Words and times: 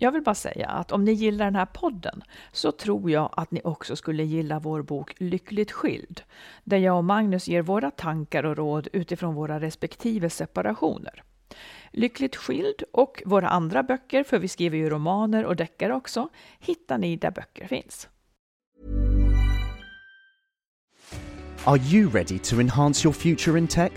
Jag 0.00 0.12
vill 0.12 0.22
bara 0.22 0.34
säga 0.34 0.68
att 0.68 0.92
om 0.92 1.04
ni 1.04 1.12
gillar 1.12 1.44
den 1.44 1.56
här 1.56 1.66
podden 1.66 2.22
så 2.52 2.72
tror 2.72 3.10
jag 3.10 3.34
att 3.36 3.50
ni 3.50 3.60
också 3.64 3.96
skulle 3.96 4.24
gilla 4.24 4.58
vår 4.58 4.82
bok 4.82 5.14
Lyckligt 5.18 5.72
skild, 5.72 6.22
där 6.64 6.76
jag 6.76 6.96
och 6.96 7.04
Magnus 7.04 7.48
ger 7.48 7.62
våra 7.62 7.90
tankar 7.90 8.44
och 8.44 8.56
råd 8.56 8.88
utifrån 8.92 9.34
våra 9.34 9.60
respektive 9.60 10.30
separationer. 10.30 11.22
Lyckligt 11.90 12.36
skild 12.36 12.82
och 12.92 13.22
våra 13.26 13.48
andra 13.48 13.82
böcker, 13.82 14.24
för 14.24 14.38
vi 14.38 14.48
skriver 14.48 14.78
ju 14.78 14.90
romaner 14.90 15.44
och 15.44 15.56
deckare 15.56 15.94
också, 15.94 16.28
hittar 16.58 16.98
ni 16.98 17.16
där 17.16 17.30
böcker 17.30 17.66
finns. 17.66 18.08
Are 21.64 21.78
you 21.78 22.10
ready 22.10 22.38
to 22.38 22.60
enhance 22.60 23.06
your 23.06 23.12
future 23.12 23.58
in 23.58 23.68
tech? 23.68 23.92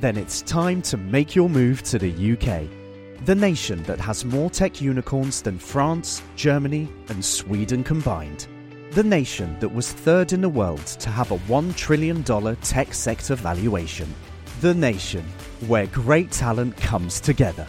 Then 0.00 0.16
it's 0.16 0.66
time 0.66 0.82
to 0.82 0.96
make 0.96 1.38
your 1.38 1.48
move 1.48 1.76
to 1.76 1.98
the 1.98 2.32
UK. 2.32 2.81
The 3.24 3.36
nation 3.36 3.84
that 3.84 4.00
has 4.00 4.24
more 4.24 4.50
tech 4.50 4.80
unicorns 4.80 5.42
than 5.42 5.56
France, 5.56 6.20
Germany, 6.34 6.88
and 7.08 7.24
Sweden 7.24 7.84
combined. 7.84 8.48
The 8.90 9.04
nation 9.04 9.56
that 9.60 9.68
was 9.68 9.92
third 9.92 10.32
in 10.32 10.40
the 10.40 10.48
world 10.48 10.84
to 10.84 11.08
have 11.08 11.30
a 11.30 11.38
$1 11.38 11.76
trillion 11.76 12.24
tech 12.24 12.92
sector 12.92 13.36
valuation. 13.36 14.12
The 14.60 14.74
nation 14.74 15.24
where 15.68 15.86
great 15.86 16.32
talent 16.32 16.76
comes 16.78 17.20
together. 17.20 17.64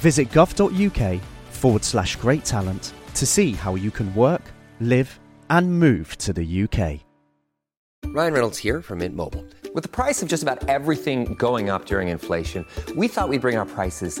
Visit 0.00 0.30
gov.uk 0.30 1.20
forward 1.50 1.84
slash 1.84 2.16
great 2.16 2.44
talent 2.44 2.92
to 3.14 3.26
see 3.26 3.52
how 3.52 3.76
you 3.76 3.92
can 3.92 4.12
work, 4.16 4.42
live, 4.80 5.20
and 5.50 5.78
move 5.78 6.18
to 6.18 6.32
the 6.32 6.64
UK. 6.64 6.98
Ryan 8.06 8.32
Reynolds 8.32 8.58
here 8.58 8.82
from 8.82 8.98
Mint 8.98 9.14
Mobile. 9.14 9.46
With 9.72 9.84
the 9.84 9.88
price 9.88 10.20
of 10.20 10.28
just 10.28 10.42
about 10.42 10.68
everything 10.68 11.34
going 11.34 11.70
up 11.70 11.86
during 11.86 12.08
inflation, 12.08 12.66
we 12.96 13.06
thought 13.06 13.28
we'd 13.28 13.40
bring 13.40 13.56
our 13.56 13.66
prices 13.66 14.20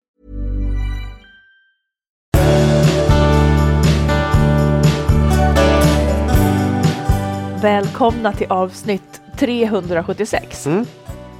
Välkomna 7.61 8.33
till 8.33 8.47
avsnitt 8.51 9.21
376. 9.37 10.67
Mm. 10.67 10.85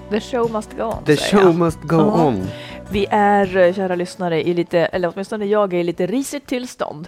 The 0.10 0.20
show 0.20 0.52
must 0.52 0.78
go 0.78 0.84
on. 0.84 1.04
The 1.06 1.18
show 1.18 1.42
jag. 1.42 1.56
must 1.56 1.82
go 1.82 1.96
Ja. 1.98 2.26
on. 2.28 2.48
Vi 2.92 3.06
är, 3.10 3.58
eh, 3.58 3.74
kära 3.74 3.96
lyssnare, 3.96 4.48
i 4.48 4.54
lite, 4.54 4.80
eller 4.80 5.12
åtminstone 5.14 5.46
jag 5.46 5.74
är 5.74 5.78
i 5.78 5.84
lite 5.84 6.08
risigt 6.08 6.48
tillstånd. 6.48 7.08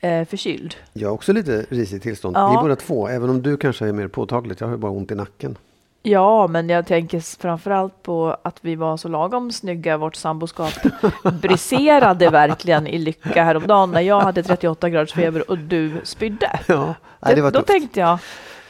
Eh, 0.00 0.24
förkyld. 0.24 0.74
Jag 0.92 1.08
har 1.08 1.14
också 1.14 1.32
lite 1.32 1.66
risigt 1.68 2.02
tillstånd. 2.02 2.36
Ja. 2.36 2.50
Vi 2.50 2.56
båda 2.62 2.76
två, 2.76 3.08
även 3.08 3.30
om 3.30 3.42
du 3.42 3.56
kanske 3.56 3.88
är 3.88 3.92
mer 3.92 4.08
påtagligt. 4.08 4.60
Jag 4.60 4.68
har 4.68 4.72
ju 4.74 4.78
bara 4.78 4.92
ont 4.92 5.10
i 5.10 5.14
nacken. 5.14 5.58
Ja, 6.02 6.46
men 6.46 6.68
jag 6.68 6.86
tänker 6.86 7.38
framförallt 7.40 8.02
på 8.02 8.36
att 8.42 8.58
vi 8.60 8.74
var 8.76 8.96
så 8.96 9.08
lagom 9.08 9.52
snygga. 9.52 9.96
Vårt 9.96 10.14
samboskap 10.16 10.72
briserade 11.42 12.30
verkligen 12.30 12.86
i 12.86 12.98
lycka 12.98 13.44
häromdagen 13.44 13.90
när 13.90 14.00
jag 14.00 14.20
hade 14.20 14.42
38 14.42 14.90
graders 14.90 15.12
feber 15.12 15.50
och 15.50 15.58
du 15.58 15.92
spydde. 16.04 16.60
Ja, 16.66 16.94
nej, 17.20 17.34
det 17.34 17.42
var 17.42 17.50
Då 17.50 17.58
tufft. 17.58 17.68
tänkte 17.68 18.00
jag, 18.00 18.18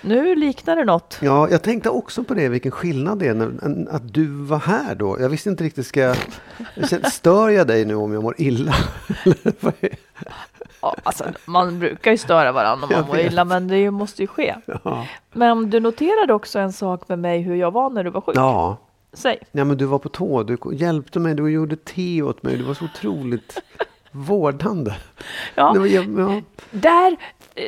nu 0.01 0.35
liknar 0.35 0.77
det 0.77 0.85
något. 0.85 1.19
Ja, 1.23 1.49
jag 1.51 1.63
tänkte 1.63 1.91
också 1.91 2.25
på 2.25 2.35
det, 2.35 2.49
vilken 2.49 2.73
skillnad 2.73 3.19
det 3.19 3.27
är 3.27 3.35
när, 3.35 3.87
att 3.91 4.15
du 4.15 4.27
var 4.27 4.59
här 4.59 4.95
då. 4.95 5.21
Jag 5.21 5.29
visste 5.29 5.49
inte 5.51 5.65
riktigt, 5.65 5.87
ska 5.87 6.01
jag, 6.01 6.17
stör 7.13 7.49
jag 7.49 7.67
dig 7.67 7.85
nu 7.85 7.95
om 7.95 8.13
jag 8.13 8.23
mår 8.23 8.35
illa? 8.39 8.75
Ja, 10.83 10.95
alltså, 11.03 11.25
man 11.47 11.79
brukar 11.79 12.11
ju 12.11 12.17
störa 12.19 12.53
varandra 12.53 12.85
om 12.85 12.91
man 12.93 12.99
Jag 12.99 13.07
mår 13.07 13.15
vet. 13.17 13.33
illa, 13.33 13.45
men 13.45 13.69
det 13.69 13.91
måste 13.91 14.23
ju 14.23 14.27
ske. 14.29 14.55
ja. 14.85 15.07
Men 15.33 15.71
du 15.71 15.81
noterade 15.81 16.33
också 16.35 16.59
en 16.59 16.73
sak 16.73 17.09
med 17.09 17.19
mig 17.19 17.41
hur 17.41 17.55
jag 17.55 17.71
var 17.71 17.91
när 17.91 18.05
du 18.05 18.11
var 18.11 18.21
sjuk. 18.21 18.37
ja, 18.37 18.77
Säg. 19.13 19.39
ja, 19.53 19.65
men 19.65 19.77
du 19.77 19.85
var 19.85 19.99
på 19.99 20.09
tå. 20.09 20.43
Du 20.43 20.59
hjälpte 20.73 21.19
mig, 21.19 21.35
du 21.35 21.49
gjorde 21.49 21.77
te 21.77 22.23
åt 22.23 22.43
mig. 22.43 22.57
Du 22.57 22.63
var 22.65 22.75
så 22.75 22.85
otroligt 22.85 23.63
vårdande. 24.11 24.95
Ja. 25.55 25.75
Var, 25.79 25.87
ja. 25.87 26.41
Där, 26.71 27.17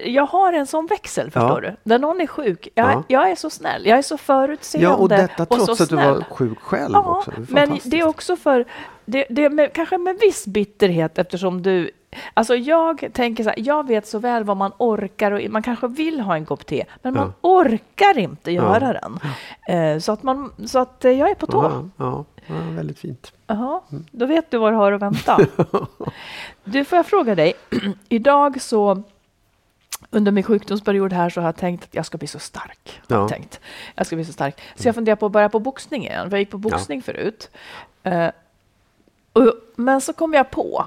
jag 0.05 0.27
har 0.27 0.53
en 0.53 0.67
sån 0.67 0.87
växel, 0.87 1.31
förstår 1.31 1.65
Ja. 1.65 1.71
du. 1.71 1.77
När 1.83 1.99
någon 1.99 2.21
är 2.21 2.27
sjuk, 2.27 2.69
jag, 2.75 2.91
Ja. 2.93 3.03
jag 3.09 3.31
är 3.31 3.35
så 3.35 3.51
snäll, 3.51 3.87
jag 3.87 3.99
är 3.99 4.03
så 4.03 4.19
förutseende 4.19 4.89
ja, 4.91 4.97
och 4.97 5.09
detta 5.09 5.43
och 5.49 5.57
så 5.59 5.67
trots 5.67 5.81
att 5.81 5.89
du 5.89 5.97
var 5.97 6.25
sjuk 6.31 6.59
själv 6.61 6.93
Ja, 6.93 7.17
också. 7.19 7.31
Det 7.31 7.53
men 7.53 7.79
det 7.85 8.01
är 8.01 8.07
också 8.09 8.37
för, 8.37 8.65
det, 9.05 9.27
det 9.31 9.45
är 9.45 9.51
med, 9.51 9.73
kanske 9.73 9.99
med 9.99 10.19
viss 10.21 10.47
bitterhet 10.47 11.19
eftersom 11.19 11.63
du, 11.63 11.91
alltså 12.35 12.57
jag 12.57 13.09
tänker 13.13 13.45
så 13.45 13.51
här, 13.51 13.59
jag 13.61 13.87
vet 13.87 14.07
så 14.07 14.19
väl 14.19 14.45
vad 14.45 14.57
man 14.57 14.73
orkar 14.79 15.31
och 15.33 15.41
man 15.51 15.63
kanske 15.63 15.87
vill 15.89 16.21
ha 16.21 16.35
en 16.37 16.47
kopp 16.47 16.67
te, 16.67 16.85
men 17.03 17.15
man 17.15 17.33
orkar 17.41 18.19
inte 18.19 18.53
göra 18.53 18.93
den. 18.93 19.19
Eh, 19.69 19.99
så 20.01 20.13
att, 20.13 20.23
man, 20.23 20.53
så 20.67 20.79
att 20.79 21.05
eh, 21.05 21.13
jag 21.13 21.31
är 21.31 21.35
på 21.35 21.47
tå. 21.47 21.63
Ja, 21.63 21.89
ja, 21.97 22.25
ja, 22.47 22.55
väldigt 22.77 22.99
fint. 22.99 23.33
Jaha, 23.47 23.81
då 24.11 24.27
vet 24.27 24.51
du 24.51 24.59
vad 24.59 24.73
du 24.73 24.77
har 24.77 24.93
att 24.93 25.03
vänta. 25.03 25.39
Du, 26.65 26.85
får 26.85 26.97
jag 26.97 27.07
fråga 27.07 27.35
dig? 27.35 27.53
Idag 28.09 28.61
så, 28.63 29.03
under 30.11 30.33
min 30.33 30.45
sjukdomsperiod 30.45 31.13
här 31.13 31.31
så 31.31 31.41
har 31.41 31.49
jag 31.49 31.57
tänkt 31.57 31.85
att 31.85 31.95
jag 31.95 32.07
ska 32.07 32.19
bli 32.19 32.27
så 32.29 32.39
stark. 32.39 33.01
Har 33.09 33.17
jag 33.17 33.25
Ja. 33.25 33.29
tänkt. 33.29 33.61
Jag 33.95 34.07
ska 34.07 34.17
bli 34.17 34.25
så 34.25 34.33
stark. 34.33 34.61
Så 34.77 34.89
jag 34.89 34.95
funderar 34.95 35.17
på 35.17 35.27
att 35.27 35.33
börja 35.33 35.49
på 35.49 35.59
boxning 35.61 36.03
igen, 36.07 36.31
för 36.31 36.37
jag 36.37 36.41
gick 36.41 36.51
på 36.51 36.59
boxning 36.59 37.03
förut. 37.03 37.51
Eh, 38.03 38.29
och, 39.33 39.55
men 39.77 40.01
så 40.01 40.13
kom 40.13 40.35
jag 40.35 40.51
på, 40.51 40.87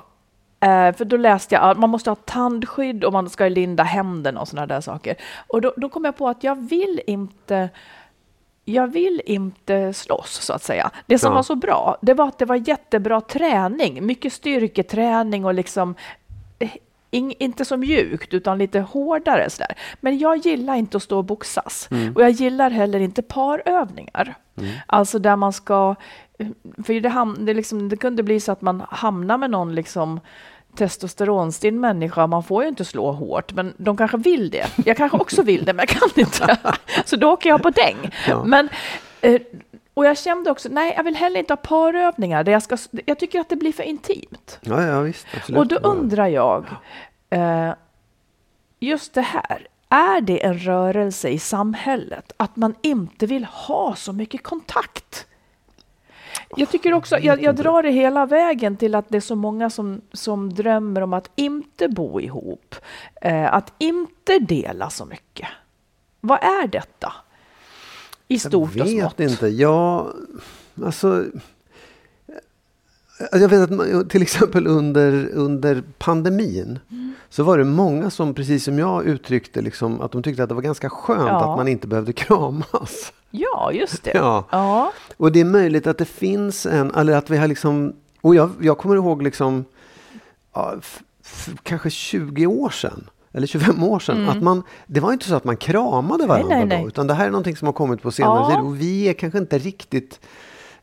eh, 0.59 0.95
för 0.95 1.05
då 1.05 1.17
läste 1.17 1.55
jag 1.55 1.63
att 1.63 1.77
man 1.79 1.89
måste 1.89 2.09
ha 2.09 2.15
tandskydd 2.15 3.03
och 3.03 3.13
man 3.13 3.29
ska 3.29 3.47
linda 3.47 3.83
händerna 3.83 4.41
och 4.41 4.47
sådana 4.47 4.67
där 4.67 4.81
saker. 4.81 5.15
Och 5.47 5.61
då, 5.61 5.73
då 5.77 5.89
kom 5.89 6.05
jag 6.05 6.17
på 6.17 6.27
att 6.29 6.43
jag 6.43 6.55
vill 6.69 7.01
inte 7.07 7.69
jag 8.65 8.87
vill 8.87 9.21
inte 9.25 9.93
slåss 9.93 10.31
så 10.41 10.53
att 10.53 10.63
säga. 10.63 10.91
Det 11.05 11.19
som 11.19 11.31
Ja. 11.31 11.35
var 11.35 11.43
så 11.43 11.55
bra, 11.55 11.97
det 12.01 12.13
var 12.13 12.27
att 12.27 12.37
det 12.37 12.45
var 12.45 12.55
jättebra 12.55 13.21
träning, 13.21 14.05
mycket 14.05 14.33
styrketräning 14.33 15.45
och 15.45 15.53
liksom 15.53 15.95
eh, 17.11 17.17
ing, 17.17 17.33
inte 17.39 17.65
så 17.65 17.77
mjukt 17.77 18.33
utan 18.33 18.57
lite 18.57 18.79
hårdare 18.79 19.49
sådär. 19.49 19.75
Men 20.01 20.17
jag 20.17 20.37
gillar 20.37 20.75
inte 20.75 20.97
att 20.97 21.03
stå 21.03 21.17
och 21.17 21.25
boxas 21.25 21.89
och 22.15 22.21
jag 22.21 22.31
gillar 22.31 22.69
heller 22.69 22.99
inte 22.99 23.21
parövningar. 23.21 24.35
Alltså 24.85 25.19
där 25.19 25.35
man 25.35 25.53
ska, 25.53 25.95
för 26.85 27.01
det, 27.01 27.09
ham, 27.09 27.37
det, 27.39 27.53
liksom, 27.53 27.89
det 27.89 27.97
kunde 27.97 28.23
bli 28.23 28.39
så 28.39 28.51
att 28.51 28.61
man 28.61 28.83
hamnar 28.89 29.37
med 29.37 29.49
någon 29.49 29.75
liksom 29.75 30.19
testosteronstinn 30.75 31.79
människa, 31.79 32.27
man 32.27 32.43
får 32.43 32.63
ju 32.63 32.69
inte 32.69 32.85
slå 32.85 33.11
hårt, 33.11 33.53
men 33.53 33.73
de 33.77 33.97
kanske 33.97 34.17
vill 34.17 34.49
det. 34.49 34.67
Jag 34.85 34.97
kanske 34.97 35.17
också 35.17 35.41
vill 35.41 35.65
det, 35.65 35.73
men 35.73 35.85
jag 35.89 35.99
kan 35.99 36.09
inte. 36.15 36.57
Så 37.05 37.15
då 37.15 37.31
åker 37.31 37.49
jag 37.49 37.63
på 37.63 37.69
däng. 37.69 38.11
Ja. 38.27 38.43
Men, 38.43 38.69
eh, 39.21 39.41
och 39.93 40.05
jag 40.05 40.17
kände 40.17 40.51
också, 40.51 40.69
nej, 40.71 40.93
jag 40.97 41.03
vill 41.03 41.15
heller 41.15 41.39
inte 41.39 41.53
ha 41.53 41.57
parövningar. 41.57 42.43
Där 42.43 42.51
jag, 42.51 42.63
ska, 42.63 42.77
jag 43.05 43.19
tycker 43.19 43.39
att 43.39 43.49
det 43.49 43.55
blir 43.55 43.71
för 43.71 43.83
intimt. 43.83 44.59
Ja, 44.61 44.83
ja 44.83 45.01
visst. 45.01 45.27
Absolut. 45.35 45.59
Och 45.59 45.67
då 45.67 45.75
undrar 45.75 46.27
jag, 46.27 46.65
eh, 47.29 47.73
just 48.79 49.13
det 49.13 49.21
här, 49.21 49.67
är 49.89 50.21
det 50.21 50.45
en 50.45 50.59
rörelse 50.59 51.29
i 51.29 51.39
samhället 51.39 52.31
att 52.37 52.55
man 52.55 52.75
inte 52.81 53.25
vill 53.25 53.45
ha 53.45 53.95
så 53.95 54.13
mycket 54.13 54.43
kontakt? 54.43 55.27
Jag 56.55 56.69
tycker 56.69 56.93
också, 56.93 57.19
jag, 57.19 57.43
jag 57.43 57.55
drar 57.55 57.83
det 57.83 57.91
hela 57.91 58.25
vägen 58.25 58.77
till 58.77 58.95
att 58.95 59.09
det 59.09 59.17
är 59.17 59.21
så 59.21 59.35
många 59.35 59.69
som, 59.69 60.01
som 60.13 60.53
drömmer 60.53 61.01
om 61.01 61.13
att 61.13 61.29
inte 61.35 61.87
bo 61.87 62.21
ihop. 62.21 62.75
Eh, 63.21 63.53
att 63.53 63.73
inte 63.77 64.39
dela 64.39 64.89
så 64.89 65.05
mycket. 65.05 65.47
Vad 66.19 66.43
är 66.43 66.67
detta? 66.67 67.13
I 68.33 68.39
stort 68.39 68.75
jag 68.75 68.85
och 68.87 68.91
vet 68.93 68.99
smått. 68.99 69.19
inte. 69.19 69.47
Jag, 69.47 70.13
alltså, 70.85 71.25
jag 73.31 73.49
vet 73.49 73.61
att 73.61 73.69
man- 73.69 74.07
till 74.07 74.21
exempel 74.21 74.67
under, 74.67 75.29
under 75.33 75.83
pandemin 75.97 76.79
Mm. 76.91 77.13
så 77.29 77.43
var 77.43 77.57
det 77.57 77.63
många 77.63 78.09
som 78.09 78.33
precis 78.33 78.63
som 78.63 78.79
jag 78.79 79.05
uttryckte 79.05 79.61
liksom, 79.61 80.01
att 80.01 80.11
de 80.11 80.23
tyckte 80.23 80.43
att 80.43 80.49
det 80.49 80.55
var 80.55 80.61
ganska 80.61 80.89
skönt 80.89 81.27
Ja. 81.29 81.51
att 81.51 81.57
man 81.57 81.67
inte 81.67 81.87
behövde 81.87 82.13
kramas. 82.13 83.13
Ja, 83.31 83.71
just 83.73 84.03
det. 84.03 84.11
Ja. 84.13 84.45
Ja. 84.51 84.93
Och 85.17 85.31
det 85.31 85.39
är 85.39 85.45
möjligt 85.45 85.87
att 85.87 85.97
det 85.97 86.05
finns 86.05 86.65
en, 86.65 86.91
eller 86.95 87.13
att 87.17 87.29
vi 87.29 87.37
har 87.37 87.47
liksom, 87.47 87.93
och 88.21 88.35
jag, 88.35 88.49
jag 88.61 88.77
kommer 88.77 88.95
ihåg 88.95 89.21
liksom, 89.21 89.65
ja, 90.53 90.75
kanske 91.63 91.89
20 91.89 92.45
år 92.47 92.69
sedan. 92.69 93.09
Eller 93.33 93.47
25 93.47 93.83
år 93.83 93.99
sedan. 93.99 94.29
Att 94.29 94.41
man, 94.41 94.63
det 94.87 94.99
var 94.99 95.13
inte 95.13 95.25
så 95.25 95.35
att 95.35 95.43
man 95.43 95.57
kramade 95.57 96.25
varandra 96.25 96.55
Mm. 96.55 96.67
nej, 96.67 96.77
nej. 96.77 96.81
då. 96.83 96.87
Utan 96.87 97.07
det 97.07 97.13
här 97.13 97.25
är 97.25 97.29
någonting 97.31 97.55
som 97.55 97.65
har 97.65 97.73
kommit 97.73 98.01
på 98.01 98.11
senare 98.11 98.39
Ja. 98.39 98.49
tid. 98.49 98.59
Och 98.65 98.81
vi 98.81 99.09
är 99.09 99.13
kanske 99.13 99.37
inte 99.39 99.57
riktigt 99.57 100.19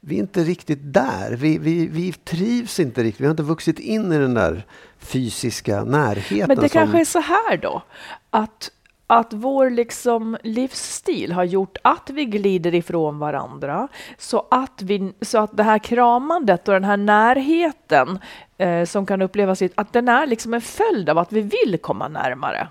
vi 0.01 0.15
är 0.15 0.19
inte 0.21 0.45
riktigt 0.45 0.79
där. 0.83 1.31
Vi, 1.37 1.59
vi, 1.59 1.87
vi 1.87 2.13
trivs 2.13 2.81
inte 2.81 3.03
riktigt. 3.03 3.21
Vi 3.21 3.25
har 3.25 3.31
inte 3.31 3.43
vuxit 3.43 3.79
in 3.79 4.13
i 4.13 4.19
den 4.19 4.35
där 4.35 4.67
fysiska 4.99 5.85
närheten. 5.85 6.49
Men 6.49 6.57
det 6.57 6.69
som, 6.69 6.69
kanske 6.69 7.01
är 7.01 7.05
så 7.05 7.19
här 7.21 7.57
då, 7.57 7.83
att, 8.31 8.71
att 9.11 9.33
vår 9.33 9.71
liksom 9.71 10.37
livsstil 10.43 11.33
har 11.33 11.45
gjort 11.45 11.79
att 11.83 12.11
vi 12.11 12.25
glider 12.25 12.75
ifrån 12.75 13.19
varandra, 13.19 13.89
så 14.19 14.47
att, 14.51 14.83
vi, 14.83 15.13
så 15.21 15.39
att 15.39 15.57
det 15.57 15.63
här 15.63 15.79
kramandet 15.79 16.69
och 16.69 16.75
den 16.75 16.85
här 16.85 16.97
närheten 16.97 18.19
eh, 18.59 18.85
som 18.85 19.07
kan 19.07 19.23
upplevas, 19.23 19.63
att 19.75 19.93
den 19.93 20.09
är 20.09 20.27
liksom 20.27 20.55
en 20.55 20.61
följd 20.61 21.09
av 21.11 21.19
att 21.19 21.33
vi 21.33 21.41
vill 21.41 21.79
komma 21.81 22.09
närmare. 22.09 22.69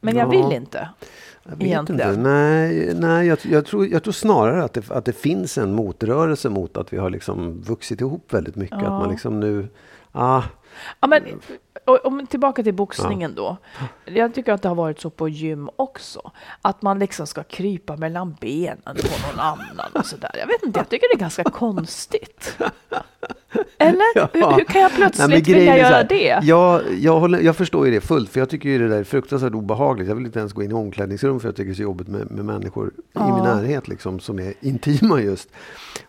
Men 0.00 0.16
jag 0.16 0.26
Ja. 0.26 0.30
vill 0.30 0.56
inte. 0.56 0.88
Jag 1.42 1.56
vet 1.56 1.62
egentligen. 1.62 2.08
inte. 2.10 2.20
Nej, 2.22 2.94
nej 2.94 3.26
jag, 3.26 3.38
jag, 3.42 3.66
tror, 3.66 3.86
jag 3.86 4.02
tror 4.02 4.12
snarare 4.12 4.64
att 4.64 4.72
det, 4.72 4.90
att 4.90 5.04
det 5.04 5.12
finns 5.12 5.58
en 5.58 5.72
motrörelse 5.74 6.48
mot 6.48 6.76
att 6.76 6.92
vi 6.92 6.96
har 6.98 7.10
liksom 7.10 7.60
vuxit 7.62 8.00
ihop 8.00 8.32
väldigt 8.34 8.56
mycket. 8.56 8.78
Att 8.78 8.88
man 8.88 9.10
liksom 9.10 9.40
nu... 9.40 9.68
Ah, 10.12 10.42
Ja, 11.00 11.08
men, 11.08 11.22
och, 11.22 11.42
om, 11.84 12.26
tillbaka 12.26 12.62
till 12.62 12.74
boxningen 12.74 13.34
då. 13.34 13.56
Jag 14.04 14.34
tycker 14.34 14.52
att 14.52 14.62
det 14.62 14.68
har 14.68 14.76
varit 14.76 15.00
så 15.00 15.10
på 15.10 15.28
gym 15.28 15.70
också. 15.76 16.30
Att 16.62 16.82
man 16.82 16.98
liksom 16.98 17.26
ska 17.26 17.42
krypa 17.42 17.96
mellan 17.96 18.36
benen 18.40 18.82
på 18.84 19.30
någon 19.30 19.40
annan 19.40 19.92
och 19.94 20.06
sådär. 20.06 20.30
Jag 20.38 20.46
vet 20.46 20.62
inte, 20.62 20.80
jag 20.80 20.88
tycker 20.88 21.08
det 21.08 21.18
är 21.18 21.20
ganska 21.20 21.44
konstigt. 21.44 22.58
Eller? 23.78 24.28
Hur, 24.32 24.56
hur 24.56 24.64
kan 24.64 24.80
jag 24.80 24.92
plötsligt 24.92 25.28
Nej, 25.28 25.42
vilja 25.42 25.76
göra 25.76 25.94
här, 25.94 26.04
det? 26.04 26.38
Jag, 26.42 26.82
jag, 26.98 27.20
håller, 27.20 27.40
jag 27.40 27.56
förstår 27.56 27.86
ju 27.86 27.92
det 27.92 28.00
fullt, 28.00 28.30
för 28.30 28.40
jag 28.40 28.48
tycker 28.48 28.68
ju 28.68 28.78
det 28.78 28.88
där 28.88 28.98
är 28.98 29.04
fruktansvärt 29.04 29.52
obehagligt. 29.52 30.08
Jag 30.08 30.14
vill 30.14 30.26
inte 30.26 30.38
ens 30.38 30.52
gå 30.52 30.62
in 30.62 30.70
i 30.70 30.74
omklädningsrum 30.74 31.40
för 31.40 31.48
jag 31.48 31.56
tycker 31.56 31.66
det 31.66 31.72
är 31.72 31.76
så 31.76 31.82
jobbigt 31.82 32.08
med, 32.08 32.30
med 32.30 32.44
människor 32.44 32.92
i 32.96 33.18
min 33.18 33.44
närhet 33.44 33.88
liksom, 33.88 34.20
som 34.20 34.38
är 34.38 34.54
intima 34.60 35.20
just. 35.20 35.48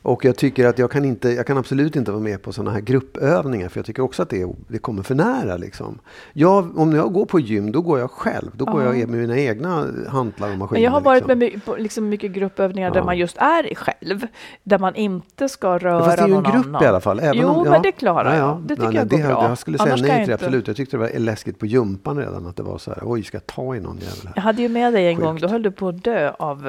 Och 0.01 0.25
jag 0.25 0.35
tycker 0.35 0.67
att 0.67 0.79
jag 0.79 0.91
kan, 0.91 1.05
inte, 1.05 1.29
jag 1.29 1.47
kan 1.47 1.57
absolut 1.57 1.95
inte 1.95 2.11
vara 2.11 2.21
med 2.21 2.41
på 2.41 2.53
sådana 2.53 2.71
här 2.71 2.81
gruppövningar, 2.81 3.69
för 3.69 3.79
jag 3.79 3.85
tycker 3.85 4.03
också 4.03 4.21
att 4.21 4.29
det, 4.29 4.41
är, 4.41 4.49
det 4.67 4.77
kommer 4.77 5.03
för 5.03 5.15
nära. 5.15 5.57
Liksom. 5.57 5.99
Jag, 6.33 6.77
om 6.77 6.93
jag 6.93 7.13
går 7.13 7.25
på 7.25 7.39
gym, 7.39 7.71
då 7.71 7.81
går 7.81 7.99
jag 7.99 8.11
själv. 8.11 8.51
Då 8.53 8.65
går 8.65 8.83
jag 8.83 9.09
med 9.09 9.19
mina 9.19 9.37
egna 9.37 9.87
hantlar 10.09 10.51
och 10.51 10.57
maskiner. 10.57 10.73
Men 10.73 10.81
jag 10.81 10.91
har 10.91 11.01
varit 11.01 11.27
liksom. 11.27 11.39
med 11.39 11.65
på 11.65 11.75
liksom 11.75 12.09
mycket 12.09 12.31
gruppövningar 12.31 12.91
där 12.91 13.03
man 13.03 13.17
just 13.17 13.37
är 13.37 13.75
själv. 13.75 14.27
Där 14.63 14.79
man 14.79 14.95
inte 14.95 15.49
ska 15.49 15.77
röra 15.77 16.05
Fast 16.05 16.17
det 16.17 16.23
är 16.23 16.27
ju 16.27 16.35
en 16.35 16.43
någon 16.43 16.53
grupp 16.53 16.65
annan. 16.65 16.83
i 16.83 16.87
alla 16.87 17.01
fall. 17.01 17.19
Även 17.39 17.51
jo, 17.53 17.59
om, 17.59 17.65
ja, 17.65 17.71
men 17.71 17.81
det 17.81 17.91
klarar 17.91 18.33
ja, 18.33 18.37
jag. 18.39 18.47
ja. 18.47 18.59
Det 18.63 18.75
tycker 18.75 18.87
Nej, 18.87 18.95
jag 18.95 19.07
går 19.09 19.17
det, 19.17 19.23
bra. 19.23 19.49
Jag 19.49 19.57
skulle 19.57 19.77
säga 19.77 19.87
Annars 19.93 20.01
nej 20.01 20.09
jag 20.09 20.19
till 20.19 20.27
det, 20.27 20.33
absolut. 20.33 20.67
Jag 20.67 20.75
tyckte 20.75 20.97
det 20.97 21.01
var 21.01 21.19
läskigt 21.19 21.59
på 21.59 21.65
jumpan 21.65 22.17
redan. 22.17 22.47
Att 22.47 22.55
det 22.55 22.63
var 22.63 22.77
så 22.77 22.91
här, 22.91 22.99
oj, 23.05 23.23
ska 23.23 23.35
jag 23.37 23.45
ta 23.47 23.75
i 23.75 23.79
någon 23.79 23.97
jävel 23.97 24.17
här? 24.25 24.33
Jag 24.35 24.41
hade 24.43 24.61
ju 24.61 24.69
med 24.69 24.93
dig 24.93 25.07
en 25.07 25.19
gång, 25.19 25.33
Sjukt. 25.33 25.41
då 25.41 25.47
höll 25.47 25.63
du 25.63 25.71
på 25.71 25.87
att 25.87 26.03
dö 26.03 26.31
av, 26.39 26.61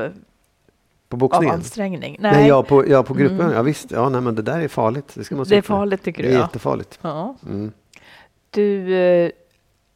På 1.09 1.15
av 1.15 1.19
boxningen? 1.19 1.55
ansträngning. 1.55 2.17
Nej, 2.21 2.33
Nej, 2.33 2.49
ja, 2.49 2.63
på, 2.63 2.89
ja, 2.89 3.03
på 3.03 3.15
gruppen. 3.15 3.51
Ja, 3.55 3.63
visst. 3.63 3.91
Ja, 3.91 4.09
nej, 4.09 4.21
men 4.21 4.35
det 4.35 4.43
där 4.43 4.61
är 4.61 4.69
farligt. 4.69 5.13
Det, 5.15 5.25
ska 5.25 5.37
man 5.37 5.47
det 5.49 5.57
är 5.57 5.63
farligt 5.63 6.03
tycker 6.03 6.23
Det 6.23 6.29
du? 6.29 6.35
är 6.35 6.39
Ja. 6.39 6.45
jättefarligt. 6.45 6.99
Ja. 7.03 7.37
Mm. 7.49 7.73
Du, 8.51 8.95
eh, 8.95 9.31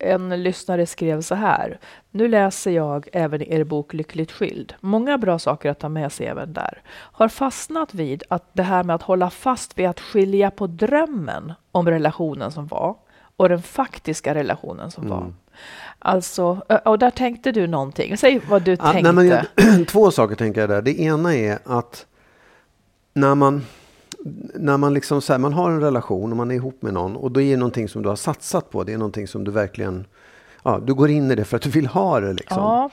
en 0.00 0.42
lyssnare 0.42 0.86
skrev 0.86 1.20
så 1.22 1.34
här. 1.34 1.78
Nu 2.10 2.28
läser 2.28 2.70
jag 2.70 3.08
även 3.12 3.42
er 3.42 3.64
bok 3.64 3.94
Lyckligt 3.94 4.32
skild. 4.32 4.74
Många 4.80 5.18
bra 5.18 5.38
saker 5.38 5.70
att 5.70 5.78
ta 5.78 5.88
med 5.88 6.12
sig 6.12 6.26
även 6.26 6.52
där. 6.52 6.82
Har 6.92 7.28
fastnat 7.28 7.94
vid 7.94 8.22
att 8.28 8.44
det 8.52 8.62
här 8.62 8.84
med 8.84 8.94
att 8.96 9.02
hålla 9.02 9.30
fast 9.30 9.78
vid 9.78 9.86
att 9.86 10.00
skilja 10.00 10.50
på 10.50 10.66
drömmen 10.66 11.52
om 11.72 11.88
relationen 11.88 12.52
som 12.52 12.66
var 12.66 12.96
och 13.36 13.48
den 13.48 13.62
faktiska 13.62 14.34
relationen 14.34 14.90
som 14.90 15.04
Mm. 15.04 15.16
var. 15.18 15.32
Alltså, 15.98 16.62
och 16.84 16.98
där 16.98 17.10
tänkte 17.10 17.52
du 17.52 17.66
någonting. 17.66 18.16
Säg 18.16 18.38
vad 18.48 18.62
du 18.62 18.70
Ja, 18.70 18.92
tänkte. 18.92 19.12
nej, 19.12 19.26
jag, 19.56 19.86
två 19.88 20.10
saker 20.10 20.34
tänker 20.34 20.60
jag 20.60 20.70
där. 20.70 20.82
Det 20.82 21.00
ena 21.00 21.34
är 21.34 21.58
att 21.64 22.06
när 23.14 23.34
man, 23.34 23.66
när 24.54 24.76
man, 24.76 24.94
liksom 24.94 25.22
så 25.22 25.32
här, 25.32 25.38
man 25.38 25.52
har 25.52 25.70
en 25.70 25.80
relation 25.80 26.30
och 26.30 26.36
man 26.36 26.50
är 26.50 26.54
ihop 26.54 26.82
med 26.82 26.94
någon 26.94 27.16
och 27.16 27.30
då 27.30 27.40
är 27.40 27.50
det 27.50 27.56
någonting 27.56 27.88
som 27.88 28.02
du 28.02 28.08
har 28.08 28.16
satsat 28.16 28.70
på. 28.70 28.84
Det 28.84 28.92
är 28.92 28.98
någonting 28.98 29.28
som 29.28 29.44
du 29.44 29.50
verkligen 29.50 30.06
ja, 30.64 30.80
du 30.86 30.94
går 30.94 31.10
in 31.10 31.30
i 31.30 31.34
det 31.34 31.44
för 31.44 31.56
att 31.56 31.62
du 31.62 31.70
vill 31.70 31.86
ha 31.86 32.20
det. 32.20 32.32
Liksom. 32.32 32.62
Ja, 32.62 32.90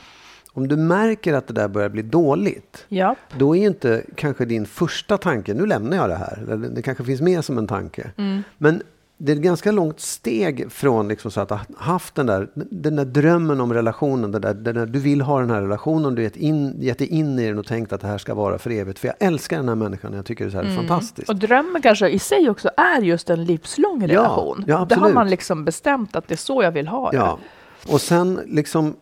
Om 0.53 0.68
du 0.68 0.77
märker 0.77 1.33
att 1.33 1.47
det 1.47 1.53
där 1.53 1.68
börjar 1.68 1.89
bli 1.89 2.01
dåligt 2.01 2.85
ja. 2.88 3.15
då 3.38 3.56
är 3.56 3.68
inte 3.68 4.03
kanske 4.15 4.45
din 4.45 4.65
första 4.65 5.18
tanke, 5.18 5.53
nu 5.53 5.65
lämnar 5.65 5.97
jag 5.97 6.09
det 6.09 6.15
här. 6.15 6.69
Det 6.75 6.81
kanske 6.81 7.03
finns 7.03 7.21
med 7.21 7.45
som 7.45 7.57
en 7.57 7.68
tanke. 7.68 8.12
Mm. 8.18 8.44
Men 8.57 8.81
det 9.17 9.31
är 9.31 9.35
ett 9.35 9.41
ganska 9.41 9.71
långt 9.71 9.99
steg 9.99 10.71
från 10.71 11.07
liksom 11.07 11.31
så 11.31 11.41
att 11.41 11.49
ha 11.49 11.59
haft 11.77 12.15
den 12.15 12.25
där, 12.25 12.47
den 12.53 12.95
där 12.95 13.05
drömmen 13.05 13.61
om 13.61 13.73
relationen. 13.73 14.31
Den 14.31 14.41
där, 14.41 14.53
den 14.53 14.75
där, 14.75 14.85
du 14.85 14.99
vill 14.99 15.21
ha 15.21 15.39
den 15.39 15.49
här 15.49 15.61
relationen, 15.61 16.15
du 16.15 16.21
har 16.21 16.23
gett, 16.23 16.35
in, 16.35 16.81
gett 16.81 16.97
dig 16.97 17.07
in 17.07 17.39
i 17.39 17.47
den 17.47 17.59
och 17.59 17.65
tänkt 17.67 17.93
att 17.93 18.01
det 18.01 18.07
här 18.07 18.17
ska 18.17 18.33
vara 18.33 18.57
för 18.57 18.69
evigt. 18.69 18.99
För 18.99 19.07
jag 19.07 19.15
älskar 19.19 19.57
den 19.57 19.67
här 19.67 19.75
människan, 19.75 20.13
jag 20.13 20.25
tycker 20.25 20.45
det 20.45 20.49
är 20.49 20.61
så 20.61 20.67
här 20.67 20.75
fantastiskt. 20.75 21.29
Mm. 21.29 21.35
Och 21.35 21.47
drömmen 21.47 21.81
kanske 21.81 22.09
i 22.09 22.19
sig 22.19 22.49
också 22.49 22.69
är 22.77 23.01
just 23.01 23.29
en 23.29 23.45
livslång 23.45 24.01
Ja, 24.01 24.07
relation. 24.07 24.63
ja, 24.67 24.73
det 24.73 24.73
har 24.73 24.81
absolut. 24.81 25.13
man 25.15 25.29
liksom 25.29 25.65
bestämt 25.65 26.15
att 26.15 26.27
det 26.27 26.33
är 26.33 26.37
så 26.37 26.63
jag 26.63 26.71
vill 26.71 26.87
ha 26.87 27.11
det. 27.11 27.17
Ja, 27.17 27.39
och 27.87 28.01
sen 28.01 28.39
liksom 28.45 28.95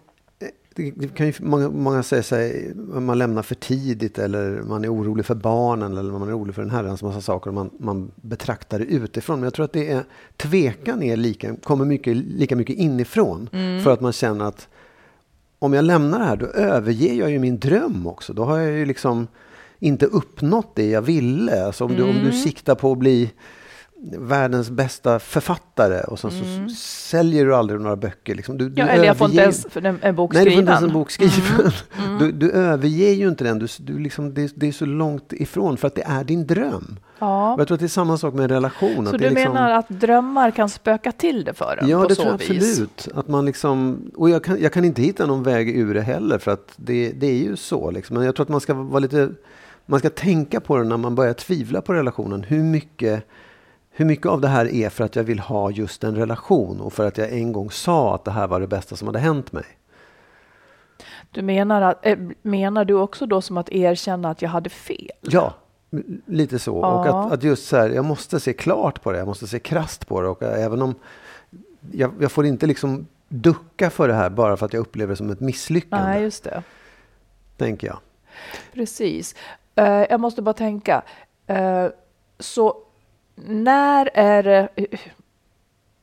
det 0.76 0.92
det 0.96 1.08
kan 1.08 1.28
ju 1.28 1.34
många, 1.40 1.70
många 1.70 2.04
säga 2.04 2.24
sig, 2.24 2.74
man 2.76 3.18
lämnar 3.18 3.42
för 3.42 3.56
tidigt 3.56 4.20
eller 4.20 4.62
man 4.62 4.84
är 4.84 4.94
orolig 4.94 5.26
för 5.26 5.36
barnen 5.36 5.98
eller 5.98 6.12
man 6.12 6.30
är 6.30 6.38
orolig 6.38 6.56
för 6.56 6.62
en 6.62 6.70
herrans 6.70 7.04
massa 7.04 7.22
saker 7.22 7.48
och 7.48 7.54
man, 7.54 7.70
man 7.80 8.12
betraktar 8.16 8.80
det 8.80 8.86
utifrån. 8.86 9.40
Men 9.40 9.44
jag 9.44 9.54
tror 9.54 9.66
att 9.66 9.74
det 9.74 9.92
är, 9.92 10.04
tvekan 10.38 11.04
är 11.04 11.18
lika, 11.18 11.56
kommer 11.56 11.86
mycket, 11.86 12.18
lika 12.18 12.56
mycket 12.56 12.76
inifrån. 12.76 13.50
För 13.84 13.94
att 13.94 14.02
man 14.02 14.14
känner 14.14 14.46
att 14.46 14.68
om 15.60 15.74
jag 15.74 15.86
lämnar 15.86 16.20
det 16.20 16.26
här 16.26 16.36
då 16.36 16.46
överger 16.46 17.14
jag 17.14 17.32
ju 17.32 17.40
min 17.40 17.60
dröm 17.60 18.08
också. 18.08 18.34
Då 18.34 18.44
har 18.44 18.58
jag 18.58 18.72
ju 18.72 18.86
liksom 18.86 19.28
inte 19.80 20.06
uppnått 20.06 20.76
det 20.76 20.90
jag 20.90 21.02
ville. 21.02 21.66
Alltså 21.66 21.86
om, 21.86 21.96
du, 21.96 22.04
om 22.04 22.16
du 22.24 22.32
siktar 22.32 22.76
på 22.76 22.92
att 22.92 22.98
bli 22.98 23.32
världens 24.18 24.70
bästa 24.70 25.20
författare 25.20 26.02
och 26.02 26.20
sen 26.20 26.32
så 26.32 26.76
säljer 26.76 27.46
du 27.46 27.56
aldrig 27.56 27.82
några 27.82 27.96
böcker. 27.96 28.36
Liksom. 28.36 28.58
Du, 28.58 28.70
du 28.70 28.82
Ja, 28.82 28.88
eller 28.88 29.06
jag 29.06 29.18
får 29.18 29.30
inte 29.30 29.42
ens 29.42 29.68
en, 30.02 30.16
bok 30.16 30.34
Nej, 30.34 30.46
du 30.46 30.52
får 30.52 30.60
inte 30.60 30.72
ens 30.72 30.80
skriven. 30.80 30.84
en 30.84 30.94
bok 30.94 31.12
skriven. 31.12 31.72
Du, 32.20 32.32
du 32.32 32.52
överger 32.52 33.12
ju 33.14 33.28
inte 33.28 33.44
den. 33.44 33.60
Du, 33.60 33.68
du 33.80 34.00
liksom, 34.00 34.34
det, 34.34 34.54
det 34.56 34.68
är 34.68 34.72
så 34.72 34.86
långt 34.86 35.34
ifrån 35.34 35.78
för 35.78 35.88
att 35.88 35.96
det 35.96 36.04
är 36.04 36.24
din 36.24 36.48
dröm. 36.48 37.00
Ja. 37.20 37.54
Och 37.54 37.60
jag 37.60 37.68
tror 37.68 37.76
att 37.76 37.80
det 37.80 37.86
är 37.86 37.88
samma 37.88 38.18
sak 38.18 38.34
med 38.34 38.44
en 38.44 38.50
relation. 38.50 39.06
Så 39.06 39.12
du 39.12 39.30
liksom, 39.30 39.54
menar 39.54 39.72
att 39.72 39.90
drömmar 39.90 40.52
kan 40.52 40.70
spöka 40.70 41.12
till 41.12 41.44
det 41.44 41.54
för 41.54 41.80
en 41.82 41.90
Ja, 41.90 42.02
på 42.02 42.08
det 42.08 42.16
så 42.16 42.22
tror 42.22 42.34
jag 42.34 42.38
vis? 42.38 42.72
absolut. 42.72 43.08
Att 43.14 43.28
man 43.28 43.46
liksom, 43.46 44.02
och 44.16 44.30
jag 44.30 44.44
kan, 44.44 44.62
jag 44.62 44.74
kan 44.74 44.86
inte 44.86 45.02
hitta 45.02 45.26
någon 45.26 45.44
väg 45.44 45.70
ur 45.70 45.94
det 45.94 46.02
heller 46.02 46.38
för 46.38 46.52
att 46.52 46.74
det, 46.76 47.12
det 47.12 47.28
är 47.28 47.38
ju 47.38 47.56
så. 47.56 47.92
Liksom. 47.92 48.16
Men 48.16 48.26
jag 48.26 48.36
tror 48.36 48.44
att 48.44 48.50
man 48.50 48.62
ska 48.62 48.74
vara 48.74 49.00
lite, 49.00 49.30
man 49.86 50.00
ska 50.00 50.10
tänka 50.10 50.60
på 50.60 50.78
det 50.78 50.84
när 50.84 50.98
man 50.98 51.16
börjar 51.16 51.34
tvivla 51.34 51.82
på 51.82 51.94
relationen. 51.94 52.44
Hur 52.44 52.64
mycket, 52.64 53.24
hur 53.98 54.06
mycket 54.06 54.26
av 54.26 54.42
det 54.42 54.48
här 54.48 54.66
är 54.74 54.90
för 54.90 55.04
att 55.04 55.16
jag 55.16 55.24
vill 55.24 55.40
ha 55.40 55.72
just 55.72 56.04
en 56.04 56.16
relation 56.16 56.82
och 56.82 56.94
för 56.94 57.08
att 57.08 57.18
jag 57.18 57.34
en 57.34 57.52
gång 57.52 57.72
sa 57.72 58.16
att 58.16 58.26
det 58.26 58.32
här 58.32 58.48
var 58.48 58.60
det 58.60 58.68
bästa 58.68 58.96
som 58.96 59.08
hade 59.08 59.20
hänt 59.20 59.52
mig. 59.52 59.66
Du 61.32 61.42
menar, 61.42 61.82
att, 61.82 62.06
äh, 62.06 62.18
menar 62.42 62.86
du 62.86 62.94
också 62.94 63.26
då 63.26 63.42
som 63.42 63.58
att 63.58 63.70
erkänna 63.70 64.30
att 64.30 64.42
jag 64.42 64.50
hade 64.50 64.70
fel? 64.70 65.12
Ja, 65.22 65.54
lite 66.26 66.60
så. 66.60 66.76
Och 66.78 67.08
Ja. 67.08 67.26
att, 67.26 67.32
att 67.32 67.44
just 67.44 67.68
så 67.68 67.78
här, 67.78 67.90
jag 67.90 68.06
måste 68.06 68.40
se 68.40 68.54
klart 68.54 69.02
på 69.02 69.12
det, 69.12 69.18
jag 69.18 69.28
måste 69.28 69.48
se 69.48 69.60
krasst 69.60 70.08
på 70.08 70.22
det. 70.22 70.28
Och 70.28 70.44
även 70.44 70.82
om 70.82 70.96
jag, 71.92 72.14
jag 72.20 72.32
får 72.32 72.46
inte 72.46 72.66
liksom 72.68 73.08
ducka 73.30 73.90
för 73.90 74.08
det 74.08 74.14
här 74.14 74.30
bara 74.30 74.58
för 74.58 74.66
att 74.66 74.74
jag 74.74 74.82
upplever 74.82 75.10
det 75.14 75.18
som 75.18 75.30
ett 75.30 75.40
misslyckande, 75.40 76.08
Nej, 76.08 76.22
just 76.24 76.44
det. 76.44 76.64
tänker 77.58 77.88
jag. 77.88 77.98
Precis. 78.74 79.36
Eh, 79.76 79.86
jag 79.86 80.20
måste 80.20 80.42
bara 80.42 80.54
tänka. 80.54 81.02
Eh, 81.48 81.86
så 82.40 82.78
när 83.36 84.10
är 84.14 84.44
det... 84.44 84.70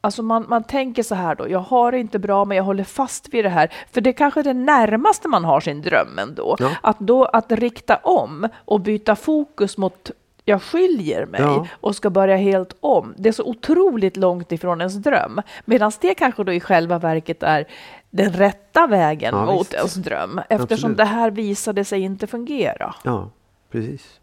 Alltså 0.04 0.22
man, 0.22 0.44
man 0.48 0.64
tänker 0.64 1.02
så 1.02 1.14
här 1.14 1.34
då, 1.34 1.48
jag 1.48 1.58
har 1.58 1.92
det 1.92 1.98
inte 1.98 2.18
bra 2.18 2.44
men 2.44 2.56
jag 2.56 2.64
håller 2.64 2.84
fast 2.84 3.28
vid 3.34 3.44
det 3.44 3.48
här. 3.48 3.72
För 3.92 4.00
det 4.00 4.10
är 4.10 4.14
kanske 4.14 4.42
det 4.42 4.52
närmaste 4.54 5.28
man 5.28 5.44
har 5.44 5.60
sin 5.60 5.82
dröm 5.82 6.18
ändå. 6.18 6.56
Ja. 6.58 6.70
Att 6.80 6.98
då 6.98 7.24
att 7.24 7.52
rikta 7.52 7.96
om 7.96 8.48
och 8.64 8.80
byta 8.80 9.16
fokus 9.16 9.78
mot 9.78 10.10
jag 10.44 10.62
skiljer 10.62 11.26
mig 11.26 11.40
Ja. 11.40 11.66
och 11.80 11.96
ska 11.96 12.10
börja 12.10 12.36
helt 12.36 12.76
om. 12.80 13.14
Det 13.16 13.28
är 13.28 13.32
så 13.32 13.44
otroligt 13.44 14.16
långt 14.16 14.52
ifrån 14.52 14.80
ens 14.80 14.94
dröm. 14.94 15.40
Medan 15.64 15.92
det 16.00 16.14
kanske 16.14 16.44
då 16.44 16.52
i 16.52 16.60
själva 16.60 16.98
verket 16.98 17.42
är 17.42 17.64
den 18.10 18.32
rätta 18.32 18.86
vägen 18.86 19.34
Ja, 19.34 19.44
mot 19.46 19.60
visst. 19.60 19.74
ens 19.74 19.94
dröm. 19.94 20.40
Eftersom 20.48 20.74
Absolut. 20.90 20.96
det 20.96 21.04
här 21.04 21.30
visade 21.30 21.84
sig 21.84 22.00
inte 22.00 22.26
fungera. 22.26 22.94
Ja, 23.02 23.30
precis. 23.70 24.20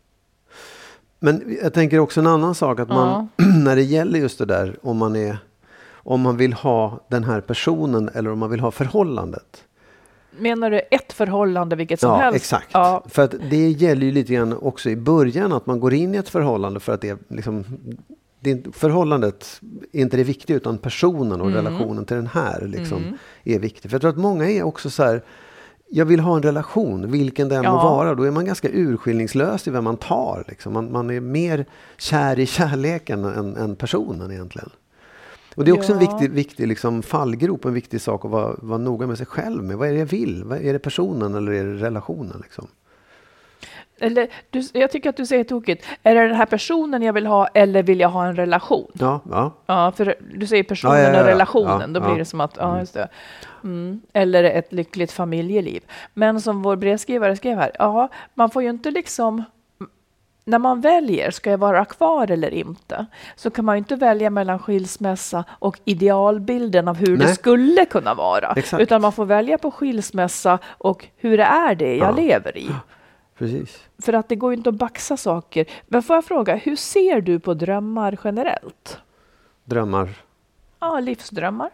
Men 1.20 1.58
jag 1.64 1.74
tänker 1.74 2.00
också 2.00 2.20
en 2.20 2.28
annan 2.28 2.56
sak, 2.56 2.80
att 2.80 2.90
man, 2.90 3.30
när 3.64 3.76
det 3.76 3.82
gäller 3.84 4.20
just 4.20 4.38
det 4.40 4.46
där, 4.46 4.78
om 4.82 4.98
man, 4.98 5.16
är, 5.16 5.38
om 5.92 6.22
man 6.22 6.38
vill 6.38 6.54
ha 6.54 7.00
den 7.10 7.24
här 7.24 7.42
personen 7.42 8.10
eller 8.14 8.32
om 8.32 8.40
man 8.40 8.50
vill 8.50 8.60
ha 8.60 8.72
förhållandet. 8.72 9.64
Menar 10.40 10.72
du 10.72 10.82
ett 10.92 11.14
förhållande 11.14 11.76
vilket 11.76 12.00
som 12.00 12.10
ja, 12.10 12.18
helst? 12.18 12.36
exakt. 12.36 12.70
Ja, 12.72 13.04
För 13.10 13.22
att 13.24 13.36
det 13.50 13.70
gäller 13.70 14.06
ju 14.06 14.12
lite 14.12 14.34
grann 14.34 14.54
också 14.58 14.90
i 14.90 14.96
början 14.96 15.54
att 15.54 15.66
man 15.66 15.80
går 15.80 15.94
in 15.94 16.16
i 16.16 16.18
ett 16.18 16.30
förhållande 16.30 16.80
för 16.80 16.94
att 16.94 17.02
det 17.02 17.10
är 17.10 17.18
liksom 17.28 17.66
det 18.40 18.76
förhållandet 18.76 19.62
är 19.92 20.02
inte 20.02 20.18
det 20.18 20.24
viktiga 20.24 20.58
utan 20.58 20.78
personen 20.78 21.42
och 21.42 21.48
Mm. 21.48 21.66
relationen 21.66 22.06
till 22.06 22.16
den 22.16 22.28
här 22.28 22.62
liksom 22.68 23.18
är 23.44 23.60
viktig. 23.60 23.92
För 23.92 23.96
jag 23.96 24.02
tror 24.02 24.12
att 24.12 24.18
många 24.18 24.50
är 24.50 24.64
också 24.64 24.90
så 24.90 25.04
här 25.04 25.22
jag 25.92 26.06
vill 26.06 26.20
ha 26.20 26.36
en 26.36 26.44
relation, 26.44 27.12
vilken 27.12 27.50
den 27.50 27.60
må 27.66 27.70
Ja. 27.72 27.84
vara. 27.84 28.16
Då 28.16 28.24
är 28.24 28.32
man 28.32 28.46
ganska 28.46 28.70
urskillningslös 28.72 29.68
i 29.68 29.72
vem 29.72 29.84
man 29.84 29.98
tar. 29.98 30.44
Liksom. 30.48 30.74
Man, 30.74 30.92
man 30.92 31.10
är 31.10 31.20
mer 31.20 31.66
kär 31.98 32.40
i 32.40 32.46
kärleken 32.46 33.26
än, 33.26 33.56
än 33.56 33.76
personen 33.76 34.32
egentligen. 34.32 34.70
Och 35.56 35.66
det 35.66 35.72
är 35.72 35.76
också 35.78 35.94
en 35.94 36.00
Ja. 36.00 36.12
viktig, 36.12 36.32
viktig 36.36 36.68
liksom 36.68 37.02
fallgrop, 37.04 37.66
en 37.66 37.74
viktig 37.74 38.02
sak 38.02 38.26
att 38.26 38.32
vara, 38.32 38.56
vara 38.62 38.78
noga 38.78 39.08
med 39.08 39.18
sig 39.18 39.26
själv 39.26 39.64
med. 39.64 39.78
Vad 39.78 39.88
är 39.88 39.92
det 39.94 40.00
jag 40.00 40.06
vill? 40.06 40.52
Är 40.52 40.74
det 40.74 40.80
personen 40.80 41.36
eller 41.36 41.52
är 41.52 41.64
det 41.66 41.74
relationen? 41.74 42.40
Liksom? 42.44 42.68
Eller, 44.02 44.28
du, 44.50 44.64
jag 44.74 44.92
tycker 44.92 45.10
att 45.10 45.18
du 45.18 45.26
säger 45.26 45.44
tokigt. 45.44 45.86
Är 46.04 46.16
det 46.16 46.28
den 46.28 46.36
här 46.36 46.46
personen 46.46 47.02
jag 47.02 47.14
vill 47.14 47.26
ha 47.26 47.48
eller 47.48 47.84
vill 47.84 48.00
jag 48.00 48.10
ha 48.10 48.26
en 48.26 48.36
relation? 48.36 48.92
Ja, 48.94 49.20
ja. 49.32 49.52
Ja, 49.66 49.92
för 49.92 50.16
du 50.34 50.48
säger 50.48 50.64
personen 50.64 50.98
Ja, 51.04 51.14
ja, 51.14 51.20
och 51.20 51.26
relationen, 51.26 51.94
då 51.94 52.00
blir 52.02 52.18
det 52.18 52.26
som 52.26 52.42
att, 52.42 52.58
ja 52.60 52.80
just 52.80 52.94
det. 52.94 53.08
Mm. 53.64 54.02
Eller 54.14 54.44
ett 54.44 54.74
lyckligt 54.74 55.12
familjeliv. 55.12 55.84
Men 56.14 56.42
som 56.42 56.62
vår 56.62 56.76
brevskrivare 56.76 57.36
skrev 57.36 57.58
här, 57.58 57.72
ja, 57.80 58.10
man 58.34 58.50
får 58.50 58.64
ju 58.64 58.70
inte 58.70 58.92
liksom 58.92 59.44
när 60.46 60.60
man 60.60 60.82
väljer, 60.82 61.32
ska 61.32 61.52
jag 61.52 61.58
vara 61.58 61.86
kvar 61.86 62.32
eller 62.32 62.54
inte, 62.54 63.06
så 63.36 63.50
kan 63.50 63.66
man 63.66 63.76
ju 63.76 63.78
inte 63.78 63.96
välja 63.96 64.30
mellan 64.30 64.60
skilsmässa 64.60 65.44
och 65.50 65.80
idealbilden 65.86 66.88
av 66.88 66.96
hur 66.98 67.18
det 67.18 67.26
Nej. 67.26 67.36
skulle 67.36 67.86
kunna 67.86 68.14
vara. 68.14 68.54
Exakt. 68.56 68.82
Utan 68.82 69.02
man 69.02 69.12
får 69.12 69.26
välja 69.26 69.58
på 69.58 69.72
skilsmässa 69.72 70.60
och 70.78 71.08
hur 71.18 71.38
det 71.38 71.44
är 71.44 71.76
det 71.76 71.96
jag 71.96 72.08
Ja. 72.08 72.16
lever 72.16 72.58
i. 72.58 72.70
Precis. 73.40 73.84
För 74.02 74.14
att 74.14 74.30
det 74.30 74.36
går 74.36 74.52
ju 74.52 74.58
inte 74.58 74.70
att 74.70 74.76
baxa 74.76 75.18
saker. 75.18 75.66
Men 75.88 76.04
får 76.04 76.16
jag 76.16 76.26
fråga, 76.26 76.56
hur 76.56 76.76
ser 76.76 77.22
du 77.22 77.40
på 77.40 77.54
drömmar 77.54 78.20
generellt? 78.24 78.98
Drömmar. 79.66 80.10
Ja, 80.80 81.00
livsdrömmar. 81.00 81.70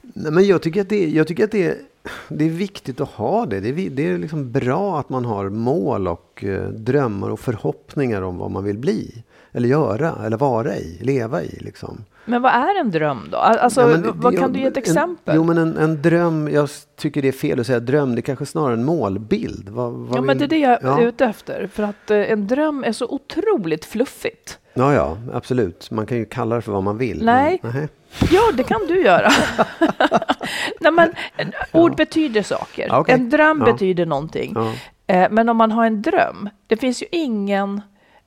Nej, 0.00 0.32
men 0.32 0.46
jag 0.46 0.62
tycker 0.62 0.80
att, 0.80 0.88
det, 0.88 1.08
jag 1.10 1.26
tycker 1.26 1.44
att 1.44 1.50
det, 1.50 1.78
det 2.28 2.44
är 2.44 2.48
viktigt 2.50 3.00
att 3.00 3.08
ha 3.08 3.46
det. 3.46 3.60
Det 3.60 3.68
är, 3.68 3.90
det 3.90 4.08
är 4.08 4.18
liksom 4.18 4.52
bra 4.52 5.00
att 5.00 5.08
man 5.08 5.24
har 5.24 5.48
mål 5.48 6.08
och 6.08 6.44
eh, 6.44 6.68
drömmar 6.68 7.30
och 7.30 7.40
förhoppningar 7.40 8.22
om 8.22 8.38
vad 8.38 8.50
man 8.50 8.64
vill 8.64 8.78
bli. 8.78 9.24
Eller 9.52 9.68
göra, 9.68 10.14
eller 10.26 10.36
vara 10.36 10.76
i, 10.76 10.98
leva 11.00 11.42
i. 11.42 11.58
Liksom. 11.60 12.04
Men 12.24 12.42
vad 12.42 12.52
är 12.52 12.80
en 12.80 12.90
dröm 12.90 13.18
då? 13.32 13.36
Alltså, 13.36 13.80
Ja, 13.80 13.86
det- 13.96 14.12
vad 14.14 14.38
kan 14.38 14.52
du 14.52 14.58
ge 14.60 14.66
ett 14.66 14.76
en- 14.76 14.82
exempel? 14.82 15.36
Jo, 15.36 15.44
men 15.44 15.58
en, 15.58 15.76
en 15.76 16.02
dröm, 16.02 16.48
jag 16.52 16.68
tycker 16.96 17.22
det 17.22 17.28
är 17.28 17.32
fel 17.32 17.60
att 17.60 17.66
säga 17.66 17.80
dröm, 17.80 18.14
det 18.14 18.20
är 18.20 18.22
kanske 18.22 18.46
snarare 18.46 18.74
en 18.74 18.84
målbild. 18.84 19.68
Vad, 19.68 19.92
vad 19.92 20.18
ja, 20.18 20.22
men 20.22 20.38
det 20.38 20.44
är 20.44 20.48
vill- 20.48 20.60
det 20.60 20.66
jag 20.66 20.72
är 20.84 21.02
ja. 21.02 21.02
ute 21.02 21.24
efter. 21.24 21.66
För 21.72 21.82
att 21.82 22.10
eh, 22.10 22.16
en 22.32 22.46
dröm 22.46 22.84
är 22.84 22.92
så 22.92 23.06
otroligt 23.08 23.84
fluffigt. 23.84 24.58
Ja, 24.78 24.94
ja, 24.94 25.16
absolut. 25.32 25.90
Man 25.90 26.06
kan 26.06 26.18
ju 26.18 26.24
kalla 26.24 26.56
det 26.56 26.62
för 26.62 26.72
vad 26.72 26.82
man 26.82 26.98
vill. 26.98 27.24
Nej. 27.24 27.58
Men, 27.62 27.72
nej. 27.74 27.88
Ja, 28.30 28.40
det 28.54 28.62
kan 28.62 28.80
du 28.88 29.02
göra. 29.02 29.30
Nej, 30.80 30.92
men, 30.92 31.12
en- 31.36 31.52
ord 31.72 31.96
betyder 31.96 32.42
saker. 32.42 32.86
Ja, 32.88 32.98
okej. 33.00 33.14
En 33.14 33.30
dröm 33.30 33.62
Ja. 33.66 33.72
betyder 33.72 34.06
någonting. 34.06 34.52
Ja. 34.56 34.72
Eh, 35.14 35.28
Men 35.30 35.48
om 35.48 35.56
man 35.56 35.72
har 35.72 35.86
en 35.86 36.02
dröm, 36.02 36.48
det 36.66 36.76
finns 36.76 37.02
ju 37.02 37.06
ingen... 37.12 37.80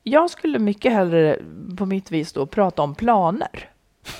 Jag 0.03 0.29
skulle 0.29 0.59
mycket 0.59 0.93
hellre 0.93 1.37
på 1.77 1.85
mitt 1.85 2.11
vis 2.11 2.33
då 2.33 2.45
prata 2.45 2.81
om 2.81 2.95
planer. 2.95 3.69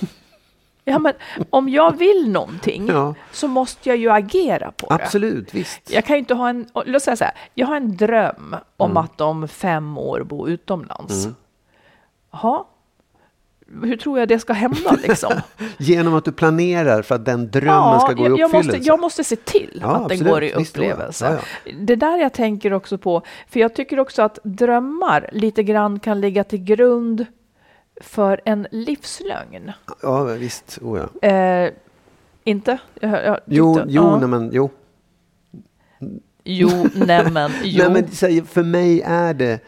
Ja, 0.84 0.98
men 0.98 1.12
om 1.50 1.68
jag 1.68 1.98
vill 1.98 2.30
någonting 2.30 2.86
Ja. 2.88 3.14
så 3.32 3.48
måste 3.48 3.88
jag 3.88 3.98
ju 3.98 4.10
agera 4.10 4.72
på 4.76 4.86
det. 4.86 4.94
Absolut, 4.94 5.54
visst. 5.54 5.90
Jag 5.90 6.04
kan 6.04 6.16
ju 6.16 6.18
inte 6.20 6.34
ha 6.34 6.48
en, 6.48 6.66
låt 6.86 7.02
säga 7.02 7.16
så 7.16 7.24
här, 7.24 7.32
jag 7.54 7.66
har 7.66 7.76
en 7.76 7.96
dröm 7.96 8.56
om 8.76 8.90
Mm. 8.90 8.96
att 9.04 9.20
om 9.20 9.48
fem 9.48 9.98
år 9.98 10.20
bo 10.24 10.48
utomlands. 10.48 11.28
Jaha, 12.32 12.64
hur 13.82 13.96
tror 13.96 14.18
jag 14.18 14.28
det 14.28 14.38
ska 14.38 14.52
hända 14.52 14.96
liksom? 15.02 15.32
Genom 15.78 16.14
att 16.14 16.24
du 16.24 16.32
planerar 16.32 17.02
för 17.02 17.14
att 17.14 17.24
den 17.24 17.50
drömmen 17.50 18.00
ska 18.00 18.12
gå 18.12 18.22
i 18.22 18.28
jag, 18.28 18.38
jag, 18.38 18.44
uppfyllelse. 18.46 18.72
måste, 18.78 18.88
jag 18.88 19.00
måste 19.00 19.24
se 19.24 19.36
till 19.36 19.78
Ja, 19.82 19.88
att 19.88 19.94
den 19.96 20.04
absolut. 20.04 20.32
går 20.32 20.42
i 20.44 20.50
ja. 20.50 20.58
upplevelse. 20.60 21.40
Ja, 21.64 21.72
Det 21.80 21.96
där 21.96 22.16
jag 22.18 22.32
tänker 22.32 22.72
också 22.72 22.98
på, 22.98 23.22
för 23.48 23.60
jag 23.60 23.74
tycker 23.74 24.00
också 24.00 24.22
att 24.22 24.38
drömmar 24.42 25.30
lite 25.32 25.62
grann 25.62 26.00
kan 26.00 26.20
ligga 26.20 26.44
till 26.44 26.64
grund 26.64 27.26
för 28.00 28.40
en 28.44 28.66
livslögn. 28.70 29.72
Ja, 30.02 30.24
visst. 30.24 30.78
Oh, 30.82 31.00
ja. 31.22 31.28
Eh, 31.28 31.70
inte? 32.44 32.78
Jag, 33.00 33.24
jag 33.24 33.38
Jo, 33.46 33.80
jo, 33.86 34.02
ja. 34.02 34.18
nej, 34.18 34.28
men 34.28 34.50
jo. 34.52 34.70
Jo, 36.44 36.68
nämen, 36.94 37.50
jo. 37.64 37.84
Nej, 37.88 38.04
men 38.28 38.44
för 38.46 38.62
mig 38.62 39.02
är 39.02 39.34
det, 39.34 39.60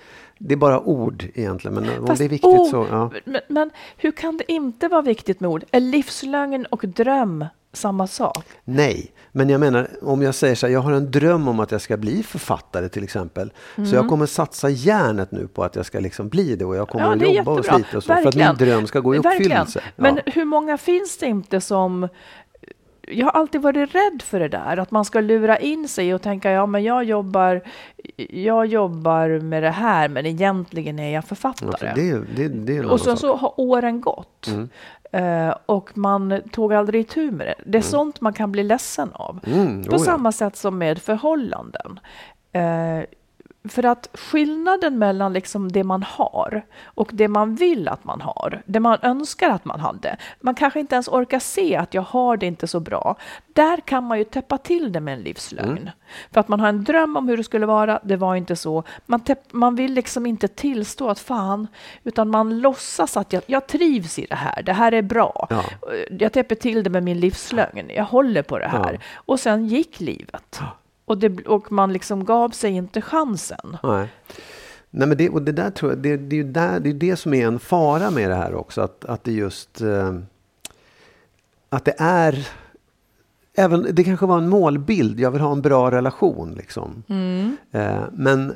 det 0.47 0.55
är 0.55 0.59
bara 0.59 0.81
ord 0.81 1.25
egentligen. 1.35 1.75
Men 1.75 1.99
om 2.01 2.07
Fast 2.07 2.19
det 2.19 2.25
är 2.25 2.29
viktigt 2.29 2.45
ord- 2.51 2.71
så, 2.71 2.87
ja. 2.91 3.11
men, 3.25 3.41
men 3.49 3.71
hur 3.97 4.11
kan 4.13 4.37
det 4.37 4.53
inte 4.53 4.89
vara 4.89 5.03
viktigt 5.03 5.41
med 5.41 5.51
ord? 5.51 5.65
Är 5.71 5.81
livslögn 5.81 6.67
och 6.67 6.85
dröm 6.87 7.45
samma 7.73 8.07
sak? 8.07 8.45
Nej, 8.65 9.13
men 9.33 9.49
jag 9.49 9.61
menar 9.61 9.89
om 10.03 10.23
jag 10.23 10.35
säger 10.35 10.55
så 10.55 10.67
här, 10.67 10.73
jag 10.73 10.81
har 10.81 10.93
en 10.93 11.11
dröm 11.11 11.49
om 11.49 11.61
att 11.61 11.71
jag 11.73 11.81
ska 11.81 11.97
bli 11.97 12.23
författare 12.23 12.89
till 12.89 13.05
exempel. 13.05 13.53
Så 13.75 13.81
Mm. 13.81 13.95
jag 13.95 14.09
kommer 14.09 14.27
satsa 14.27 14.69
järnet 14.71 15.31
nu 15.33 15.47
på 15.47 15.65
att 15.65 15.77
jag 15.77 15.87
ska 15.87 16.01
liksom 16.01 16.29
bli 16.29 16.57
det 16.57 16.65
och 16.65 16.77
jag 16.77 16.89
kommer 16.89 17.05
Ja, 17.05 17.15
att 17.15 17.37
jobba 17.37 17.51
och 17.53 17.59
jättebra. 17.59 17.77
slita 17.79 17.97
och 17.97 18.03
så 18.03 18.07
för 18.07 18.29
att 18.29 18.35
min 18.35 18.47
Verkligen. 18.47 18.57
dröm 18.77 18.87
ska 18.87 19.01
gå 19.01 19.15
i 19.15 19.19
Verkligen. 19.19 19.41
uppfyllelse. 19.63 19.81
Men 19.97 20.17
ja. 20.27 20.33
hur 20.35 20.45
många 20.45 20.79
finns 20.79 21.19
det 21.19 21.27
inte 21.27 21.61
som 21.61 22.09
jag 23.09 23.27
har 23.27 23.33
alltid 23.33 23.63
varit 23.63 23.95
rädd 23.95 24.23
för 24.23 24.41
det 24.41 24.49
där, 24.49 24.77
att 24.77 24.91
man 24.91 25.05
ska 25.05 25.21
lura 25.21 25.59
in 25.59 25.89
sig 25.89 26.15
och 26.15 26.23
tänka 26.23 26.51
ja 26.51 26.67
men 26.67 26.85
jag 26.85 27.05
jobbar, 27.05 27.61
jag 28.31 28.67
jobbar 28.67 29.41
med 29.41 29.63
det 29.63 29.71
här 29.71 30.09
men 30.09 30.27
egentligen 30.27 30.99
är 30.99 31.05
jag 31.13 31.15
Ja, 31.15 31.23
författare. 31.23 31.77
för 31.79 31.87
det, 31.95 32.25
det, 32.37 32.49
det 32.49 32.77
en 32.77 32.91
och 32.91 33.01
sen. 33.01 33.09
Mm. 33.09 33.17
så 33.17 33.37
har 33.37 33.53
åren 33.61 34.01
gått. 34.01 34.49
Eh, 35.13 35.55
och 35.67 35.99
man 35.99 36.41
tog 36.53 36.73
aldrig 36.75 37.01
itu 37.01 37.31
med 37.31 37.47
det. 37.47 37.55
Det 37.67 37.79
är 37.79 37.83
sånt 37.83 38.21
man 38.21 38.33
kan 38.33 38.53
bli 38.53 38.63
ledsen 38.63 39.09
av. 39.13 39.41
Mm, 39.47 39.85
På 39.85 39.91
oh 39.91 39.95
ja. 39.99 40.05
samma 40.05 40.33
sätt 40.33 40.57
som 40.57 40.79
med 40.79 40.99
förhållanden. 41.03 42.01
Eh, 42.53 42.99
för 43.68 43.85
att 43.85 44.09
skillnaden 44.14 44.99
mellan 44.99 45.33
liksom 45.33 45.73
det 45.73 45.85
man 45.85 46.02
har 46.02 46.64
och 46.85 47.11
det 47.12 47.28
man 47.28 47.54
vill 47.54 47.88
att 47.88 48.04
man 48.04 48.21
har, 48.21 48.62
det 48.66 48.80
man 48.80 48.99
önskar 49.02 49.50
att 49.50 49.64
man 49.64 49.80
hade, 49.80 50.16
man 50.40 50.54
kanske 50.54 50.80
inte 50.80 50.94
ens 50.94 51.09
orkar 51.09 51.38
se 51.38 51.76
att 51.76 51.94
jag 51.94 52.02
har 52.02 52.37
det 52.37 52.47
inte 52.47 52.66
så 52.66 52.80
bra. 52.80 53.16
Där 53.52 53.76
kan 53.76 54.04
man 54.04 54.18
ju 54.18 54.25
täppa 54.25 54.59
till 54.59 54.92
det 54.92 55.00
med 55.00 55.14
en 55.14 55.21
livslögn. 55.21 55.71
Mm. 55.71 55.90
För 56.33 56.40
att 56.40 56.49
man 56.49 56.61
har 56.61 56.68
en 56.68 56.85
dröm 56.85 57.16
om 57.16 57.28
hur 57.28 57.37
det 57.37 57.44
skulle 57.44 57.66
vara, 57.66 58.00
det 58.02 58.16
var 58.16 58.37
inte 58.37 58.56
så. 58.56 58.83
Man, 59.06 59.21
man 59.50 59.75
vill 59.75 59.92
liksom 59.92 60.26
inte 60.26 60.49
tillstå 60.49 61.09
att 61.09 61.18
fan, 61.18 61.68
utan 62.04 62.30
man 62.30 62.61
låtsas 62.61 63.16
att 63.16 63.33
jag, 63.33 63.42
jag 63.47 63.66
trivs 63.66 64.18
i 64.18 64.26
det 64.26 64.35
här, 64.35 64.62
det 64.62 64.73
här 64.73 64.92
är 64.92 65.02
bra. 65.02 65.47
Ja. 65.50 65.64
Jag 66.11 66.33
täpper 66.33 66.54
till 66.54 66.83
det 66.83 66.90
med 66.90 67.02
min 67.02 67.21
livslögn, 67.21 67.90
jag 67.97 68.04
håller 68.04 68.42
på 68.42 68.59
det 68.59 68.68
här. 68.68 68.92
Ja. 68.92 68.99
Och 69.14 69.40
sen 69.40 69.66
gick 69.66 70.00
livet. 70.00 70.61
Och, 71.05 71.19
det, 71.19 71.47
och 71.47 71.73
man 71.73 71.93
liksom 71.93 72.25
gav 72.25 72.51
sig 72.51 72.73
inte 72.73 73.01
chansen. 73.01 73.77
Nej. 73.83 74.09
Nej, 74.91 75.09
men 75.09 75.17
det, 75.17 75.31
och 75.31 75.43
det 75.43 75.53
där 75.53 75.71
tror 75.71 75.93
jag, 75.93 75.99
det, 75.99 76.17
det 76.17 76.37
är 76.37 76.45
ju 76.45 76.53
där, 76.53 76.81
det, 76.81 76.91
är 76.91 76.95
det 76.95 77.17
som 77.17 77.35
är 77.35 77.47
en 77.47 77.59
fara 77.59 78.11
med 78.11 78.31
det 78.31 78.37
här 78.37 78.55
också. 78.55 78.81
Att, 78.81 79.05
att 79.05 79.25
det 79.25 79.33
just... 79.33 79.81
Eh, 79.81 80.19
att 81.69 81.85
det 81.85 81.95
är... 81.99 82.49
Även, 83.57 83.87
det 83.93 84.05
kanske 84.05 84.27
var 84.27 84.39
en 84.39 84.49
målbild, 84.49 85.21
jag 85.21 85.31
vill 85.31 85.41
ha 85.41 85.53
en 85.53 85.63
bra 85.63 85.91
relation. 85.91 86.55
Liksom. 86.55 87.03
Mm. 87.09 87.57
Eh, 87.71 88.03
men, 88.13 88.55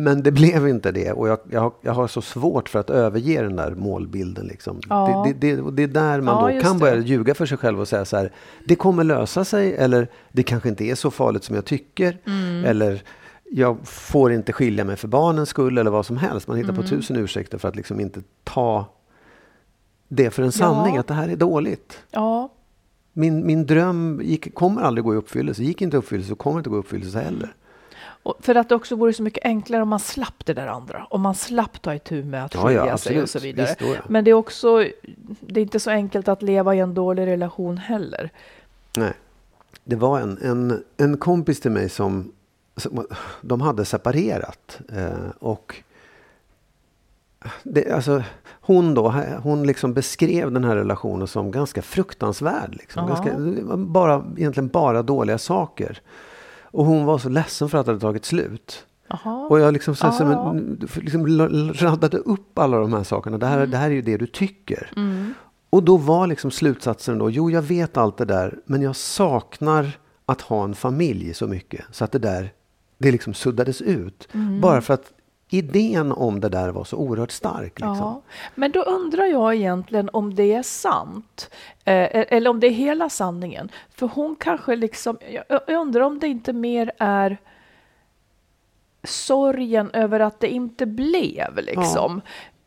men 0.00 0.22
det 0.22 0.32
blev 0.40 0.68
inte 0.68 0.92
det 0.92 1.12
och 1.12 1.28
jag, 1.28 1.38
jag, 1.50 1.60
har, 1.60 1.72
jag 1.80 1.92
har 1.92 2.08
så 2.08 2.22
svårt 2.22 2.68
för 2.68 2.78
att 2.78 2.90
överge 2.90 3.42
den 3.42 3.56
där 3.56 3.74
målbilden. 3.74 4.46
Liksom. 4.46 4.80
Ja. 4.88 5.26
Det, 5.26 5.52
det, 5.54 5.56
det, 5.62 5.70
det 5.70 5.82
är 5.82 5.86
där 5.88 6.20
man 6.20 6.50
Ja, 6.50 6.56
då 6.56 6.62
kan 6.62 6.78
börja 6.78 6.96
ljuga 6.96 7.34
för 7.34 7.46
sig 7.46 7.58
själv 7.58 7.80
och 7.80 7.88
säga 7.88 8.04
så 8.04 8.16
här, 8.16 8.32
det 8.66 8.74
kommer 8.74 9.04
lösa 9.04 9.44
sig 9.44 9.74
eller 9.76 10.08
det 10.32 10.42
kanske 10.42 10.68
inte 10.68 10.84
är 10.84 10.94
så 10.94 11.10
farligt 11.10 11.44
som 11.44 11.54
jag 11.54 11.64
tycker. 11.64 12.18
Mm. 12.26 12.64
Eller 12.64 13.02
jag 13.50 13.76
får 13.84 14.32
inte 14.32 14.52
skilja 14.52 14.84
mig 14.84 14.96
för 14.96 15.08
barnens 15.08 15.48
skull 15.48 15.78
eller 15.78 15.90
vad 15.90 16.06
som 16.06 16.16
helst. 16.16 16.48
Man 16.48 16.56
hittar 16.56 16.70
Mm. 16.72 16.82
på 16.82 16.88
tusen 16.88 17.16
ursäkter 17.16 17.58
för 17.58 17.68
att 17.68 17.76
liksom 17.76 18.00
inte 18.00 18.20
ta 18.44 18.86
det 20.08 20.30
för 20.30 20.42
en 20.42 20.52
sanning, 20.52 20.94
Ja. 20.94 21.00
att 21.00 21.06
det 21.06 21.14
här 21.14 21.28
är 21.28 21.36
dåligt. 21.36 21.98
Min, 23.12 23.46
min 23.46 23.66
dröm 23.66 24.20
gick, 24.24 24.54
kommer 24.54 24.82
aldrig 24.82 25.04
gå 25.04 25.14
i 25.14 25.16
uppfyllelse, 25.16 25.62
gick 25.62 25.82
inte 25.82 25.96
i 25.96 25.98
uppfyllelse 25.98 26.32
och 26.32 26.38
kommer 26.38 26.58
inte 26.58 26.70
gå 26.70 26.76
i 26.76 26.78
uppfyllelse 26.78 27.18
heller. 27.18 27.54
Och 28.22 28.34
för 28.40 28.54
att 28.54 28.68
det 28.68 28.74
också 28.74 28.96
vore 28.96 29.12
så 29.12 29.22
mycket 29.22 29.44
enklare 29.44 29.82
om 29.82 29.88
man 29.88 30.00
slapp 30.00 30.46
det 30.46 30.54
där 30.54 30.66
andra. 30.66 31.06
Om 31.10 31.20
man 31.20 31.34
slapp 31.34 31.82
ta 31.82 31.94
itu 31.94 32.24
med 32.24 32.44
att 32.44 32.54
Ja, 32.54 32.66
skilja 32.66 32.86
ja, 32.86 32.98
sig 32.98 33.22
och 33.22 33.30
så 33.30 33.38
vidare. 33.38 33.66
Visst, 33.66 33.80
ja. 33.80 34.02
Men 34.08 34.24
det 34.24 34.30
är 34.30 34.34
också, 34.34 34.84
det 35.40 35.60
är 35.60 35.62
inte 35.62 35.80
så 35.80 35.90
enkelt 35.90 36.28
att 36.28 36.42
leva 36.42 36.74
i 36.74 36.78
en 36.78 36.94
dålig 36.94 37.26
relation 37.26 37.78
heller. 37.78 38.30
Nej. 38.96 39.12
Det 39.84 39.96
var 39.96 40.20
en, 40.20 40.38
en, 40.42 40.84
en 40.96 41.16
kompis 41.16 41.60
till 41.60 41.70
mig 41.70 41.88
som, 41.88 42.32
som 42.76 43.06
de 43.40 43.60
hade 43.60 43.84
separerat. 43.84 44.80
Eh, 44.92 45.30
och 45.38 45.82
det, 47.62 47.90
alltså, 47.90 48.22
hon 48.60 48.94
då, 48.94 49.14
hon 49.42 49.66
liksom 49.66 49.94
beskrev 49.94 50.52
den 50.52 50.64
här 50.64 50.76
relationen 50.76 51.26
som 51.26 51.50
ganska 51.50 51.82
fruktansvärd. 51.82 52.74
Liksom. 52.74 53.08
Ja. 53.08 53.14
Ganska, 53.14 53.36
bara, 53.76 54.24
egentligen 54.36 54.68
bara 54.68 55.02
dåliga 55.02 55.38
saker. 55.38 56.00
Och 56.70 56.84
hon 56.84 57.04
var 57.04 57.18
så 57.18 57.28
ledsen 57.28 57.68
för 57.68 57.78
att 57.78 57.86
det 57.86 57.92
hade 57.92 58.00
tagit 58.00 58.24
slut. 58.24 58.84
Jaha. 59.08 59.46
Och 59.46 59.60
jag 59.60 59.72
liksom, 59.72 59.96
så, 59.96 60.12
så, 60.12 60.24
men, 60.24 60.78
liksom 60.94 61.26
radade 61.74 62.16
upp 62.18 62.58
alla 62.58 62.78
de 62.78 62.92
här 62.92 63.02
sakerna. 63.02 63.38
Det 63.38 63.46
här, 63.46 63.56
Mm. 63.58 63.70
det 63.70 63.76
här 63.76 63.86
är 63.90 63.94
ju 63.94 64.02
det 64.02 64.16
du 64.16 64.26
tycker. 64.26 64.92
Och 65.70 65.82
då 65.82 65.96
var 65.96 66.26
liksom 66.26 66.50
slutsatsen 66.50 67.18
då, 67.18 67.30
jo 67.30 67.50
jag 67.50 67.62
vet 67.62 67.96
allt 67.96 68.16
det 68.16 68.24
där, 68.24 68.58
men 68.66 68.82
jag 68.82 68.96
saknar 68.96 69.90
att 70.26 70.40
ha 70.40 70.64
en 70.64 70.74
familj 70.74 71.34
så 71.34 71.46
mycket. 71.46 71.84
Så 71.90 72.04
att 72.04 72.12
det 72.12 72.18
där, 72.18 72.52
det 72.98 73.12
liksom 73.12 73.34
suddades 73.34 73.82
ut. 73.82 74.28
Mm. 74.34 74.60
Bara 74.60 74.80
för 74.80 74.94
att 74.94 75.12
idén 75.48 76.12
om 76.12 76.40
det 76.40 76.48
där 76.48 76.68
var 76.68 76.84
så 76.84 76.96
oerhört 76.96 77.30
stark. 77.30 77.80
Liksom. 77.80 77.96
Ja, 77.96 78.22
men 78.54 78.72
då 78.72 78.82
undrar 78.82 79.24
jag 79.24 79.54
egentligen 79.54 80.10
om 80.12 80.34
det 80.34 80.52
är 80.52 80.62
sant. 80.62 81.50
Eh, 81.84 82.08
eller 82.12 82.50
om 82.50 82.60
det 82.60 82.66
är 82.66 82.70
hela 82.70 83.08
sanningen. 83.08 83.70
För 83.90 84.06
hon 84.06 84.36
kanske 84.36 84.76
liksom, 84.76 85.18
jag, 85.48 85.60
undrar 85.80 86.00
om 86.00 86.18
det 86.18 86.28
inte 86.28 86.52
mer 86.52 86.92
är 86.98 87.38
sorgen 89.04 89.90
över 89.92 90.20
att 90.20 90.40
det 90.40 90.48
inte 90.48 90.86
blev 90.86 91.56
liksom. 91.56 92.20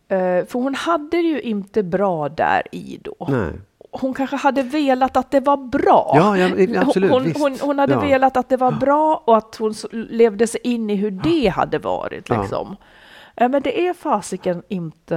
Eh, 0.07 0.45
för 0.45 0.53
hon 0.53 0.75
hade 0.75 1.17
det 1.17 1.27
ju 1.27 1.41
inte 1.41 1.83
bra 1.83 2.29
där 2.29 2.63
i 2.71 2.99
då. 3.01 3.27
Nej. 3.29 3.53
Hon 3.93 4.13
kanske 4.13 4.35
hade 4.35 4.63
velat 4.63 5.17
att 5.17 5.31
det 5.31 5.39
var 5.39 5.57
bra. 5.57 6.13
Ja, 6.15 6.37
ja, 6.37 6.81
absolut, 6.81 7.11
hon, 7.11 7.33
hon, 7.35 7.57
hon 7.61 7.79
hade 7.79 7.93
Ja. 7.93 7.99
velat 7.99 8.37
att 8.37 8.49
det 8.49 8.57
var 8.57 8.71
bra 8.71 9.23
och 9.25 9.37
att 9.37 9.55
hon 9.55 9.73
levde 9.91 10.47
sig 10.47 10.59
in 10.63 10.89
i 10.89 10.95
hur 10.95 11.11
det 11.11 11.47
hade 11.47 11.79
varit. 11.79 12.29
Liksom. 12.29 12.75
Men 13.35 13.61
det 13.61 13.87
är 13.87 13.93
fasiken 13.93 14.63
inte... 14.67 15.15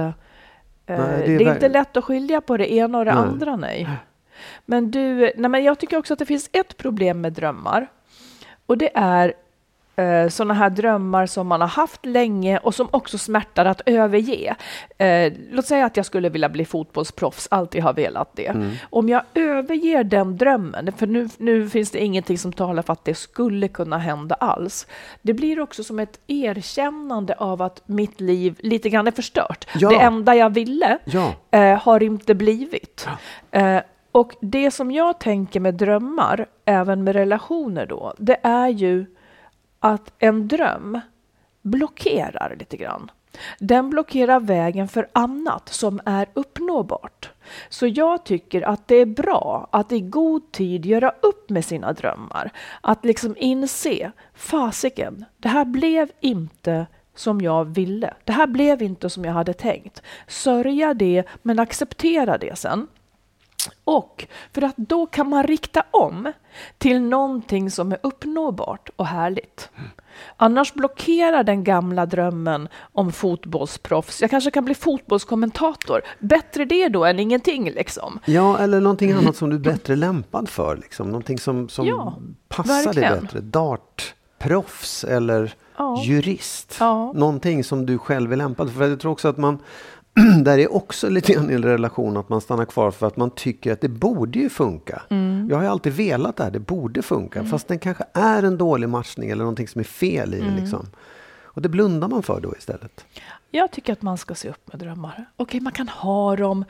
eh, 0.85 0.99
Nej, 0.99 1.07
det 1.07 1.25
det 1.25 1.33
är, 1.35 1.41
är 1.41 1.45
ver- 1.45 1.53
inte 1.53 1.69
lätt 1.69 1.97
att 1.97 2.03
skilja 2.03 2.41
på 2.41 2.57
det 2.57 2.73
ena 2.73 2.97
och 2.97 3.05
det 3.05 3.13
Nej. 3.13 3.23
andra, 3.23 3.55
nej. 3.55 3.89
Men 4.65 4.91
du, 4.91 5.31
nej 5.37 5.49
men 5.49 5.63
jag 5.63 5.79
tycker 5.79 5.97
också 5.97 6.13
att 6.13 6.19
det 6.19 6.25
finns 6.25 6.49
ett 6.53 6.77
problem 6.77 7.21
med 7.21 7.33
drömmar. 7.33 7.87
Och 8.65 8.77
det 8.77 8.89
är 8.95 9.33
eh, 9.95 10.27
sådana 10.29 10.53
här 10.53 10.69
drömmar 10.69 11.25
som 11.25 11.47
man 11.47 11.61
har 11.61 11.67
haft 11.67 12.05
länge 12.05 12.57
och 12.57 12.75
som 12.75 12.87
också 12.91 13.17
smärtar 13.17 13.65
att 13.65 13.81
överge. 13.85 14.55
Eh, 14.97 15.33
låt 15.51 15.65
säga 15.65 15.85
att 15.85 15.97
jag 15.97 16.05
skulle 16.05 16.29
vilja 16.29 16.49
bli 16.49 16.65
fotbollsproffs, 16.65 17.47
alltid 17.51 17.83
har 17.83 17.93
velat 17.93 18.29
det. 18.35 18.53
Om 18.89 19.09
jag 19.09 19.21
överger 19.33 20.03
den 20.03 20.37
drömmen, 20.37 20.91
för 20.97 21.07
nu, 21.07 21.29
nu 21.37 21.69
finns 21.69 21.91
det 21.91 21.99
ingenting 22.03 22.37
som 22.37 22.53
talar 22.53 22.81
för 22.83 22.93
att 22.93 23.05
det 23.05 23.15
skulle 23.15 23.67
kunna 23.67 23.97
hända 23.97 24.35
alls. 24.35 24.87
Det 25.21 25.33
blir 25.33 25.59
också 25.59 25.83
som 25.83 25.99
ett 25.99 26.19
erkännande 26.27 27.33
av 27.33 27.61
att 27.61 27.81
mitt 27.85 28.21
liv 28.21 28.55
lite 28.59 28.89
grann 28.89 29.07
är 29.07 29.11
förstört. 29.11 29.67
Ja. 29.75 29.89
Det 29.89 29.95
enda 29.95 30.35
jag 30.35 30.49
ville 30.53 30.97
Ja. 31.05 31.33
eh, 31.51 31.81
har 31.83 32.03
inte 32.03 32.35
blivit. 32.35 33.07
Eh, 33.51 33.77
och 34.11 34.35
det 34.41 34.71
som 34.71 34.91
jag 34.91 35.19
tänker 35.19 35.59
med 35.59 35.73
drömmar, 35.73 36.45
även 36.65 37.03
med 37.03 37.15
relationer 37.15 37.85
då, 37.85 38.13
det 38.17 38.37
är 38.43 38.67
ju 38.67 39.05
att 39.85 40.13
en 40.19 40.47
dröm 40.47 40.99
blockerar 41.61 42.55
lite 42.59 42.77
grann. 42.77 43.11
Den 43.59 43.89
blockerar 43.89 44.39
vägen 44.39 44.87
för 44.87 45.07
annat 45.13 45.69
som 45.69 46.01
är 46.05 46.27
uppnåbart. 46.33 47.29
Så 47.69 47.87
jag 47.87 48.25
tycker 48.25 48.61
att 48.61 48.87
det 48.87 48.95
är 48.95 49.05
bra 49.05 49.67
att 49.71 49.91
i 49.91 49.99
god 49.99 50.51
tid 50.51 50.85
göra 50.85 51.13
upp 51.21 51.49
med 51.49 51.65
sina 51.65 51.93
drömmar. 51.93 52.51
Att 52.81 53.05
liksom 53.05 53.35
inse, 53.37 54.11
fasiken, 54.33 55.25
det 55.37 55.49
här 55.49 55.65
blev 55.65 56.11
inte 56.19 56.87
som 57.15 57.41
jag 57.41 57.65
ville. 57.65 58.13
Det 58.23 58.33
här 58.33 58.47
blev 58.47 58.81
inte 58.81 59.09
som 59.09 59.25
jag 59.25 59.33
hade 59.33 59.53
tänkt. 59.53 60.01
Sörja 60.27 60.93
det, 60.93 61.23
men 61.41 61.59
acceptera 61.59 62.37
det 62.37 62.57
sen. 62.57 62.87
Och 63.83 64.27
för 64.53 64.61
att 64.61 64.77
då 64.77 65.05
kan 65.05 65.29
man 65.29 65.43
rikta 65.43 65.83
om 65.91 66.31
till 66.77 67.01
någonting 67.01 67.71
som 67.71 67.91
är 67.91 67.97
uppnåbart 68.03 68.89
och 68.95 69.05
härligt. 69.07 69.69
Annars 70.37 70.73
blockerar 70.73 71.43
den 71.43 71.63
gamla 71.63 72.05
drömmen 72.05 72.67
om 72.91 73.11
fotbollsproffs. 73.11 74.21
Jag 74.21 74.29
kanske 74.29 74.51
kan 74.51 74.65
bli 74.65 74.75
fotbollskommentator. 74.75 76.01
Bättre 76.19 76.65
det 76.65 76.89
då 76.89 77.05
än 77.05 77.19
ingenting 77.19 77.71
liksom. 77.71 78.19
Ja, 78.25 78.57
eller 78.59 78.79
någonting 78.81 79.11
annat 79.11 79.35
som 79.35 79.49
du 79.49 79.55
är 79.55 79.59
bättre 79.59 79.95
lämpad 79.95 80.49
för. 80.49 80.77
Liksom. 80.77 81.07
Någonting 81.07 81.39
som, 81.39 81.69
som 81.69 81.87
Ja, 81.87 82.17
passar 82.47 82.73
dig 82.73 82.83
verkligen. 83.03 83.23
bättre. 83.23 83.39
Dartproffs 84.39 85.03
eller 85.03 85.53
Ja. 85.77 86.01
jurist. 86.03 86.77
Ja. 86.79 87.11
Någonting 87.13 87.63
som 87.63 87.85
du 87.85 87.97
själv 87.97 88.31
är 88.33 88.35
lämpad 88.37 88.73
för. 88.73 88.87
Jag 88.89 88.99
tror 88.99 89.11
också 89.11 89.27
att 89.27 89.37
man, 89.37 89.59
där 90.43 90.57
är 90.57 90.75
också 90.75 91.09
lite 91.09 91.33
grann 91.33 91.49
en 91.49 91.63
relation 91.63 92.17
att 92.17 92.29
man 92.29 92.41
stannar 92.41 92.65
kvar 92.65 92.91
för 92.91 93.07
att 93.07 93.17
man 93.17 93.29
tycker 93.29 93.71
att 93.73 93.81
det 93.81 93.89
borde 93.89 94.39
ju 94.39 94.49
funka. 94.49 95.01
Mm. 95.09 95.47
Jag 95.49 95.57
har 95.57 95.63
ju 95.63 95.69
alltid 95.69 95.93
velat 95.93 96.35
det 96.35 96.43
här, 96.43 96.51
det 96.51 96.59
borde 96.59 97.01
funka. 97.01 97.43
Fast 97.45 97.67
den 97.67 97.79
kanske 97.79 98.03
är 98.13 98.43
en 98.43 98.57
dålig 98.57 98.89
matchning 98.89 99.29
eller 99.29 99.43
någonting 99.43 99.67
som 99.67 99.79
är 99.79 99.83
fel 99.83 100.33
i 100.33 100.39
Mm. 100.39 100.55
det. 100.55 100.61
Liksom. 100.61 100.85
Och 101.43 101.61
det 101.61 101.69
blundar 101.69 102.07
man 102.07 102.23
för 102.23 102.39
då 102.41 102.53
istället. 102.57 103.05
Jag 103.51 103.71
tycker 103.71 103.93
att 103.93 104.01
man 104.01 104.17
ska 104.17 104.35
se 104.35 104.49
upp 104.49 104.67
med 104.71 104.79
drömmar. 104.79 105.25
Okej, 105.37 105.59
man 105.59 105.73
kan 105.73 105.87
ha 105.89 106.35
dem. 106.35 106.65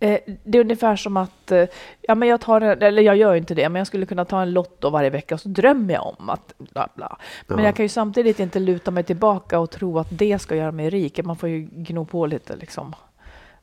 Eh, 0.00 0.18
det 0.44 0.58
är 0.58 0.62
ungefär 0.62 0.96
som 0.96 1.16
att, 1.16 1.52
eh, 1.52 1.64
ja 2.02 2.14
men 2.14 2.28
jag 2.28 2.40
tar, 2.40 2.60
en- 2.60 2.82
eller 2.82 3.02
jag 3.02 3.16
gör 3.16 3.34
inte 3.34 3.54
det, 3.54 3.68
men 3.68 3.80
jag 3.80 3.86
skulle 3.86 4.06
kunna 4.06 4.24
ta 4.24 4.42
en 4.42 4.52
lotto 4.52 4.90
varje 4.90 5.10
vecka 5.10 5.34
och 5.34 5.40
så 5.40 5.48
drömmer 5.48 5.94
jag 5.94 6.14
om 6.18 6.30
att 6.30 6.54
bla 6.58 6.88
bla. 6.94 7.16
Men 7.46 7.58
Ja. 7.58 7.64
jag 7.64 7.76
kan 7.76 7.84
ju 7.84 7.88
samtidigt 7.88 8.40
inte 8.40 8.58
luta 8.58 8.90
mig 8.90 9.04
tillbaka 9.04 9.58
och 9.58 9.70
tro 9.70 9.98
att 9.98 10.06
det 10.10 10.38
ska 10.38 10.56
göra 10.56 10.72
mig 10.72 10.90
rik. 10.90 11.24
Man 11.24 11.36
får 11.36 11.48
ju 11.48 11.60
gno 11.72 12.04
på 12.04 12.26
lite 12.26 12.56
liksom 12.56 12.94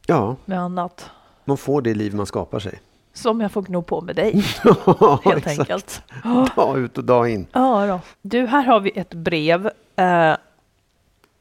Ja, 0.07 0.35
med 0.45 0.59
annat. 0.59 1.09
man 1.45 1.57
får 1.57 1.81
det 1.81 1.93
liv 1.93 2.15
man 2.15 2.25
skapar 2.25 2.59
sig. 2.59 2.79
Som 3.13 3.41
jag 3.41 3.51
får 3.51 3.61
gno 3.61 3.81
på 3.81 4.01
med 4.01 4.15
dig, 4.15 4.43
Ja, 4.85 5.19
helt 5.25 5.37
exakt. 5.47 5.59
enkelt. 5.59 6.01
Dag 6.55 6.79
ut 6.79 6.97
och 6.97 7.03
dag 7.03 7.29
in. 7.29 7.47
Ja 7.53 7.87
då. 7.87 7.99
Du, 8.21 8.45
här 8.47 8.63
har 8.63 8.79
vi 8.79 8.91
ett 8.95 9.13
brev. 9.13 9.65
Eh, 9.95 10.35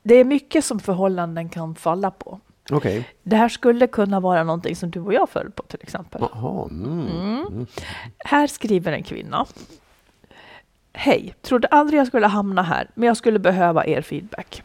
det 0.03 0.15
är 0.15 0.25
mycket 0.25 0.65
som 0.65 0.81
förhållanden 0.81 1.49
kan 1.49 1.75
falla 1.75 2.11
på. 2.11 2.41
Okej. 2.70 3.09
Det 3.22 3.37
här 3.37 3.48
skulle 3.48 3.87
kunna 3.87 4.20
vara 4.20 4.44
någonting 4.44 4.77
som 4.77 4.90
du 4.90 5.01
och 5.01 5.14
jag 5.14 5.29
föll 5.29 5.51
på 5.51 5.62
till 5.62 5.81
exempel. 5.83 6.22
Jaha. 6.33 6.68
Mm. 6.70 7.66
Här 8.18 8.46
skriver 8.46 8.92
en 8.92 9.03
kvinna. 9.03 9.46
Hej, 10.92 11.35
trodde 11.42 11.68
aldrig 11.68 12.01
jag 12.01 12.07
skulle 12.07 12.27
hamna 12.27 12.62
här, 12.62 12.90
men 12.94 13.07
jag 13.07 13.16
skulle 13.16 13.38
behöva 13.38 13.87
er 13.87 14.03
feedback. 14.03 14.62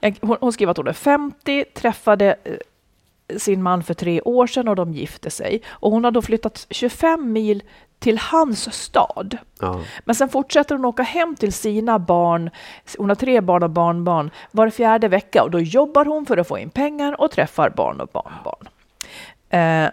Jag, 0.00 0.18
hon, 0.20 0.36
hon 0.40 0.52
skriver 0.52 0.70
att 0.70 0.76
hon 0.76 0.88
är 0.88 0.92
50, 0.92 1.64
träffade 1.74 2.36
eh, 2.44 2.54
sin 3.36 3.62
man 3.62 3.82
för 3.82 3.94
tre 3.94 4.20
år 4.20 4.46
sedan 4.46 4.68
och 4.68 4.76
de 4.76 4.92
gifte 4.92 5.30
sig. 5.30 5.62
Och 5.68 5.90
hon 5.90 6.04
har 6.04 6.10
då 6.10 6.22
flyttat 6.22 6.66
25 6.70 7.32
mil 7.32 7.62
till 7.98 8.18
hans 8.18 8.74
stad. 8.74 9.38
Ja. 9.60 9.80
Men 10.04 10.14
sen 10.14 10.28
fortsätter 10.28 10.74
hon 10.74 10.84
åka 10.84 11.02
hem 11.02 11.36
till 11.36 11.52
sina 11.52 11.98
barn, 11.98 12.50
hon 12.98 13.08
har 13.08 13.16
tre 13.16 13.40
barn 13.40 13.62
och 13.62 13.70
barnbarn, 13.70 14.30
var 14.50 14.70
fjärde 14.70 15.08
vecka 15.08 15.42
och 15.42 15.50
då 15.50 15.60
jobbar 15.60 16.04
hon 16.04 16.26
för 16.26 16.36
att 16.36 16.48
få 16.48 16.58
in 16.58 16.70
pengar 16.70 17.20
och 17.20 17.30
träffar 17.30 17.70
barn 17.70 18.00
och 18.00 18.08
barnbarn. 18.12 18.68
Eh, 19.50 19.90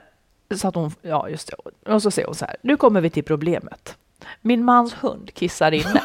så 0.57 0.67
att 0.67 0.75
hon, 0.75 0.91
ja 1.01 1.29
just 1.29 1.51
det, 1.51 1.91
och 1.91 2.01
så 2.01 2.11
säger 2.11 2.27
hon 2.27 2.35
så 2.35 2.45
här, 2.45 2.55
nu 2.61 2.77
kommer 2.77 3.01
vi 3.01 3.09
till 3.09 3.23
problemet. 3.23 3.97
Min 4.41 4.65
mans 4.65 4.93
hund 4.93 5.33
kissar 5.33 5.71
inne. 5.71 6.01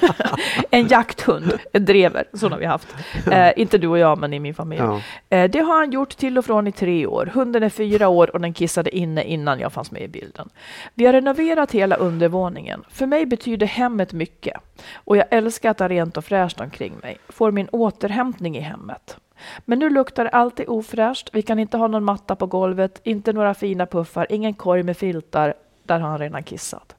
en 0.70 0.88
jakthund, 0.88 1.58
en 1.72 1.84
drever, 1.84 2.24
sån 2.32 2.52
har 2.52 2.58
vi 2.58 2.66
haft. 2.66 2.88
Eh, 3.30 3.52
inte 3.56 3.78
du 3.78 3.88
och 3.88 3.98
jag, 3.98 4.18
men 4.18 4.32
i 4.32 4.40
min 4.40 4.54
familj. 4.54 4.82
Ja. 4.82 5.00
Eh, 5.36 5.50
det 5.50 5.58
har 5.58 5.78
han 5.78 5.90
gjort 5.90 6.16
till 6.16 6.38
och 6.38 6.44
från 6.44 6.66
i 6.66 6.72
tre 6.72 7.06
år. 7.06 7.30
Hunden 7.34 7.62
är 7.62 7.68
fyra 7.68 8.08
år 8.08 8.30
och 8.30 8.40
den 8.40 8.54
kissade 8.54 8.96
inne 8.96 9.24
innan 9.24 9.60
jag 9.60 9.72
fanns 9.72 9.90
med 9.90 10.02
i 10.02 10.08
bilden. 10.08 10.48
Vi 10.94 11.06
har 11.06 11.12
renoverat 11.12 11.72
hela 11.72 11.96
undervåningen. 11.96 12.84
För 12.90 13.06
mig 13.06 13.26
betyder 13.26 13.66
hemmet 13.66 14.12
mycket. 14.12 14.56
Och 14.94 15.16
jag 15.16 15.26
älskar 15.30 15.70
att 15.70 15.78
ha 15.78 15.88
rent 15.88 16.16
och 16.16 16.24
fräscht 16.24 16.60
omkring 16.60 16.94
mig. 17.02 17.18
Får 17.28 17.50
min 17.50 17.68
återhämtning 17.68 18.56
i 18.56 18.60
hemmet. 18.60 19.16
Men 19.64 19.78
nu 19.78 19.90
luktar 19.90 20.24
det 20.24 20.30
alltid 20.30 20.68
ofräscht. 20.68 21.30
Vi 21.32 21.42
kan 21.42 21.58
inte 21.58 21.76
ha 21.76 21.88
någon 21.88 22.04
matta 22.04 22.36
på 22.36 22.46
golvet, 22.46 23.00
inte 23.04 23.32
några 23.32 23.54
fina 23.54 23.86
puffar, 23.86 24.26
ingen 24.30 24.54
korg 24.54 24.82
med 24.82 24.96
filtar. 24.96 25.54
Där 25.82 26.00
har 26.00 26.08
han 26.08 26.18
redan 26.18 26.42
kissat. 26.42 26.96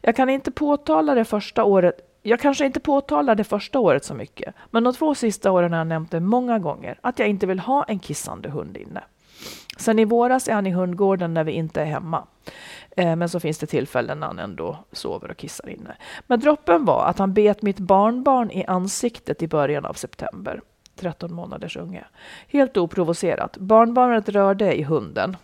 Jag 0.00 0.16
kan 0.16 0.30
inte 0.30 0.50
påtala 0.50 1.14
det 1.14 1.24
första 1.24 1.64
året 1.64 2.06
jag 2.22 2.40
kanske 2.40 2.66
inte 2.66 2.80
påtalar 2.80 3.34
det 3.34 3.44
första 3.44 3.78
året 3.78 4.04
så 4.04 4.14
mycket, 4.14 4.54
men 4.70 4.84
de 4.84 4.94
två 4.94 5.14
sista 5.14 5.50
åren 5.50 5.72
har 5.72 5.78
jag 5.78 5.86
nämnt 5.86 6.10
det 6.10 6.20
många 6.20 6.58
gånger, 6.58 6.98
att 7.00 7.18
jag 7.18 7.28
inte 7.28 7.46
vill 7.46 7.60
ha 7.60 7.84
en 7.84 7.98
kissande 7.98 8.48
hund 8.48 8.76
inne. 8.76 9.02
Sen 9.78 9.98
i 9.98 10.04
våras 10.04 10.48
är 10.48 10.54
han 10.54 10.66
i 10.66 10.70
hundgården 10.70 11.34
när 11.34 11.44
vi 11.44 11.52
inte 11.52 11.80
är 11.80 11.84
hemma. 11.84 12.26
Eh, 12.96 13.16
men 13.16 13.28
så 13.28 13.40
finns 13.40 13.58
det 13.58 13.66
tillfällen 13.66 14.20
när 14.20 14.26
han 14.26 14.38
ändå 14.38 14.78
sover 14.92 15.30
och 15.30 15.36
kissar 15.36 15.68
inne. 15.68 15.96
Men 16.26 16.40
droppen 16.40 16.84
var 16.84 17.06
att 17.06 17.18
han 17.18 17.34
bet 17.34 17.62
mitt 17.62 17.78
barnbarn 17.78 18.50
i 18.50 18.64
ansiktet 18.64 19.42
i 19.42 19.48
början 19.48 19.84
av 19.84 19.94
september. 19.94 20.60
13 20.96 21.34
månaders 21.34 21.76
unge. 21.76 22.04
Helt 22.48 22.76
oprovocerat. 22.76 23.56
Barnbarnet 23.56 24.28
rörde 24.28 24.78
i 24.78 24.82
hunden. 24.82 25.36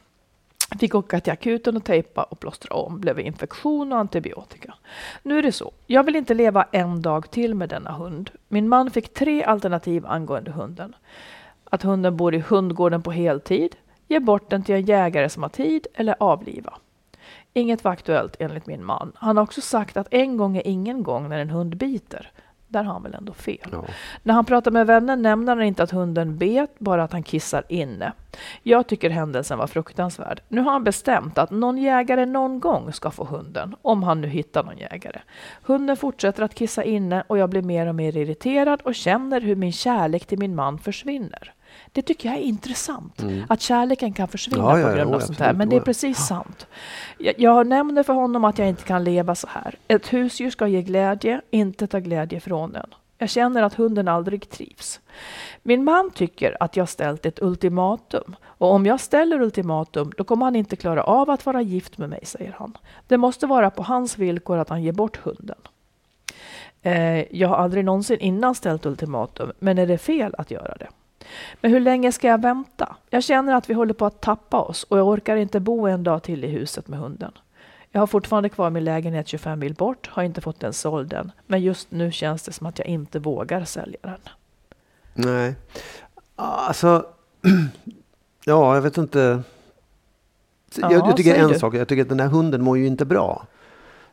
Fick 0.80 0.94
åka 0.94 1.20
till 1.20 1.32
akuten 1.32 1.76
och 1.76 1.84
tejpa 1.84 2.22
och 2.22 2.40
plåstra 2.40 2.76
om. 2.76 3.00
Blev 3.00 3.20
infektion 3.20 3.92
och 3.92 3.98
antibiotika. 3.98 4.74
Nu 5.22 5.38
är 5.38 5.42
det 5.42 5.52
så. 5.52 5.72
Jag 5.86 6.04
vill 6.04 6.16
inte 6.16 6.34
leva 6.34 6.66
en 6.72 7.02
dag 7.02 7.30
till 7.30 7.54
med 7.54 7.68
denna 7.68 7.92
hund. 7.92 8.30
Min 8.48 8.68
man 8.68 8.90
fick 8.90 9.14
tre 9.14 9.44
alternativ 9.44 10.06
angående 10.06 10.50
hunden. 10.50 10.94
Att 11.64 11.82
hunden 11.82 12.16
bor 12.16 12.34
i 12.34 12.38
hundgården 12.38 13.02
på 13.02 13.10
heltid, 13.10 13.76
ge 14.08 14.20
bort 14.20 14.50
den 14.50 14.62
till 14.62 14.74
en 14.74 14.84
jägare 14.84 15.28
som 15.28 15.42
har 15.42 15.50
tid 15.50 15.86
eller 15.94 16.16
avliva. 16.20 16.74
Inget 17.52 17.84
var 17.84 17.92
aktuellt 17.92 18.36
enligt 18.38 18.66
min 18.66 18.84
man. 18.84 19.12
Han 19.14 19.36
har 19.36 19.44
också 19.44 19.60
sagt 19.60 19.96
att 19.96 20.08
en 20.10 20.36
gång 20.36 20.56
är 20.56 20.66
ingen 20.66 21.02
gång 21.02 21.28
när 21.28 21.38
en 21.38 21.50
hund 21.50 21.76
biter. 21.76 22.32
Där 22.68 22.84
har 22.84 22.92
han 22.92 23.02
väl 23.02 23.14
ändå 23.14 23.32
fel. 23.32 23.68
Ja. 23.72 23.84
När 24.22 24.34
han 24.34 24.44
pratar 24.44 24.70
med 24.70 24.86
vänner 24.86 25.16
nämner 25.16 25.56
han 25.56 25.64
inte 25.64 25.82
att 25.82 25.90
hunden 25.90 26.38
bet, 26.38 26.78
bara 26.78 27.04
att 27.04 27.12
han 27.12 27.22
kissar 27.22 27.64
inne. 27.68 28.12
Jag 28.62 28.86
tycker 28.86 29.10
händelsen 29.10 29.58
var 29.58 29.66
fruktansvärd. 29.66 30.40
Nu 30.48 30.60
har 30.60 30.72
han 30.72 30.84
bestämt 30.84 31.38
att 31.38 31.50
någon 31.50 31.78
jägare 31.78 32.26
någon 32.26 32.60
gång 32.60 32.92
ska 32.92 33.10
få 33.10 33.24
hunden, 33.24 33.76
om 33.82 34.02
han 34.02 34.20
nu 34.20 34.28
hittar 34.28 34.64
någon 34.64 34.78
jägare. 34.78 35.20
Hunden 35.62 35.96
fortsätter 35.96 36.42
att 36.42 36.54
kissa 36.54 36.84
inne 36.84 37.24
och 37.26 37.38
jag 37.38 37.50
blir 37.50 37.62
mer 37.62 37.86
och 37.86 37.94
mer 37.94 38.16
irriterad 38.16 38.80
och 38.82 38.94
känner 38.94 39.40
hur 39.40 39.56
min 39.56 39.72
kärlek 39.72 40.26
till 40.26 40.38
min 40.38 40.54
man 40.54 40.78
försvinner. 40.78 41.52
Det 41.96 42.02
tycker 42.02 42.28
jag 42.28 42.38
är 42.38 42.42
intressant, 42.42 43.22
att 43.48 43.60
kärleken 43.60 44.12
kan 44.12 44.28
försvinna 44.28 44.62
Mm. 44.62 44.80
Ja, 44.80 44.86
ja, 44.86 44.90
på 44.90 44.96
grund 44.96 45.14
av 45.14 45.20
sånt 45.20 45.38
här. 45.38 45.52
Men 45.52 45.68
det 45.68 45.76
är 45.76 45.80
precis 45.80 46.18
sant. 46.18 46.66
Jag, 47.18 47.34
jag 47.38 47.66
nämner 47.66 48.02
för 48.02 48.12
honom 48.12 48.44
att 48.44 48.58
jag 48.58 48.68
inte 48.68 48.82
kan 48.82 49.04
leva 49.04 49.34
så 49.34 49.46
här. 49.50 49.74
Ett 49.88 50.12
husdjur 50.12 50.50
ska 50.50 50.66
ge 50.66 50.82
glädje, 50.82 51.40
inte 51.50 51.86
ta 51.86 51.98
glädje 51.98 52.40
från 52.40 52.76
en. 52.76 52.94
Jag 53.18 53.30
känner 53.30 53.62
att 53.62 53.74
hunden 53.74 54.08
aldrig 54.08 54.50
trivs. 54.50 55.00
Min 55.62 55.84
man 55.84 56.10
tycker 56.10 56.56
att 56.60 56.76
jag 56.76 56.88
ställt 56.88 57.26
ett 57.26 57.42
ultimatum. 57.42 58.36
Och 58.44 58.72
om 58.72 58.86
jag 58.86 59.00
ställer 59.00 59.40
ultimatum, 59.40 60.12
då 60.16 60.24
kommer 60.24 60.44
han 60.44 60.56
inte 60.56 60.76
klara 60.76 61.02
av 61.02 61.30
att 61.30 61.46
vara 61.46 61.62
gift 61.62 61.98
med 61.98 62.08
mig, 62.08 62.20
säger 62.26 62.54
han. 62.58 62.76
Det 63.06 63.16
måste 63.16 63.46
vara 63.46 63.70
på 63.70 63.82
hans 63.82 64.18
villkor 64.18 64.58
att 64.58 64.68
han 64.68 64.82
ger 64.82 64.92
bort 64.92 65.16
hunden. 65.16 65.58
Eh, 66.82 67.36
jag 67.36 67.48
har 67.48 67.56
aldrig 67.56 67.84
någonsin 67.84 68.18
innan 68.20 68.54
ställt 68.54 68.86
ultimatum, 68.86 69.52
men 69.58 69.78
är 69.78 69.86
det 69.86 69.98
fel 69.98 70.34
att 70.38 70.50
göra 70.50 70.76
det? 70.78 70.88
Men 71.60 71.70
hur 71.70 71.80
länge 71.80 72.12
ska 72.12 72.28
jag 72.28 72.42
vänta? 72.42 72.96
Jag 73.10 73.22
känner 73.22 73.54
att 73.54 73.70
vi 73.70 73.74
håller 73.74 73.94
på 73.94 74.06
att 74.06 74.20
tappa 74.20 74.60
oss 74.60 74.82
och 74.82 74.98
jag 74.98 75.08
orkar 75.08 75.36
inte 75.36 75.60
bo 75.60 75.86
en 75.86 76.02
dag 76.04 76.22
till 76.22 76.44
i 76.44 76.48
huset 76.48 76.88
med 76.88 76.98
hunden. 76.98 77.32
Jag 77.90 78.00
har 78.00 78.06
fortfarande 78.06 78.48
kvar 78.48 78.70
min 78.70 78.84
lägenhet 78.84 79.28
25 79.28 79.58
mil 79.58 79.74
bort, 79.74 80.08
har 80.12 80.22
inte 80.22 80.40
fått 80.40 80.60
den 80.60 80.72
såld 80.72 81.12
än. 81.12 81.32
Men 81.46 81.62
just 81.62 81.90
nu 81.90 82.12
känns 82.12 82.42
det 82.42 82.52
som 82.52 82.66
att 82.66 82.78
jag 82.78 82.88
inte 82.88 83.18
vågar 83.18 83.64
sälja 83.64 83.98
den. 84.02 84.20
Nej. 85.14 85.54
Alltså, 86.36 87.06
ja, 88.44 88.74
jag 88.74 88.82
vet 88.82 88.98
inte. 88.98 89.42
Ja, 90.74 90.92
jag, 90.92 91.08
jag 91.08 91.16
tycker 91.16 91.34
en 91.34 91.48
du. 91.48 91.58
sak, 91.58 91.74
jag 91.74 91.88
tycker 91.88 92.02
att 92.02 92.08
den 92.08 92.20
här 92.20 92.28
hunden 92.28 92.62
mår 92.62 92.78
ju 92.78 92.86
inte 92.86 93.04
bra. 93.04 93.46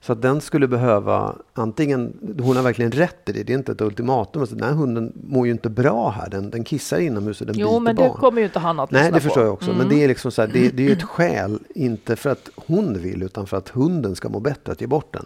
Så 0.03 0.13
att 0.13 0.21
den 0.21 0.41
skulle 0.41 0.67
behöva, 0.67 1.35
antingen, 1.53 2.17
hon 2.41 2.55
har 2.55 2.63
verkligen 2.63 2.91
rätt 2.91 3.29
i 3.29 3.31
det, 3.31 3.43
det 3.43 3.53
är 3.53 3.57
inte 3.57 3.71
ett 3.71 3.81
ultimatum. 3.81 4.41
Alltså, 4.41 4.55
den 4.55 4.67
här 4.67 4.73
hunden 4.75 5.13
mår 5.27 5.45
ju 5.45 5.51
inte 5.51 5.69
bra 5.69 6.09
här, 6.09 6.29
den, 6.29 6.49
den 6.49 6.63
kissar 6.63 6.99
inomhus 6.99 7.41
och 7.41 7.47
den 7.47 7.55
Jo, 7.57 7.67
biter 7.67 7.79
men 7.79 7.95
det 7.95 8.01
barn. 8.09 8.17
kommer 8.17 8.39
ju 8.39 8.45
inte 8.45 8.59
han 8.59 8.79
att 8.79 8.91
Nej, 8.91 9.03
det 9.05 9.11
på. 9.11 9.19
förstår 9.19 9.43
jag 9.43 9.53
också. 9.53 9.67
Men 9.71 9.75
Mm. 9.81 9.89
det 9.89 10.03
är 10.03 10.07
liksom 10.07 10.31
så 10.31 10.41
här, 10.41 10.49
det, 10.53 10.69
det 10.69 10.83
är 10.83 10.87
ju 10.87 10.93
ett 10.93 11.03
skäl, 11.03 11.59
inte 11.75 12.15
för 12.15 12.29
att 12.29 12.49
hon 12.55 12.93
vill, 13.01 13.23
utan 13.23 13.47
för 13.47 13.57
att 13.57 13.69
hunden 13.69 14.15
ska 14.15 14.29
må 14.29 14.39
bättre, 14.39 14.71
att 14.71 14.81
ge 14.81 14.87
bort 14.87 15.13
den. 15.13 15.25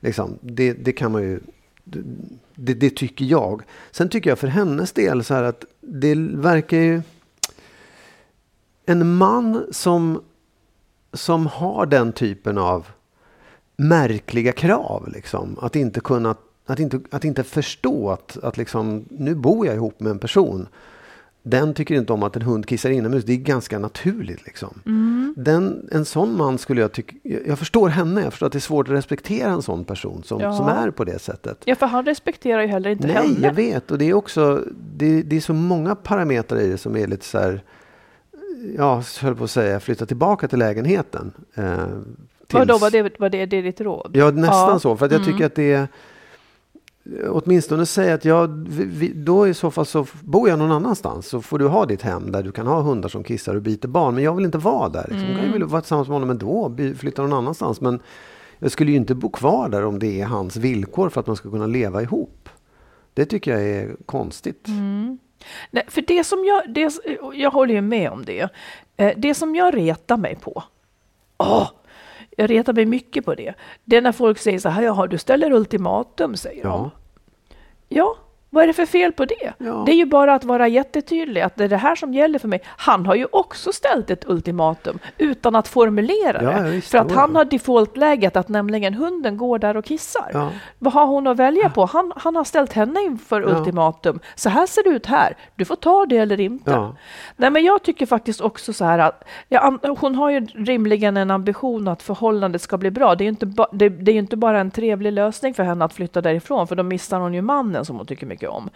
Liksom, 0.00 0.38
det, 0.40 0.72
det 0.72 0.92
kan 0.92 1.12
man 1.12 1.22
ju, 1.22 1.40
det, 2.54 2.74
det 2.74 2.90
tycker 2.96 3.24
jag. 3.24 3.62
Sen 3.90 4.08
tycker 4.08 4.30
jag 4.30 4.38
för 4.38 4.48
hennes 4.48 4.92
del 4.92 5.24
så 5.24 5.34
här 5.34 5.42
att 5.42 5.64
det 5.80 6.14
verkar 6.34 6.76
ju, 6.76 7.02
en 8.86 9.16
man 9.16 9.66
som, 9.70 10.22
som 11.12 11.46
har 11.46 11.86
den 11.86 12.12
typen 12.12 12.58
av 12.58 12.86
märkliga 13.76 14.52
krav, 14.52 15.08
liksom, 15.12 15.58
att 15.60 15.76
inte 15.76 16.00
kunna 16.00 16.34
att 16.66 16.78
inte, 16.78 17.00
att 17.10 17.24
inte 17.24 17.44
förstå 17.44 18.10
att, 18.10 18.38
att 18.42 18.56
liksom, 18.56 19.04
nu 19.10 19.34
bor 19.34 19.66
jag 19.66 19.74
ihop 19.74 20.00
med 20.00 20.10
en 20.10 20.18
person 20.18 20.68
den 21.42 21.74
tycker 21.74 21.94
inte 21.94 22.12
om 22.12 22.22
att 22.22 22.36
en 22.36 22.42
hund 22.42 22.66
kissar 22.66 22.90
inomhus. 22.90 23.24
Det 23.24 23.32
är 23.32 23.36
ganska 23.36 23.78
naturligt. 23.78 24.46
Liksom. 24.46 24.80
Mm. 24.86 25.34
Den, 25.36 25.88
en 25.92 26.04
sån 26.04 26.36
man 26.36 26.58
skulle 26.58 26.80
jag 26.80 26.92
tycka... 26.92 27.16
Jag 27.46 27.58
förstår 27.58 27.88
henne. 27.88 28.22
Jag 28.22 28.32
förstår 28.32 28.46
att 28.46 28.52
det 28.52 28.58
är 28.58 28.60
svårt 28.60 28.88
att 28.88 28.94
respektera 28.94 29.50
en 29.50 29.62
sån 29.62 29.84
person 29.84 30.22
som, 30.24 30.40
Ja. 30.40 30.56
som 30.56 30.68
är 30.68 30.90
på 30.90 31.04
det 31.04 31.18
sättet. 31.18 31.58
Ja, 31.64 31.74
för 31.74 31.86
han 31.86 32.04
respekterar 32.04 32.62
ju 32.62 32.68
heller 32.68 32.90
inte 32.90 33.06
Nej, 33.06 33.16
henne. 33.16 33.46
jag 33.46 33.54
vet. 33.54 33.90
Och 33.90 33.98
det 33.98 34.04
är 34.04 34.14
också... 34.14 34.64
Det, 34.96 35.22
det 35.22 35.36
är 35.36 35.40
så 35.40 35.54
många 35.54 35.94
parametrar 35.94 36.60
i 36.60 36.68
det 36.68 36.78
som 36.78 36.96
är 36.96 37.06
lite 37.06 37.24
så 37.24 37.38
här... 37.38 37.62
Ja, 38.76 39.02
höll 39.20 39.34
på 39.34 39.44
att 39.44 39.50
säga 39.50 39.80
flytta 39.80 40.06
tillbaka 40.06 40.48
till 40.48 40.58
lägenheten. 40.58 41.32
Eh, 41.54 41.86
tills- 42.60 42.68
Vadå, 42.68 42.78
var 42.78 42.90
det, 42.90 43.20
var 43.20 43.28
det, 43.28 43.46
det 43.46 43.56
är 43.56 43.62
ditt 43.62 43.80
råd? 43.80 44.10
Ja, 44.14 44.30
nästan 44.30 44.70
Ja. 44.70 44.78
så. 44.78 44.96
För 44.96 45.06
att 45.06 45.12
jag 45.12 45.20
Mm. 45.20 45.32
tycker 45.32 45.46
att 45.46 45.54
det 45.54 45.72
är... 45.72 45.88
Åtminstone 47.30 47.86
säga 47.86 48.14
att 48.14 48.24
jag, 48.24 48.68
vi, 48.68 49.12
då 49.14 49.48
i 49.48 49.54
så 49.54 49.70
fall 49.70 49.86
så 49.86 50.06
bor 50.22 50.48
jag 50.48 50.58
någon 50.58 50.72
annanstans. 50.72 51.26
Så 51.26 51.42
får 51.42 51.58
du 51.58 51.66
ha 51.68 51.86
ditt 51.86 52.02
hem 52.02 52.32
där 52.32 52.42
du 52.42 52.52
kan 52.52 52.66
ha 52.66 52.80
hundar 52.80 53.08
som 53.08 53.24
kissar 53.24 53.54
och 53.54 53.62
biter 53.62 53.88
barn. 53.88 54.14
Men 54.14 54.24
jag 54.24 54.34
vill 54.34 54.44
inte 54.44 54.58
vara 54.58 54.88
där. 54.88 55.06
Liksom. 55.10 55.28
Jag 55.28 55.36
kan 55.36 55.46
ju 55.46 55.52
vilja 55.52 55.66
vara 55.66 55.80
tillsammans 55.82 56.08
med 56.08 56.14
honom 56.14 56.30
ändå. 56.30 56.76
Flytta 56.98 57.22
någon 57.22 57.32
annanstans. 57.32 57.80
Men 57.80 58.00
jag 58.58 58.70
skulle 58.70 58.90
ju 58.90 58.96
inte 58.96 59.14
bo 59.14 59.28
kvar 59.30 59.68
där 59.68 59.84
om 59.84 59.98
det 59.98 60.20
är 60.20 60.26
hans 60.26 60.56
villkor 60.56 61.08
för 61.08 61.20
att 61.20 61.26
man 61.26 61.36
ska 61.36 61.50
kunna 61.50 61.66
leva 61.66 62.02
ihop. 62.02 62.48
Det 63.14 63.24
tycker 63.24 63.50
jag 63.50 63.62
är 63.62 63.96
konstigt. 64.06 64.66
Nej, 65.70 65.84
för 65.88 66.02
det 66.06 66.24
som 66.24 66.44
jag, 66.44 66.74
det, 66.74 66.92
jag 67.34 67.50
håller 67.50 67.74
ju 67.74 67.80
med 67.80 68.10
om 68.10 68.24
det. 68.24 68.48
Eh, 68.96 69.12
Det 69.16 69.34
som 69.34 69.54
jag 69.54 69.76
retar 69.76 70.16
mig 70.16 70.36
på, 70.40 70.62
åh, 71.38 71.68
jag 72.36 72.50
retar 72.50 72.72
mig 72.72 72.86
mycket 72.86 73.24
på 73.24 73.34
det. 73.34 73.54
Det 73.84 73.96
är 73.96 74.00
när 74.00 74.12
folk 74.12 74.38
säger 74.38 74.58
så 74.58 74.68
här, 74.68 74.82
jaha, 74.82 75.06
du 75.06 75.18
ställer 75.18 75.52
ultimatum, 75.52 76.36
säger 76.36 76.64
Ja. 76.64 76.70
de. 76.70 76.90
Ja, 77.88 78.16
vad 78.54 78.62
är 78.62 78.66
det 78.66 78.72
för 78.72 78.86
fel 78.86 79.12
på 79.12 79.24
det? 79.24 79.52
Ja. 79.58 79.82
Det 79.86 79.92
är 79.92 79.96
ju 79.96 80.06
bara 80.06 80.34
att 80.34 80.44
vara 80.44 80.68
jättetydlig, 80.68 81.40
att 81.40 81.56
det 81.56 81.64
är 81.64 81.68
det 81.68 81.76
här 81.76 81.94
som 81.94 82.14
gäller 82.14 82.38
för 82.38 82.48
mig. 82.48 82.62
Han 82.66 83.06
har 83.06 83.14
ju 83.14 83.26
också 83.32 83.72
ställt 83.72 84.10
ett 84.10 84.28
ultimatum 84.28 84.98
utan 85.18 85.54
att 85.56 85.68
formulera 85.68 86.42
Ja, 86.42 86.62
det. 86.62 86.70
visst, 86.70 86.90
för 86.90 86.98
att 86.98 87.06
jo, 87.10 87.16
han 87.16 87.36
har 87.36 87.44
defaultläget 87.44 88.36
att 88.36 88.48
nämligen 88.48 88.94
hunden 88.94 89.36
går 89.36 89.58
där 89.58 89.76
och 89.76 89.84
kissar. 89.84 90.30
Ja. 90.32 90.48
Vad 90.78 90.92
har 90.92 91.06
hon 91.06 91.26
att 91.26 91.36
välja 91.36 91.70
på? 91.70 91.84
Han, 91.84 92.12
han 92.16 92.36
har 92.36 92.44
ställt 92.44 92.72
henne 92.72 93.02
inför 93.02 93.42
ultimatum. 93.42 94.20
Så 94.34 94.48
här 94.48 94.66
ser 94.66 94.82
det 94.84 94.90
ut 94.90 95.06
här. 95.06 95.36
Du 95.56 95.64
får 95.64 95.76
ta 95.76 96.06
det 96.06 96.16
eller 96.16 96.40
inte. 96.40 96.92
Nej, 97.36 97.50
men 97.50 97.64
jag 97.64 97.82
tycker 97.82 98.06
faktiskt 98.06 98.40
också 98.40 98.72
så 98.72 98.84
här 98.84 98.98
att 98.98 99.24
ja, 99.48 99.78
hon 100.00 100.14
har 100.14 100.30
ju 100.30 100.40
rimligen 100.46 101.16
en 101.16 101.30
ambition 101.30 101.88
att 101.88 102.02
förhållandet 102.02 102.62
ska 102.62 102.76
bli 102.78 102.90
bra. 102.90 103.14
Det 103.14 103.22
är 103.22 103.26
ju 103.26 103.30
inte, 103.30 103.46
ba, 103.46 103.66
det, 103.72 103.88
det 103.88 104.12
är 104.12 104.16
inte 104.16 104.36
bara 104.36 104.60
en 104.60 104.70
trevlig 104.70 105.12
lösning 105.12 105.54
för 105.54 105.62
henne 105.62 105.84
att 105.84 105.92
flytta 105.92 106.20
därifrån, 106.20 106.66
för 106.66 106.76
då 106.76 106.82
missar 106.82 107.18
hon 107.18 107.34
ju 107.34 107.42
mannen 107.42 107.84
som 107.84 107.96
hon 107.96 108.06
tycker 108.06 108.26
mycket 108.26 108.41
om. 108.48 108.70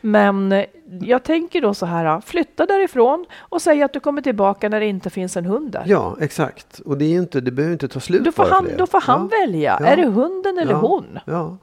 Men 0.00 0.52
eh, 0.52 0.64
jag 1.00 1.22
tänker 1.22 1.60
då 1.60 1.74
så 1.74 1.86
här, 1.86 2.20
flytta 2.20 2.66
därifrån 2.66 3.26
och 3.38 3.62
säg 3.62 3.82
att 3.82 3.92
du 3.92 4.00
kommer 4.00 4.22
tillbaka 4.22 4.68
när 4.68 4.80
det 4.80 4.86
inte 4.86 5.10
finns 5.10 5.36
en 5.36 5.44
hund 5.46 5.70
där. 5.72 5.82
Ja, 5.86 6.16
exakt. 6.20 6.78
Och 6.78 6.98
det, 6.98 7.04
är 7.04 7.18
inte, 7.18 7.40
det 7.40 7.50
behöver 7.50 7.72
inte 7.72 7.88
ta 7.88 8.00
slut 8.00 8.24
Då 8.24 8.32
får 8.32 8.44
han, 8.44 8.64
det. 8.64 8.76
då 8.76 8.86
får 8.86 9.00
han 9.00 9.28
ja. 9.32 9.38
välja. 9.40 9.78
Ja. 9.80 9.86
Är 9.86 9.96
det 9.96 10.06
hunden 10.06 10.58
eller 10.58 10.72
ja. 10.72 10.78
hon? 10.78 11.18
Ja. 11.24 11.56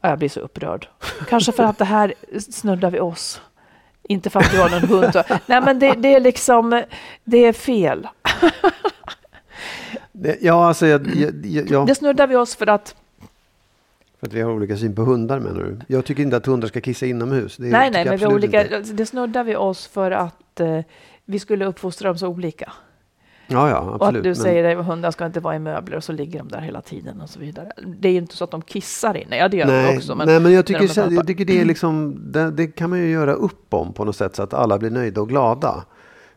Ja, 0.00 0.08
Jag 0.08 0.18
blir 0.18 0.28
så 0.28 0.40
upprörd. 0.40 0.88
Kanske 1.28 1.52
för 1.52 1.62
att 1.64 1.78
det 1.78 1.84
här 1.84 2.14
snuddar 2.50 2.90
vid 2.90 3.00
oss. 3.00 3.40
Inte 4.02 4.30
för 4.30 4.40
att 4.40 4.54
vi 4.54 4.56
har 4.58 4.70
någon 4.70 4.88
hund. 4.88 5.12
Nej, 5.46 5.60
men 5.60 5.78
det, 5.78 5.92
det 5.92 6.14
är 6.14 6.20
liksom, 6.20 6.82
det 7.24 7.38
är 7.38 7.52
fel. 7.52 8.08
Ja, 10.40 10.68
alltså 10.68 10.86
jag, 10.86 11.06
jag, 11.16 11.46
jag, 11.46 11.70
ja. 11.70 11.84
Det 11.84 11.94
snuddar 11.94 12.26
vid 12.26 12.36
oss 12.36 12.56
för 12.56 12.66
att, 12.66 12.94
För 14.20 14.26
att 14.26 14.32
vi 14.32 14.40
har 14.40 14.50
olika 14.52 14.76
syn 14.76 14.94
på 14.94 15.02
hundar 15.02 15.40
menar 15.40 15.60
du? 15.62 15.78
Jag 15.86 16.04
tycker 16.04 16.22
inte 16.22 16.36
att 16.36 16.46
hundar 16.46 16.68
ska 16.68 16.80
kissa 16.80 17.06
inomhus. 17.06 17.56
Det 17.56 17.66
nej, 17.70 17.90
nej, 17.90 18.04
men 18.04 18.16
vi 18.18 18.26
olika, 18.26 18.62
inte. 18.78 18.92
det 18.92 19.06
snuddar 19.06 19.44
vid 19.44 19.56
oss 19.56 19.86
för 19.86 20.10
att 20.10 20.60
eh, 20.60 20.80
vi 21.24 21.38
skulle 21.38 21.64
uppfostra 21.66 22.08
dem 22.08 22.18
så 22.18 22.28
olika. 22.28 22.72
Ja, 23.50 23.70
ja, 23.70 23.78
Och 23.78 23.94
absolut. 23.94 24.16
att 24.18 24.22
du 24.22 24.28
men- 24.28 24.36
säger 24.36 24.76
att 24.76 24.86
hundar 24.86 25.10
ska 25.10 25.26
inte 25.26 25.40
vara 25.40 25.56
i 25.56 25.58
möbler 25.58 25.96
och 25.96 26.04
så 26.04 26.12
ligger 26.12 26.38
de 26.38 26.48
där 26.48 26.60
hela 26.60 26.80
tiden 26.80 27.20
och 27.20 27.30
så 27.30 27.40
vidare. 27.40 27.72
Det 27.86 28.08
är 28.08 28.12
ju 28.12 28.18
inte 28.18 28.36
så 28.36 28.44
att 28.44 28.50
de 28.50 28.62
kissar 28.62 29.16
inne. 29.16 29.36
Ja, 29.36 29.48
det 29.48 29.56
gör 29.56 29.66
de 29.66 29.72
Nej, 29.72 29.96
också. 29.96 30.14
Men, 30.14 30.26
nej, 30.26 30.40
men 30.40 30.52
jag 30.52 30.66
tycker, 30.66 30.80
de 30.80 30.88
så, 30.88 31.00
jag 31.10 31.26
tycker 31.26 31.44
det 31.44 31.60
är 31.60 31.64
liksom, 31.64 32.18
det, 32.32 32.50
det 32.50 32.66
kan 32.66 32.90
man 32.90 32.98
ju 32.98 33.10
göra 33.10 33.32
upp 33.32 33.74
om 33.74 33.92
på 33.92 34.04
något 34.04 34.16
sätt 34.16 34.36
så 34.36 34.42
att 34.42 34.54
alla 34.54 34.78
blir 34.78 34.90
nöjda 34.90 35.20
och 35.20 35.28
glada. 35.28 35.84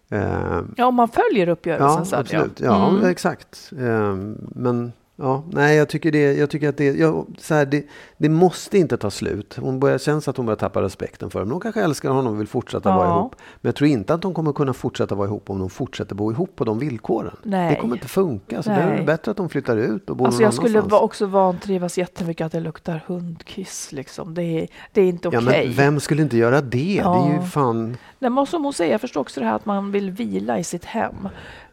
Eh, 0.09 0.59
Ja, 0.77 0.85
om 0.85 0.95
man 0.95 1.07
följer 1.07 1.47
uppgörelsen 1.49 1.87
ja, 1.99 2.05
sen. 2.05 2.19
absolut. 2.19 2.59
Ja, 2.59 2.89
Mm. 2.89 3.05
exakt. 3.05 3.71
Eh, 3.79 4.15
men 4.55 4.91
Ja, 5.21 5.43
nej, 5.51 5.77
jag 5.77 5.89
tycker, 5.89 6.12
det, 6.12 6.34
jag 6.34 6.49
tycker 6.49 6.69
att 6.69 6.77
det, 6.77 6.86
jag, 6.97 7.25
så 7.38 7.53
här, 7.53 7.65
det, 7.65 7.84
det 8.17 8.29
måste 8.29 8.77
inte 8.77 8.97
ta 8.97 9.12
slut. 9.12 9.57
Hon 9.62 9.79
börjar 9.79 9.97
känns 9.97 10.27
att 10.27 10.38
hon 10.38 10.45
börjar 10.45 10.57
tappa 10.57 10.81
respekten 10.81 11.29
för 11.29 11.39
honom. 11.39 11.51
Hon 11.51 11.62
kanske 11.62 11.81
älskar 11.81 12.10
honom 12.10 12.34
och 12.34 12.39
vill 12.39 12.47
fortsätta 12.47 12.89
Ja. 12.89 12.97
vara 12.97 13.07
ihop. 13.10 13.36
Men 13.62 13.69
jag 13.69 13.75
tror 13.75 13.89
inte 13.89 14.13
att 14.13 14.21
de 14.21 14.34
kommer 14.34 14.53
kunna 14.53 14.73
fortsätta 14.73 15.15
vara 15.15 15.27
ihop 15.27 15.49
om 15.49 15.60
de 15.60 15.69
fortsätter 15.69 16.15
bo 16.15 16.31
ihop 16.31 16.55
på 16.55 16.63
de 16.65 16.79
villkoren. 16.79 17.36
Nej. 17.43 17.69
Det 17.75 17.81
kommer 17.81 17.95
inte 17.95 18.07
funka. 18.07 18.63
Så 18.63 18.69
det 18.69 18.75
är 18.75 19.05
bättre 19.05 19.31
att 19.31 19.38
de 19.38 19.49
flyttar 19.49 19.77
ut 19.77 20.10
och 20.10 20.15
bor 20.15 20.25
Alltså 20.25 20.39
någon 20.39 20.45
jag 20.45 20.53
skulle 20.53 20.79
annanstans. 20.79 21.01
också 21.01 21.25
vantrivas 21.25 21.97
jättemycket 21.97 22.45
att 22.45 22.51
det 22.51 22.60
luktar 22.60 23.03
hundkiss. 23.07 23.91
Liksom. 23.91 24.34
Det, 24.34 24.43
är, 24.43 24.67
det 24.91 25.01
är 25.01 25.05
inte 25.05 25.29
Ja, 25.31 25.39
okej. 25.39 25.65
men 25.67 25.73
vem 25.75 25.99
skulle 25.99 26.21
inte 26.21 26.38
göra 26.38 26.62
det? 26.62 26.67
Det 26.67 26.99
är 26.99 27.27
ju 27.29 27.36
Ja. 27.36 27.41
fan... 27.41 27.97
Nej, 28.19 28.31
men 28.31 28.45
som 28.45 28.63
hon 28.63 28.73
säger, 28.73 28.91
jag 28.91 29.01
förstår 29.01 29.21
också 29.21 29.39
det 29.39 29.45
här 29.45 29.55
att 29.55 29.65
man 29.65 29.91
vill 29.91 30.12
vila 30.12 30.60
i 30.60 30.63
sitt 30.63 30.86
hem. 30.86 31.29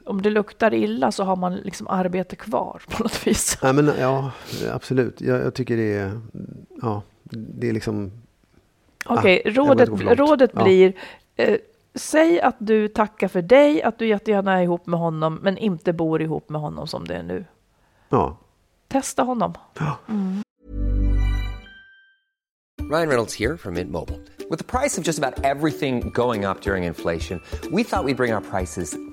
Om 0.09 0.23
det 0.23 0.31
luktar 0.31 0.75
illa 0.75 1.13
så 1.13 1.25
har 1.25 1.37
man 1.37 1.57
liksom 1.57 1.87
arbete 1.87 2.37
kvar 2.37 2.83
på 2.89 3.03
något 3.03 3.27
vis. 3.27 3.59
Nej, 3.63 3.73
men, 3.73 3.93
ja, 3.99 4.31
absolut. 4.73 5.21
Jag, 5.21 5.41
jag 5.45 5.55
tycker 5.55 5.77
det 5.77 5.95
är... 5.95 6.21
Ja, 6.83 7.03
det 7.31 7.69
är 7.69 7.73
liksom... 7.73 8.13
Okej, 9.07 9.43
jag 9.45 9.55
börjar 9.55 9.87
rådet, 9.87 10.19
rådet 10.19 10.51
Ja. 10.55 10.65
blir 10.65 10.93
eh, 11.37 11.57
Säg 11.95 12.41
att 12.41 12.57
du 12.59 12.89
tackar 12.89 13.29
för 13.29 13.43
dig, 13.43 13.83
att 13.83 13.99
du 13.99 14.07
jättegärna 14.07 14.59
är 14.59 14.63
ihop 14.63 14.87
med 14.87 15.01
honom, 15.01 15.39
men 15.43 15.59
inte 15.59 15.93
bor 15.93 16.23
ihop 16.23 16.49
med 16.49 16.61
honom 16.61 16.87
som 16.87 17.05
det 17.05 17.15
är 17.15 17.23
nu. 17.23 17.45
Ja. 18.09 18.37
Testa 18.89 19.23
honom. 19.23 19.55
Ryan 22.91 23.09
Reynolds 23.09 23.35
here 23.35 23.57
from 23.57 23.75
Mint 23.75 23.91
Mobile. 23.91 24.19
With 24.51 24.59
the 24.59 24.79
price 24.79 25.01
of 25.01 25.07
just 25.07 25.19
about 25.19 25.45
everything 25.45 26.11
going 26.15 26.47
up 26.47 26.63
during 26.63 26.85
inflation, 26.85 27.41
we 27.71 27.85
thought 27.85 28.05
we'd 28.05 28.17
bring 28.17 28.35
our 28.35 28.41
prices 28.41 28.97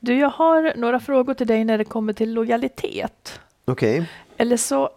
Du, 0.00 0.18
jag 0.18 0.28
har 0.28 0.72
några 0.76 1.00
frågor 1.00 1.34
till 1.34 1.46
dig 1.46 1.64
när 1.64 1.78
det 1.78 1.84
kommer 1.84 2.12
till 2.12 2.32
lojalitet. 2.34 3.40
Okej. 3.64 4.10
Eller 4.36 4.56
så 4.56 4.90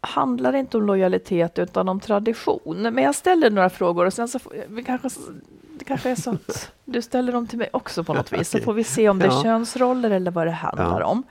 handlar 0.00 0.52
det 0.52 0.58
inte 0.58 0.76
om 0.76 0.86
lojalitet 0.86 1.58
utan 1.58 1.88
om 1.88 2.00
tradition. 2.00 2.82
Men 2.82 2.98
jag 3.04 3.14
ställer 3.14 3.50
några 3.50 3.70
frågor 3.70 4.06
och 4.06 4.12
sen 4.12 4.28
så 4.28 4.38
får, 4.38 4.52
vi 4.68 4.84
kanske, 4.84 5.08
det 5.78 5.84
kanske 5.84 6.10
är 6.10 6.14
så 6.14 6.30
att 6.30 6.72
du 6.84 7.02
ställer 7.02 7.32
dem 7.32 7.46
till 7.46 7.58
mig 7.58 7.68
också 7.72 8.04
på 8.04 8.14
något 8.14 8.32
vis. 8.32 8.50
Så 8.50 8.58
får 8.58 8.72
vi 8.72 8.84
se 8.84 9.08
om 9.08 9.18
det 9.18 9.24
är 9.26 9.30
Ja. 9.30 9.42
könsroller 9.42 10.10
eller 10.10 10.30
vad 10.30 10.46
det 10.46 10.50
handlar 10.50 11.00
Ja. 11.00 11.06
om. 11.06 11.22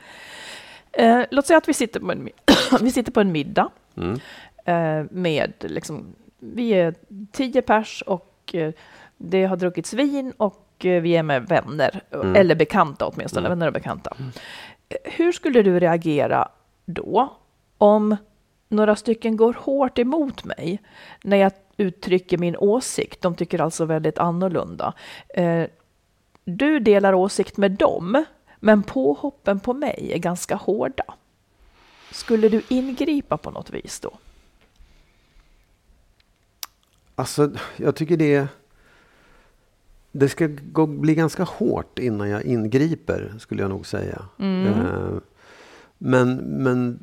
Eh, 0.92 1.22
låt 1.32 1.48
säga 1.48 1.58
att 1.58 1.70
vi 1.70 1.74
sitter 1.74 2.00
på 2.00 2.12
en, 2.12 2.30
vi 2.82 2.92
sitter 2.92 3.12
på 3.12 3.20
en 3.22 3.32
middag 3.32 3.70
Mm. 3.98 4.20
eh, 4.66 5.06
med, 5.12 5.54
liksom, 5.60 6.06
vi 6.40 6.70
är 6.72 6.96
tio 7.32 7.62
pers 7.62 8.02
och 8.08 8.56
eh, 8.56 8.74
det 9.18 9.46
har 9.46 9.56
druckits 9.58 9.94
vin 9.94 10.34
och 10.38 10.61
vi 10.86 11.16
är 11.16 11.24
med 11.24 11.48
vänner, 11.48 12.02
Mm. 12.12 12.36
eller 12.36 12.56
bekanta 12.56 13.06
åtminstone, 13.08 13.50
vänner 13.50 13.68
och 13.68 13.74
bekanta. 13.74 14.18
Eh, 14.90 14.98
Hur 15.04 15.32
skulle 15.32 15.62
du 15.62 15.80
reagera 15.80 16.48
då 16.86 17.38
om 17.78 18.16
några 18.70 18.96
stycken 18.96 19.38
går 19.38 19.54
hårt 19.60 20.00
emot 20.00 20.44
mig 20.44 20.80
när 21.24 21.38
jag 21.38 21.52
uttrycker 21.78 22.38
min 22.38 22.56
åsikt? 22.58 23.22
De 23.22 23.36
tycker 23.36 23.62
alltså 23.62 23.86
väldigt 23.86 24.18
annorlunda. 24.18 24.94
Eh, 25.30 25.64
du 26.44 26.80
delar 26.80 27.14
åsikt 27.14 27.58
med 27.58 27.72
dem, 27.72 28.26
men 28.60 28.84
påhoppen 28.84 29.60
på 29.60 29.74
mig 29.74 30.12
är 30.14 30.18
ganska 30.18 30.56
hårda. 30.56 31.04
Skulle 32.12 32.50
du 32.50 32.62
ingripa 32.68 33.38
på 33.38 33.52
något 33.52 33.70
vis 33.70 34.00
då? 34.00 34.12
Alltså, 37.16 37.52
jag 37.78 37.96
tycker 37.96 38.18
det... 38.18 38.48
Det 40.12 40.30
ska 40.30 40.50
gå, 40.72 40.86
bli 40.86 41.16
ganska 41.16 41.44
hårt 41.44 42.00
innan 42.00 42.30
jag 42.30 42.44
ingriper, 42.44 43.34
skulle 43.40 43.62
jag 43.62 43.70
nog 43.70 43.86
säga. 43.86 44.22
Eh, 44.40 45.18
men, 45.98 46.36
men 46.36 47.00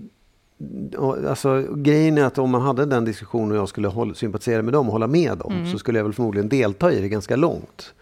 och, 0.97 1.25
alltså, 1.25 1.66
grejen 1.75 2.18
är 2.18 2.25
att 2.25 2.38
om 2.38 2.51
man 2.51 2.62
hade 2.62 2.87
den 2.87 3.05
diskussionen 3.05 3.51
och 3.51 3.57
jag 3.57 3.68
skulle 3.68 3.88
hålla, 3.88 4.14
sympatisera 4.14 4.62
med 4.62 4.73
dem 4.73 4.87
och 4.87 4.92
hålla 4.92 5.07
med 5.07 5.38
dem 5.38 5.66
så 5.73 5.79
skulle 5.79 5.99
jag 5.99 6.05
väl 6.05 6.12
förmodligen 6.12 6.49
delta 6.49 6.92
i 6.92 7.01
det 7.01 7.09
ganska 7.09 7.37
långt 7.37 7.94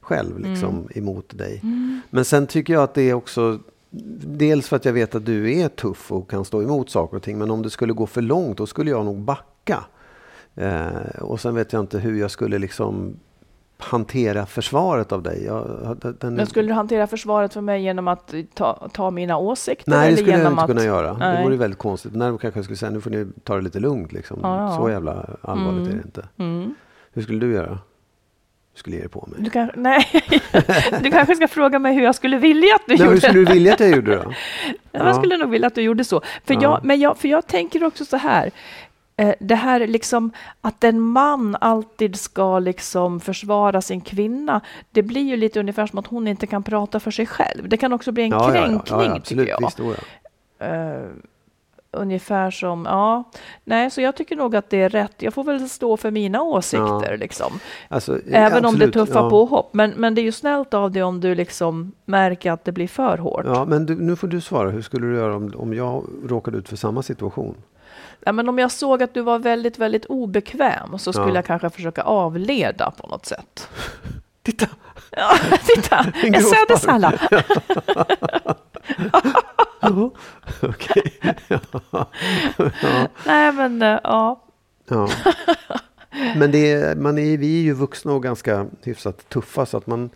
själv 0.00 0.38
liksom, 0.38 0.88
emot 0.94 1.38
dig. 1.38 1.60
Men 2.10 2.24
sen 2.24 2.46
tycker 2.46 2.72
jag 2.72 2.82
att 2.82 2.94
det 2.94 3.10
är 3.10 3.14
också 3.14 3.58
Dels 4.26 4.68
för 4.68 4.76
att 4.76 4.84
jag 4.84 4.92
vet 4.92 5.14
att 5.14 5.26
du 5.26 5.60
är 5.60 5.68
tuff 5.68 6.12
och 6.12 6.30
kan 6.30 6.44
stå 6.44 6.62
emot 6.62 6.90
saker 6.90 7.16
och 7.16 7.22
ting. 7.22 7.38
Men 7.38 7.50
om 7.50 7.62
det 7.62 7.70
skulle 7.70 7.92
gå 7.92 8.06
för 8.06 8.22
långt 8.22 8.58
då 8.58 8.66
skulle 8.66 8.90
jag 8.90 9.04
nog 9.04 9.18
backa. 9.20 9.84
Eh, 10.54 11.20
och 11.20 11.40
sen 11.40 11.54
vet 11.54 11.72
jag 11.72 11.80
inte 11.80 11.98
hur 11.98 12.20
jag 12.20 12.30
skulle 12.30 12.58
liksom 12.58 13.16
hantera 13.78 14.46
försvaret 14.46 15.12
av 15.12 15.22
dig. 15.22 15.44
Jag, 15.44 15.96
den, 16.20 16.34
Men 16.34 16.46
skulle 16.46 16.68
du 16.68 16.74
hantera 16.74 17.06
försvaret 17.06 17.52
för 17.54 17.60
mig 17.60 17.82
genom 17.82 18.08
att 18.08 18.34
ta, 18.54 18.88
ta 18.92 19.10
mina 19.10 19.36
åsikter? 19.38 19.90
Nej, 19.90 20.10
det 20.10 20.16
skulle 20.16 20.32
jag 20.38 20.50
inte 20.52 20.62
att, 20.62 20.66
kunna 20.66 20.84
göra. 20.84 21.12
Det 21.12 21.18
Nej. 21.18 21.44
vore 21.44 21.56
väldigt 21.56 21.78
konstigt. 21.78 22.14
När 22.14 22.38
kanske 22.38 22.58
jag 22.58 22.64
skulle 22.64 22.76
säga 22.76 22.90
nu 22.90 23.00
får 23.00 23.10
ni 23.10 23.26
ta 23.44 23.56
det 23.56 23.62
lite 23.62 23.80
lugnt. 23.80 24.12
Liksom. 24.12 24.38
Ja, 24.42 24.60
ja. 24.60 24.76
Så 24.76 24.90
jävla 24.90 25.26
allvarligt 25.42 25.88
är 25.88 25.92
det 25.96 26.02
inte. 26.04 26.28
Mm. 26.38 26.74
Hur 27.12 27.22
skulle 27.22 27.38
du 27.38 27.52
göra? 27.52 27.78
Du 28.74 28.78
skulle 28.78 28.96
ge 28.96 29.02
dig 29.02 29.10
på 29.10 29.28
mig. 29.32 29.40
Du, 29.44 29.50
kan, 29.50 29.70
nej. 29.74 30.06
du 31.02 31.10
kanske 31.10 31.36
ska 31.36 31.48
fråga 31.48 31.78
mig 31.78 31.94
hur 31.94 32.02
jag 32.02 32.14
skulle 32.14 32.38
vilja 32.38 32.74
att 32.74 32.82
du 32.86 32.92
Nej, 32.94 32.98
hur 32.98 33.06
gjorde. 33.06 33.20
skulle 33.20 33.38
du 33.44 33.44
vilja 33.52 33.72
att 33.74 33.80
jag 33.80 33.90
gjorde 33.90 34.16
då? 34.16 34.22
Ja. 34.92 35.06
Jag 35.06 35.16
skulle 35.16 35.36
nog 35.36 35.50
vilja 35.50 35.66
att 35.66 35.74
du 35.74 35.82
gjorde 35.82 36.04
så. 36.04 36.20
För, 36.44 36.54
Ja. 36.54 36.60
jag, 36.62 36.84
men 36.84 37.00
jag, 37.00 37.18
för 37.18 37.28
jag 37.28 37.46
tänker 37.46 37.84
också 37.84 38.04
så 38.04 38.16
här. 38.16 38.50
Eh, 39.16 39.34
det 39.40 39.54
här 39.54 39.86
liksom 39.86 40.30
att 40.60 40.84
en 40.84 41.00
man 41.00 41.56
alltid 41.60 42.16
ska 42.16 42.58
liksom 42.58 43.20
försvara 43.20 43.82
sin 43.82 44.00
kvinna. 44.00 44.60
Det 44.90 45.02
blir 45.02 45.22
ju 45.22 45.36
lite 45.36 45.60
ungefär 45.60 45.86
som 45.86 45.98
att 45.98 46.06
hon 46.06 46.28
inte 46.28 46.46
kan 46.46 46.62
prata 46.62 47.00
för 47.00 47.10
sig 47.10 47.26
själv. 47.26 47.68
Det 47.68 47.76
kan 47.76 47.92
också 47.92 48.12
bli 48.12 48.22
en 48.22 48.30
Ja, 48.30 48.50
kränkning 48.50 48.80
ja, 48.86 49.04
ja, 49.04 49.14
absolut. 49.16 49.24
tycker 49.24 49.46
jag. 49.46 49.60
Visst, 49.60 49.78
ja. 50.58 50.66
Eh, 50.66 51.08
ungefär 51.90 52.50
som, 52.50 52.84
ja, 52.84 53.24
nej, 53.64 53.90
så 53.90 54.00
jag 54.00 54.16
tycker 54.16 54.36
nog 54.36 54.56
att 54.56 54.70
det 54.70 54.82
är 54.82 54.88
rätt. 54.88 55.14
Jag 55.18 55.34
får 55.34 55.44
väl 55.44 55.68
stå 55.68 55.96
för 55.96 56.10
mina 56.10 56.42
åsikter 56.42 57.16
liksom. 57.16 57.52
Alltså, 57.88 58.18
Även 58.30 58.64
om 58.64 58.78
det 58.78 58.84
är 58.84 58.88
absolut, 58.88 59.08
tuffa 59.08 59.18
ja. 59.18 59.30
påhopp. 59.30 59.74
Men, 59.74 59.90
men 59.90 60.14
det 60.14 60.20
är 60.20 60.22
ju 60.22 60.32
snällt 60.32 60.74
av 60.74 60.90
dig 60.90 61.02
om 61.02 61.20
du 61.20 61.34
liksom 61.34 61.92
märker 62.04 62.52
att 62.52 62.64
det 62.64 62.72
blir 62.72 62.88
för 62.88 63.18
hårt. 63.18 63.44
Ja, 63.46 63.64
men 63.64 63.86
du, 63.86 63.94
nu 63.94 64.16
får 64.16 64.28
du 64.28 64.40
svara. 64.40 64.70
Hur 64.70 64.82
skulle 64.82 65.06
du 65.06 65.14
göra 65.16 65.36
om, 65.36 65.52
om 65.56 65.74
jag 65.74 66.04
råkade 66.28 66.58
ut 66.58 66.68
för 66.68 66.76
samma 66.76 67.02
situation? 67.02 67.54
Ja, 68.24 68.32
men 68.32 68.48
om 68.48 68.58
jag 68.58 68.70
såg 68.70 69.02
att 69.02 69.14
du 69.14 69.20
var 69.20 69.38
väldigt, 69.38 69.78
väldigt 69.78 70.04
obekväm 70.04 70.98
så 70.98 71.12
skulle 71.12 71.28
Ja. 71.28 71.34
jag 71.34 71.44
kanske 71.44 71.70
försöka 71.70 72.02
avleda 72.02 72.90
på 72.90 73.06
något 73.06 73.26
sätt. 73.26 73.68
Titta! 74.42 74.66
Ja, 75.10 75.30
titta, 75.66 76.06
En 76.22 76.42
södersallad. 76.42 77.18
Ja, 79.80 80.10
Okej. 80.62 81.20
Ja. 81.48 81.58
Ja. 81.90 82.06
Nej, 83.26 83.52
men 83.52 83.82
eh, 83.82 83.98
ja. 84.04 84.40
Ja. 84.88 85.08
Men 86.36 86.50
det 86.50 86.72
är, 86.72 86.96
man 86.96 87.18
är, 87.18 87.38
vi 87.38 87.58
är 87.58 87.62
ju 87.62 87.72
vuxna 87.72 88.12
och 88.12 88.22
ganska 88.22 88.66
hyfsat 88.82 89.28
tuffa 89.28 89.66
så 89.66 89.76
att 89.76 89.86
man... 89.86 90.10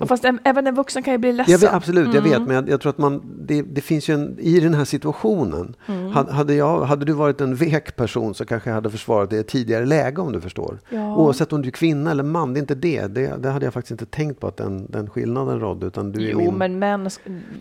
Och 0.00 0.08
Fast 0.08 0.24
en, 0.24 0.38
även 0.44 0.66
en 0.66 0.74
vuxen 0.74 1.02
kan 1.02 1.14
ju 1.14 1.18
bli 1.18 1.32
ledsen. 1.32 1.52
Jag 1.52 1.58
vet, 1.58 1.72
absolut, 1.72 2.06
jag 2.14 2.26
Mm. 2.26 2.30
vet, 2.30 2.42
men 2.48 2.54
jag, 2.56 2.68
jag 2.68 2.80
tror 2.80 2.90
att 2.90 2.98
man, 2.98 3.22
det, 3.46 3.62
det 3.62 3.80
finns 3.80 4.08
ju 4.08 4.14
en, 4.14 4.38
i 4.38 4.60
den 4.60 4.74
här 4.74 4.84
situationen, 4.84 5.74
Mm. 5.88 6.12
hade, 6.12 6.54
jag, 6.54 6.80
hade 6.84 7.04
du 7.04 7.12
varit 7.12 7.40
en 7.40 7.54
vek 7.54 7.96
person 7.96 8.34
så 8.34 8.44
kanske 8.44 8.70
jag 8.70 8.74
hade 8.74 8.90
försvarat 8.90 9.30
det 9.30 9.36
i 9.36 9.38
ett 9.38 9.48
tidigare 9.48 9.84
läge 9.86 10.20
om 10.20 10.32
du 10.32 10.40
förstår. 10.40 10.78
Ja. 10.90 11.16
Oavsett 11.16 11.52
om 11.52 11.62
du 11.62 11.68
är 11.68 11.72
kvinna 11.72 12.10
eller 12.10 12.22
man, 12.22 12.52
det 12.54 12.58
är 12.58 12.60
inte 12.60 12.74
det. 12.74 13.06
det. 13.06 13.36
Det 13.38 13.50
hade 13.50 13.66
jag 13.66 13.74
faktiskt 13.74 13.90
inte 13.90 14.06
tänkt 14.06 14.40
på 14.40 14.46
att 14.46 14.56
den, 14.56 14.90
den 14.90 15.10
skillnaden 15.10 15.60
rådde. 15.60 15.86
Utan 15.86 16.12
du 16.12 16.26
är 16.26 16.30
Jo, 16.30 16.38
min, 16.38 16.54
men 16.54 16.78
män... 16.78 17.10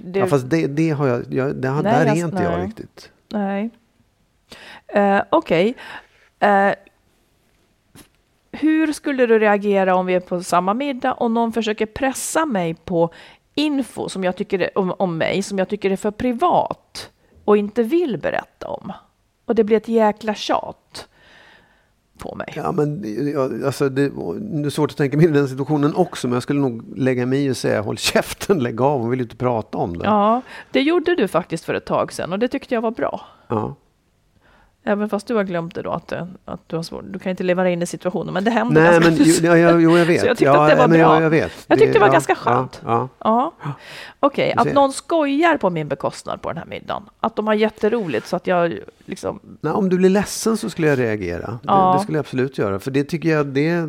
Det, 0.05 0.19
ja, 0.19 0.27
fast 0.27 0.49
det, 0.49 0.67
det 0.67 0.89
har 0.89 1.07
jag, 1.07 1.23
jag, 1.29 1.55
det, 1.55 1.67
har- 1.67 1.83
Nej, 1.83 1.93
där 1.93 2.01
är 2.01 2.05
jag- 2.05 2.17
inte 2.17 2.43
jag 2.43 2.51
nej. 2.57 2.65
riktigt. 2.67 3.11
Nej. 3.33 3.69
Eh, 4.87 5.21
Okej. 5.29 5.75
Eh, 6.39 6.71
hur 8.55 8.93
skulle 8.93 9.25
du 9.25 9.39
reagera 9.39 9.95
om 9.95 10.05
vi 10.05 10.13
är 10.13 10.19
på 10.19 10.43
samma 10.43 10.73
middag 10.73 11.13
och 11.13 11.31
någon 11.31 11.53
försöker 11.53 11.85
pressa 11.85 12.45
mig 12.45 12.73
på 12.73 13.13
info 13.55 14.09
som 14.09 14.23
jag 14.23 14.35
tycker 14.35 14.59
är, 14.59 14.77
om, 14.77 14.93
om 14.99 15.17
mig 15.17 15.43
som 15.43 15.57
jag 15.57 15.69
tycker 15.69 15.91
är 15.91 15.95
för 15.95 16.11
privat 16.11 17.11
och 17.45 17.57
inte 17.57 17.83
vill 17.83 18.17
berätta 18.17 18.67
om? 18.67 18.93
Och 19.45 19.55
det 19.55 19.63
blir 19.63 19.77
ett 19.77 19.87
jäkla 19.87 20.33
tjat 20.33 21.07
på 22.17 22.35
mig. 22.35 22.53
Ja, 22.55 22.71
men, 22.71 23.03
alltså, 23.65 23.89
det, 23.89 24.09
det 24.39 24.65
är 24.65 24.69
svårt 24.69 24.91
att 24.91 24.97
tänka 24.97 25.17
mig 25.17 25.25
i 25.25 25.29
den 25.29 25.47
situationen 25.47 25.95
också, 25.95 26.27
men 26.27 26.33
jag 26.33 26.43
skulle 26.43 26.59
nog 26.59 26.97
lägga 26.97 27.25
mig 27.25 27.45
i 27.45 27.51
och 27.51 27.57
säga 27.57 27.81
håll 27.81 27.97
käften, 27.97 28.59
lägg 28.59 28.81
av, 28.81 28.99
hon 28.99 29.09
vill 29.09 29.19
ju 29.19 29.23
inte 29.23 29.35
prata 29.35 29.77
om 29.77 29.97
det. 29.97 30.05
Ja, 30.05 30.41
det 30.71 30.81
gjorde 30.81 31.15
du 31.15 31.27
faktiskt 31.27 31.65
för 31.65 31.73
ett 31.73 31.85
tag 31.85 32.13
sedan 32.13 32.33
och 32.33 32.39
det 32.39 32.47
tyckte 32.47 32.73
jag 32.73 32.81
var 32.81 32.91
bra. 32.91 33.21
Ja. 33.47 33.75
Även 34.87 35.09
fast 35.09 35.27
du 35.27 35.35
har 35.35 35.43
glömt 35.43 35.75
det 35.75 35.81
då, 35.81 35.91
att, 35.91 36.07
det- 36.07 36.27
att 36.45 36.59
du 36.67 36.75
har 36.75 36.83
svårt. 36.83 37.03
Du 37.07 37.19
kan 37.19 37.29
inte 37.29 37.43
leva 37.43 37.63
dig 37.63 37.73
in 37.73 37.81
i 37.81 37.85
situationen, 37.85 38.33
men 38.33 38.43
det 38.43 38.51
hände 38.51 38.81
Nej, 38.81 38.91
ganska 38.91 39.09
men 39.11 39.19
jo, 39.23 39.33
ja, 39.43 39.57
ja, 39.57 39.79
jo, 39.79 39.97
jag 39.97 40.05
vet. 40.05 40.21
Så 40.21 40.27
jag 40.27 40.37
tyckte 40.37 40.53
ja, 40.53 40.63
att 40.63 40.69
det 40.69 40.75
var 40.75 40.87
bra. 40.87 40.97
Jag, 40.97 41.21
jag 41.21 41.29
vet. 41.29 41.51
Jag 41.67 41.79
tyckte 41.79 41.93
det 41.93 41.99
var 41.99 42.07
ja, 42.07 42.13
ganska 42.13 42.35
skönt. 42.35 42.81
Ja, 42.85 43.09
ja. 43.19 43.53
Ja. 43.63 43.71
Okej, 44.19 44.53
Du 44.55 44.61
att 44.61 44.73
någon 44.73 44.93
skojar 44.93 45.57
på 45.57 45.69
min 45.69 45.87
bekostnad 45.87 46.41
på 46.41 46.49
den 46.49 46.57
här 46.57 46.65
middagen. 46.65 47.03
Att 47.19 47.35
de 47.35 47.47
har 47.47 47.53
jätteroligt 47.53 48.27
så 48.27 48.35
att 48.35 48.47
jag 48.47 48.79
liksom... 49.05 49.57
Nej, 49.61 49.73
om 49.73 49.89
du 49.89 49.97
blir 49.97 50.09
ledsen 50.09 50.57
så 50.57 50.69
skulle 50.69 50.87
jag 50.87 50.99
reagera. 50.99 51.59
Ja. 51.63 51.91
Det, 51.91 51.97
det 51.97 52.03
skulle 52.03 52.17
jag 52.17 52.23
absolut 52.23 52.57
göra. 52.57 52.79
För 52.79 52.91
det 52.91 53.03
tycker 53.03 53.29
jag, 53.29 53.47
det, 53.47 53.85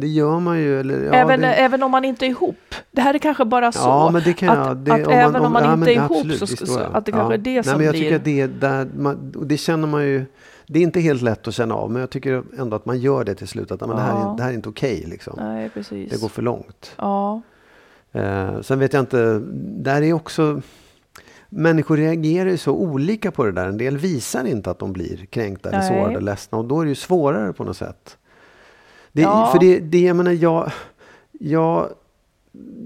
det 0.00 0.06
gör 0.06 0.40
man 0.40 0.58
ju. 0.58 0.80
Eller, 0.80 1.04
ja, 1.04 1.12
även, 1.12 1.40
det, 1.40 1.46
även 1.46 1.82
om 1.82 1.90
man 1.90 2.04
inte 2.04 2.26
är 2.26 2.28
ihop. 2.28 2.74
Det 2.90 3.00
här 3.00 3.14
är 3.14 3.18
kanske 3.18 3.44
bara 3.44 3.72
så. 3.72 3.80
Ja, 3.80 4.10
men 4.12 4.22
det 4.22 4.32
kan 4.32 4.58
att, 4.58 4.66
jag. 4.66 4.76
Det, 4.76 4.92
att 4.92 5.08
även 5.08 5.44
om 5.44 5.52
man 5.52 5.64
ja, 5.64 5.74
inte 5.74 5.90
är 5.90 5.94
ihop 5.94 6.10
absolut, 6.10 6.38
så, 6.38 6.66
så 6.66 6.80
ja. 6.80 6.86
att 6.86 7.06
det 7.06 7.12
kanske 7.12 7.34
är 7.34 7.38
det 7.38 7.54
Nej, 7.54 7.64
som 7.64 7.76
men 7.76 7.86
jag 7.86 7.92
blir... 7.92 8.02
tycker 8.02 8.16
att 8.16 8.24
det 8.24 8.40
är 8.40 8.48
där, 8.48 8.88
man, 8.96 9.34
det 9.46 9.56
känner 9.56 9.88
man 9.88 10.04
ju. 10.04 10.24
Det 10.66 10.78
är 10.78 10.82
inte 10.82 11.00
helt 11.00 11.22
lätt 11.22 11.48
att 11.48 11.54
känna 11.54 11.74
av, 11.74 11.90
men 11.90 12.00
jag 12.00 12.10
tycker 12.10 12.42
ändå 12.58 12.76
att 12.76 12.86
man 12.86 13.00
gör 13.00 13.24
det 13.24 13.34
till 13.34 13.48
slut. 13.48 13.70
Att 13.70 13.80
men 13.80 13.90
det, 13.90 14.02
här 14.02 14.32
är, 14.32 14.36
det 14.36 14.42
här 14.42 14.50
är 14.50 14.54
inte 14.54 14.68
okej. 14.68 15.04
liksom. 15.06 15.34
Nej, 15.36 15.68
precis. 15.68 16.10
Det 16.10 16.20
går 16.20 16.28
för 16.28 16.42
långt. 16.42 16.94
Ja. 16.96 17.42
Eh, 18.12 18.60
sen 18.60 18.78
vet 18.78 18.92
jag 18.92 19.02
inte, 19.02 19.42
där 19.58 20.02
är 20.02 20.12
också... 20.12 20.62
Människor 21.54 21.96
reagerar 21.96 22.50
ju 22.50 22.56
så 22.56 22.72
olika 22.72 23.30
på 23.30 23.44
det 23.44 23.52
där. 23.52 23.66
En 23.66 23.78
del 23.78 23.98
visar 23.98 24.44
inte 24.44 24.70
att 24.70 24.78
de 24.78 24.92
blir 24.92 25.26
kränkta 25.26 25.68
eller 25.68 25.82
sårade 25.82 26.20
ledsna 26.20 26.58
och 26.58 26.64
då 26.64 26.80
är 26.80 26.84
det 26.84 26.88
ju 26.88 26.94
svårare 26.94 27.52
på 27.52 27.64
något 27.64 27.76
sätt. 27.76 28.16
Det, 29.12 29.22
Ja. 29.22 29.48
För 29.52 29.58
det, 29.58 29.78
det, 29.78 30.00
jag 30.00 30.16
menar, 30.16 30.32
jag, 30.32 30.72
jag, 31.32 31.88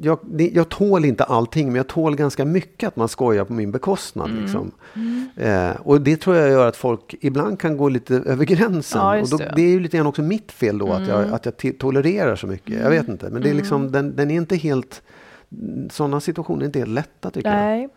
jag, 0.03 0.19
det, 0.23 0.51
jag 0.55 0.69
tål 0.69 1.05
inte 1.05 1.25
allting, 1.25 1.67
men 1.67 1.77
jag 1.77 1.87
tål 1.87 2.17
ganska 2.17 2.45
mycket 2.45 2.89
att 2.89 2.97
man 2.97 3.09
skojar 3.09 3.45
på 3.45 3.53
min 3.53 3.71
bekostnad. 3.71 4.31
Mm. 4.31 4.43
Liksom. 4.43 4.71
Eh, 5.37 5.71
och 5.83 6.01
det 6.01 6.17
tror 6.17 6.37
jag 6.37 6.51
gör 6.51 6.69
att 6.69 6.77
folk 6.77 7.15
ibland 7.21 7.61
kan 7.61 7.77
gå 7.77 7.89
lite 7.89 8.15
över 8.15 8.45
gränsen. 8.45 9.01
Ja, 9.01 9.21
och 9.21 9.29
då, 9.29 9.37
det. 9.37 9.45
Mm. 9.45 9.57
det 9.57 9.63
är 9.63 9.69
ju 9.69 9.81
lite 9.81 9.97
grann 9.97 10.07
också 10.07 10.23
mitt 10.23 10.53
fel 10.53 10.79
då, 10.79 10.93
att 10.93 11.09
jag, 11.09 11.33
att 11.33 11.45
jag 11.45 11.79
tolererar 11.79 12.37
så 12.37 12.47
mycket. 12.47 12.81
Jag 12.83 12.91
vet 12.91 13.09
inte, 13.09 13.31
men 13.31 13.43
det 13.43 13.51
är 13.51 13.55
liksom, 13.55 13.93
den, 13.93 14.17
den 14.17 14.31
är 14.31 14.35
inte 14.35 14.57
helt... 14.57 15.03
Sådana 15.91 16.21
situationer 16.21 16.63
är 16.63 16.67
inte 16.67 16.79
helt 16.79 16.91
lätta 16.91 17.31
tycker. 17.31 17.51
Nej. 17.51 17.81
Jag 17.83 17.91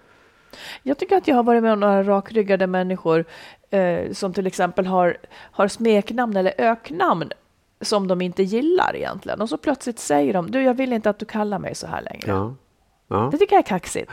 tycker 0.97 1.17
att 1.17 1.27
jag 1.27 1.35
har 1.35 1.43
varit 1.43 1.63
med 1.63 1.73
om 1.73 1.79
några 1.79 2.03
rakryggade 2.03 2.67
människor 2.67 3.25
eh, 3.69 4.11
som 4.11 4.33
till 4.33 4.47
exempel 4.47 4.85
har, 4.85 5.17
har 5.33 5.67
smeknamn 5.67 6.37
eller 6.37 6.53
öknamn 6.57 7.31
som 7.81 8.07
de 8.07 8.21
inte 8.21 8.43
gillar 8.43 8.95
egentligen. 8.95 9.41
Och 9.41 9.49
så 9.49 9.57
plötsligt 9.57 9.99
säger 9.99 10.33
de, 10.33 10.51
du 10.51 10.61
jag 10.61 10.73
vill 10.73 10.93
inte 10.93 11.09
att 11.09 11.19
du 11.19 11.25
kallar 11.25 11.59
mig 11.59 11.75
så 11.75 11.87
här 11.87 12.01
längre. 12.01 12.23
Ja. 12.27 12.55
Ja. 13.07 13.29
Det 13.31 13.37
tycker 13.37 13.55
jag 13.55 13.63
är 13.63 13.67
kaxigt. 13.67 14.11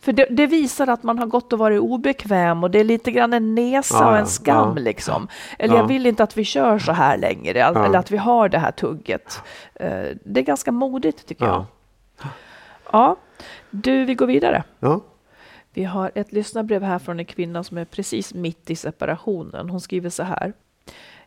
För 0.00 0.12
det, 0.12 0.26
det 0.30 0.46
visar 0.46 0.86
att 0.86 1.02
man 1.02 1.18
har 1.18 1.26
gått 1.26 1.52
och 1.52 1.58
varit 1.58 1.80
obekväm 1.80 2.64
och 2.64 2.70
det 2.70 2.78
är 2.80 2.84
lite 2.84 3.10
grann 3.10 3.32
en 3.32 3.54
nesa 3.54 3.96
Ja, 4.00 4.06
och 4.08 4.14
ja, 4.14 4.18
en 4.18 4.26
skam 4.26 4.72
ja. 4.76 4.82
liksom. 4.82 5.28
Eller 5.58 5.74
Ja. 5.74 5.80
jag 5.80 5.88
vill 5.88 6.06
inte 6.06 6.22
att 6.22 6.36
vi 6.36 6.44
kör 6.44 6.78
så 6.78 6.92
här 6.92 7.16
längre, 7.18 7.58
Ja. 7.58 7.84
eller 7.84 7.98
att 7.98 8.10
vi 8.10 8.16
har 8.16 8.48
det 8.48 8.58
här 8.58 8.70
tugget. 8.70 9.42
Eh, 9.74 9.88
Det 10.24 10.40
är 10.40 10.44
ganska 10.44 10.72
modigt 10.72 11.26
tycker 11.26 11.44
Ja. 11.44 11.66
jag. 12.18 12.28
Ja, 12.92 13.16
du, 13.70 14.04
vi 14.04 14.14
går 14.14 14.26
vidare. 14.26 14.64
Vi 15.72 15.84
har 15.84 16.12
ett 16.14 16.32
lyssnarbrev 16.32 16.82
här 16.82 16.98
från 16.98 17.18
en 17.18 17.24
kvinna 17.24 17.64
som 17.64 17.78
är 17.78 17.84
precis 17.84 18.34
mitt 18.34 18.70
i 18.70 18.76
separationen. 18.76 19.70
Hon 19.70 19.80
skriver 19.80 20.10
så 20.10 20.22
här. 20.22 20.52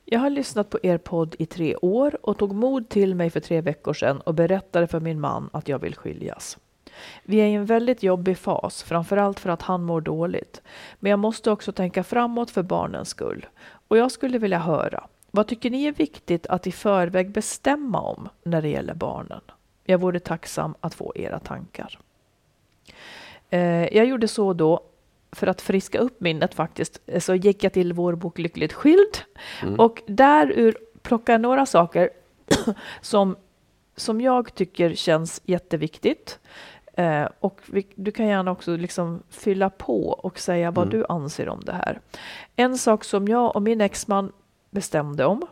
Jag 0.06 0.20
har 0.20 0.30
lyssnat 0.30 0.70
på 0.70 0.80
er 0.84 0.98
podd 0.98 1.36
i 1.40 1.46
tre 1.46 1.76
år 1.76 2.18
och 2.26 2.38
tog 2.38 2.54
mod 2.54 2.90
till 2.90 3.16
mig 3.16 3.30
för 3.30 3.40
tre 3.40 3.62
veckor 3.62 3.94
sedan 3.94 4.22
och 4.22 4.34
berättade 4.34 4.88
för 4.88 5.00
min 5.00 5.20
man 5.20 5.50
att 5.54 5.68
jag 5.68 5.80
vill 5.80 5.96
skiljas. 5.96 6.58
Vi 7.24 7.38
är 7.38 7.46
i 7.46 7.54
en 7.54 7.66
väldigt 7.66 8.04
jobbig 8.04 8.38
fas, 8.38 8.84
framförallt 8.84 9.40
för 9.40 9.50
att 9.50 9.62
han 9.62 9.84
mår 9.84 10.02
dåligt. 10.02 10.62
Men 11.00 11.10
jag 11.10 11.20
måste 11.20 11.52
också 11.52 11.72
tänka 11.72 12.04
framåt 12.04 12.52
för 12.52 12.64
barnens 12.64 13.10
skull. 13.10 13.46
Och 13.88 13.98
jag 13.98 14.12
skulle 14.12 14.38
vilja 14.38 14.60
höra, 14.60 15.08
vad 15.32 15.48
tycker 15.48 15.70
ni 15.70 15.86
är 15.86 15.92
viktigt 15.92 16.48
att 16.48 16.68
i 16.68 16.72
förväg 16.72 17.32
bestämma 17.32 18.02
om 18.02 18.30
när 18.44 18.62
det 18.62 18.70
gäller 18.70 18.94
barnen? 18.94 19.42
Jag 19.84 19.98
vore 19.98 20.20
tacksam 20.20 20.76
att 20.80 20.94
få 20.94 21.12
era 21.16 21.40
tankar. 21.40 22.00
Eh, 23.52 23.98
jag 23.98 24.06
gjorde 24.06 24.28
så 24.28 24.54
då 24.54 24.84
för 25.32 25.48
att 25.48 25.62
friska 25.62 26.00
upp 26.00 26.22
minnet 26.22 26.54
faktiskt, 26.54 27.02
eh, 27.06 27.20
så 27.20 27.36
gick 27.36 27.64
jag 27.64 27.74
till 27.74 27.94
vår 27.94 28.16
bok 28.16 28.40
Lyckligt 28.40 28.74
skild 28.74 29.18
och 29.78 30.02
därur 30.08 30.78
plockade 31.02 31.34
jag 31.34 31.42
några 31.42 31.66
saker 31.66 32.10
som, 33.02 33.36
som 33.96 34.22
jag 34.22 34.56
tycker 34.56 34.94
känns 34.94 35.42
jätteviktigt. 35.46 36.40
Eh, 36.94 37.28
och 37.40 37.62
vi, 37.66 37.88
du 37.96 38.12
kan 38.12 38.28
gärna 38.28 38.52
också 38.52 38.76
liksom 38.76 39.24
fylla 39.30 39.70
på 39.70 40.08
och 40.10 40.40
säga 40.40 40.72
vad 40.72 40.90
du 40.90 41.06
anser 41.10 41.50
om 41.50 41.60
det 41.66 41.74
här. 41.74 42.00
En 42.56 42.78
sak 42.78 43.04
som 43.04 43.28
jag 43.28 43.56
och 43.56 43.62
min 43.62 43.82
exman 43.82 44.32
bestämde 44.70 45.26
om, 45.26 45.48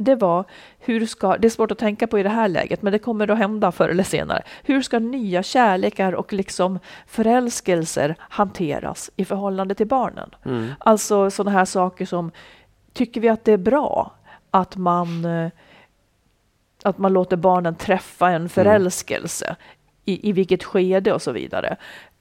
det 0.00 0.14
var 0.14 0.44
hur 0.78 1.06
ska, 1.06 1.36
det 1.36 1.48
är 1.48 1.50
svårt 1.50 1.70
att 1.70 1.78
tänka 1.78 2.06
på 2.06 2.18
i 2.18 2.22
det 2.22 2.28
här 2.28 2.48
läget, 2.48 2.82
men 2.82 2.92
det 2.92 2.98
kommer 2.98 3.30
att 3.30 3.38
hända 3.38 3.72
förr 3.72 3.88
eller 3.88 4.04
senare. 4.04 4.42
Hur 4.62 4.82
ska 4.82 4.98
nya 4.98 5.42
kärlekar 5.42 6.12
och 6.12 6.32
liksom 6.32 6.78
förälskelser 7.06 8.16
hanteras 8.20 9.10
i 9.16 9.24
förhållande 9.24 9.74
till 9.74 9.86
barnen? 9.86 10.30
Alltså 10.78 11.30
sådana 11.30 11.58
här 11.58 11.64
saker 11.64 12.06
som, 12.06 12.30
tycker 12.92 13.20
vi 13.20 13.28
att 13.28 13.44
det 13.44 13.52
är 13.52 13.58
bra 13.58 14.14
att 14.50 14.76
man, 14.76 15.24
eh, 15.24 15.50
att 16.82 16.98
man 16.98 17.12
låter 17.12 17.36
barnen 17.36 17.74
träffa 17.74 18.30
en 18.30 18.48
förälskelse? 18.48 19.56
I, 20.04 20.28
I 20.28 20.32
vilket 20.32 20.64
skede 20.64 21.12
och 21.12 21.22
så 21.22 21.32
vidare. 21.32 21.76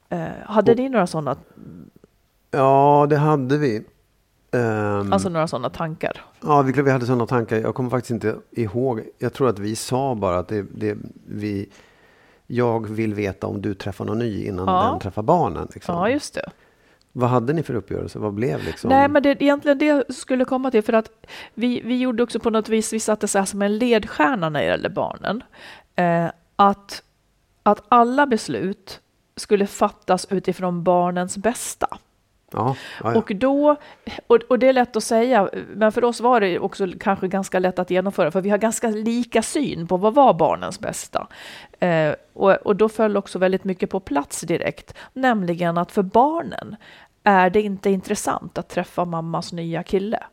Eh, 0.10 0.28
hade 0.46 0.76
ni 0.76 0.90
några 0.90 1.08
sådana, 1.08 1.38
ja, 2.52 3.08
det 3.10 3.18
hade 3.18 3.58
vi. 3.58 3.84
Ehm, 4.52 5.14
alltså 5.14 5.30
några 5.30 5.48
sådana 5.48 5.70
tankar? 5.70 6.26
Ja, 6.42 6.62
vi, 6.62 6.82
vi 6.82 6.92
hade 6.92 7.06
sådana 7.06 7.28
tankar. 7.28 7.58
Jag 7.58 7.76
kommer 7.76 7.90
faktiskt 7.90 8.12
inte 8.12 8.36
ihåg. 8.52 9.02
Jag 9.18 9.34
tror 9.34 9.50
att 9.50 9.60
vi 9.60 9.76
sa 9.76 10.16
bara 10.16 10.38
att 10.40 10.48
det, 10.48 10.62
det, 10.62 10.98
vi, 11.28 11.70
jag 12.48 12.90
vill 12.90 13.14
veta 13.14 13.48
om 13.48 13.62
du 13.62 13.74
träffar 13.74 14.06
någon 14.06 14.20
ny 14.20 14.44
innan 14.46 14.68
Ja. 14.68 14.90
den 14.92 15.00
träffar 15.00 15.22
barnen. 15.22 15.68
Liksom. 15.74 15.96
Ja, 15.96 16.10
just 16.10 16.34
det. 16.34 16.50
Vad 17.12 17.30
hade 17.30 17.54
ni 17.54 17.64
för 17.64 17.74
uppgörelse? 17.74 18.20
Vad 18.20 18.34
blev 18.34 18.64
liksom? 18.64 18.90
Nej, 18.90 19.08
men 19.10 19.24
det 19.24 19.44
egentligen 19.44 19.78
det 19.78 20.14
skulle 20.16 20.46
komma 20.46 20.72
till. 20.72 20.84
För 20.84 20.94
att 20.94 21.10
vi, 21.54 21.82
vi 21.86 21.98
gjorde 22.00 22.24
också 22.24 22.40
på 22.40 22.50
något 22.50 22.70
vis, 22.70 22.94
vi 22.94 23.00
satte 23.00 23.28
så 23.28 23.38
här 23.38 23.46
som 23.46 23.62
en 23.62 23.78
ledstjärna 23.78 24.50
när 24.50 24.60
det 24.60 24.66
gällde 24.66 24.90
barnen. 24.90 25.44
Eh, 25.96 26.26
att, 26.56 27.04
att 27.64 27.84
alla 27.90 28.26
beslut 28.26 29.00
skulle 29.36 29.68
fattas 29.68 30.28
utifrån 30.30 30.84
barnens 30.84 31.38
bästa. 31.38 31.88
Ja, 32.52 32.76
ja, 33.04 33.14
ja. 33.14 33.20
Och, 33.20 33.32
då, 33.36 33.76
och, 34.28 34.38
och 34.50 34.60
det 34.60 34.68
är 34.68 34.74
lätt 34.74 34.96
att 34.96 35.04
säga, 35.04 35.50
men 35.74 35.92
för 35.92 36.04
oss 36.04 36.20
var 36.20 36.42
det 36.42 36.60
också 36.60 36.88
kanske 37.00 37.28
ganska 37.28 37.60
lätt 37.60 37.80
att 37.80 37.90
genomföra, 37.90 38.32
för 38.32 38.42
vi 38.42 38.50
har 38.50 38.58
ganska 38.58 38.88
lika 38.90 39.42
syn 39.42 39.88
på 39.88 39.98
vad 39.98 40.14
var 40.14 40.34
barnens 40.34 40.80
bästa. 40.80 41.28
Eh, 41.80 42.14
och, 42.34 42.52
och 42.52 42.76
då 42.76 42.90
föll 42.90 43.18
också 43.18 43.40
väldigt 43.40 43.64
mycket 43.64 43.90
på 43.90 44.00
plats 44.00 44.42
direkt, 44.42 44.94
nämligen 45.14 45.78
att 45.78 45.92
för 45.92 46.04
barnen 46.04 46.76
är 47.24 47.50
det 47.50 47.62
inte 47.62 47.90
intressant 47.90 48.58
att 48.58 48.70
träffa 48.70 49.06
mammas 49.06 49.54
nya 49.54 49.84
kille. 49.84 50.24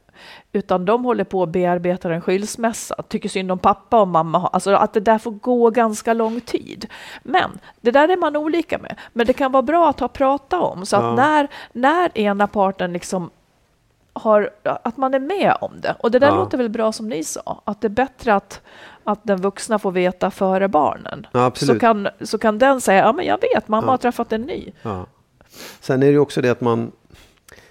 Utan 0.52 0.84
de 0.84 1.04
håller 1.04 1.24
på 1.24 1.42
att 1.42 1.48
bearbeta 1.48 2.12
en 2.14 2.20
skilsmässa, 2.20 3.02
tycker 3.08 3.28
synd 3.28 3.52
om 3.52 3.58
pappa 3.58 4.00
och 4.00 4.08
mamma. 4.08 4.46
Alltså 4.52 4.70
att 4.74 4.92
det 4.92 5.00
där 5.00 5.18
får 5.18 5.30
gå 5.30 5.70
ganska 5.70 6.12
lång 6.14 6.40
tid. 6.40 6.86
Men 7.22 7.50
det 7.80 7.90
där 7.90 8.08
är 8.08 8.16
man 8.16 8.36
olika 8.36 8.78
med. 8.78 8.96
Men 9.12 9.26
det 9.26 9.32
kan 9.32 9.52
vara 9.52 9.62
bra 9.62 9.88
att 9.90 10.00
ha 10.00 10.08
pratat 10.08 10.62
om 10.62 10.86
så 10.86 10.96
att 10.96 11.02
Ja. 11.02 11.14
när, 11.14 11.48
när 11.72 12.18
ena 12.18 12.46
parten 12.46 12.92
liksom 12.92 13.30
har, 14.12 14.50
att 14.62 14.96
man 14.96 15.14
är 15.14 15.18
med 15.18 15.56
om 15.60 15.72
det. 15.80 15.96
Och 15.98 16.10
det 16.10 16.18
där 16.18 16.26
Ja. 16.28 16.34
låter 16.34 16.58
väl 16.58 16.68
bra 16.68 16.92
som 16.92 17.08
ni 17.08 17.24
sa, 17.24 17.60
att 17.64 17.80
det 17.80 17.86
är 17.86 17.88
bättre 17.88 18.34
att, 18.34 18.60
att 19.04 19.20
den 19.22 19.40
vuxna 19.40 19.78
får 19.78 19.90
veta 19.92 20.30
före 20.30 20.68
barnen. 20.68 21.26
Ja. 21.32 21.52
Så, 21.54 21.78
kan, 21.78 22.08
så 22.20 22.38
kan 22.38 22.58
den 22.58 22.80
säga, 22.80 22.98
ja 23.04 23.12
men 23.12 23.26
jag 23.26 23.38
vet, 23.54 23.68
mamma 23.68 23.86
Ja. 23.86 23.90
har 23.90 23.98
träffat 23.98 24.32
en 24.32 24.42
ny. 24.42 24.72
Sen 25.80 26.02
är 26.02 26.06
det 26.06 26.12
ju 26.12 26.18
också 26.18 26.40
det 26.40 26.50
att 26.50 26.60
man, 26.60 26.92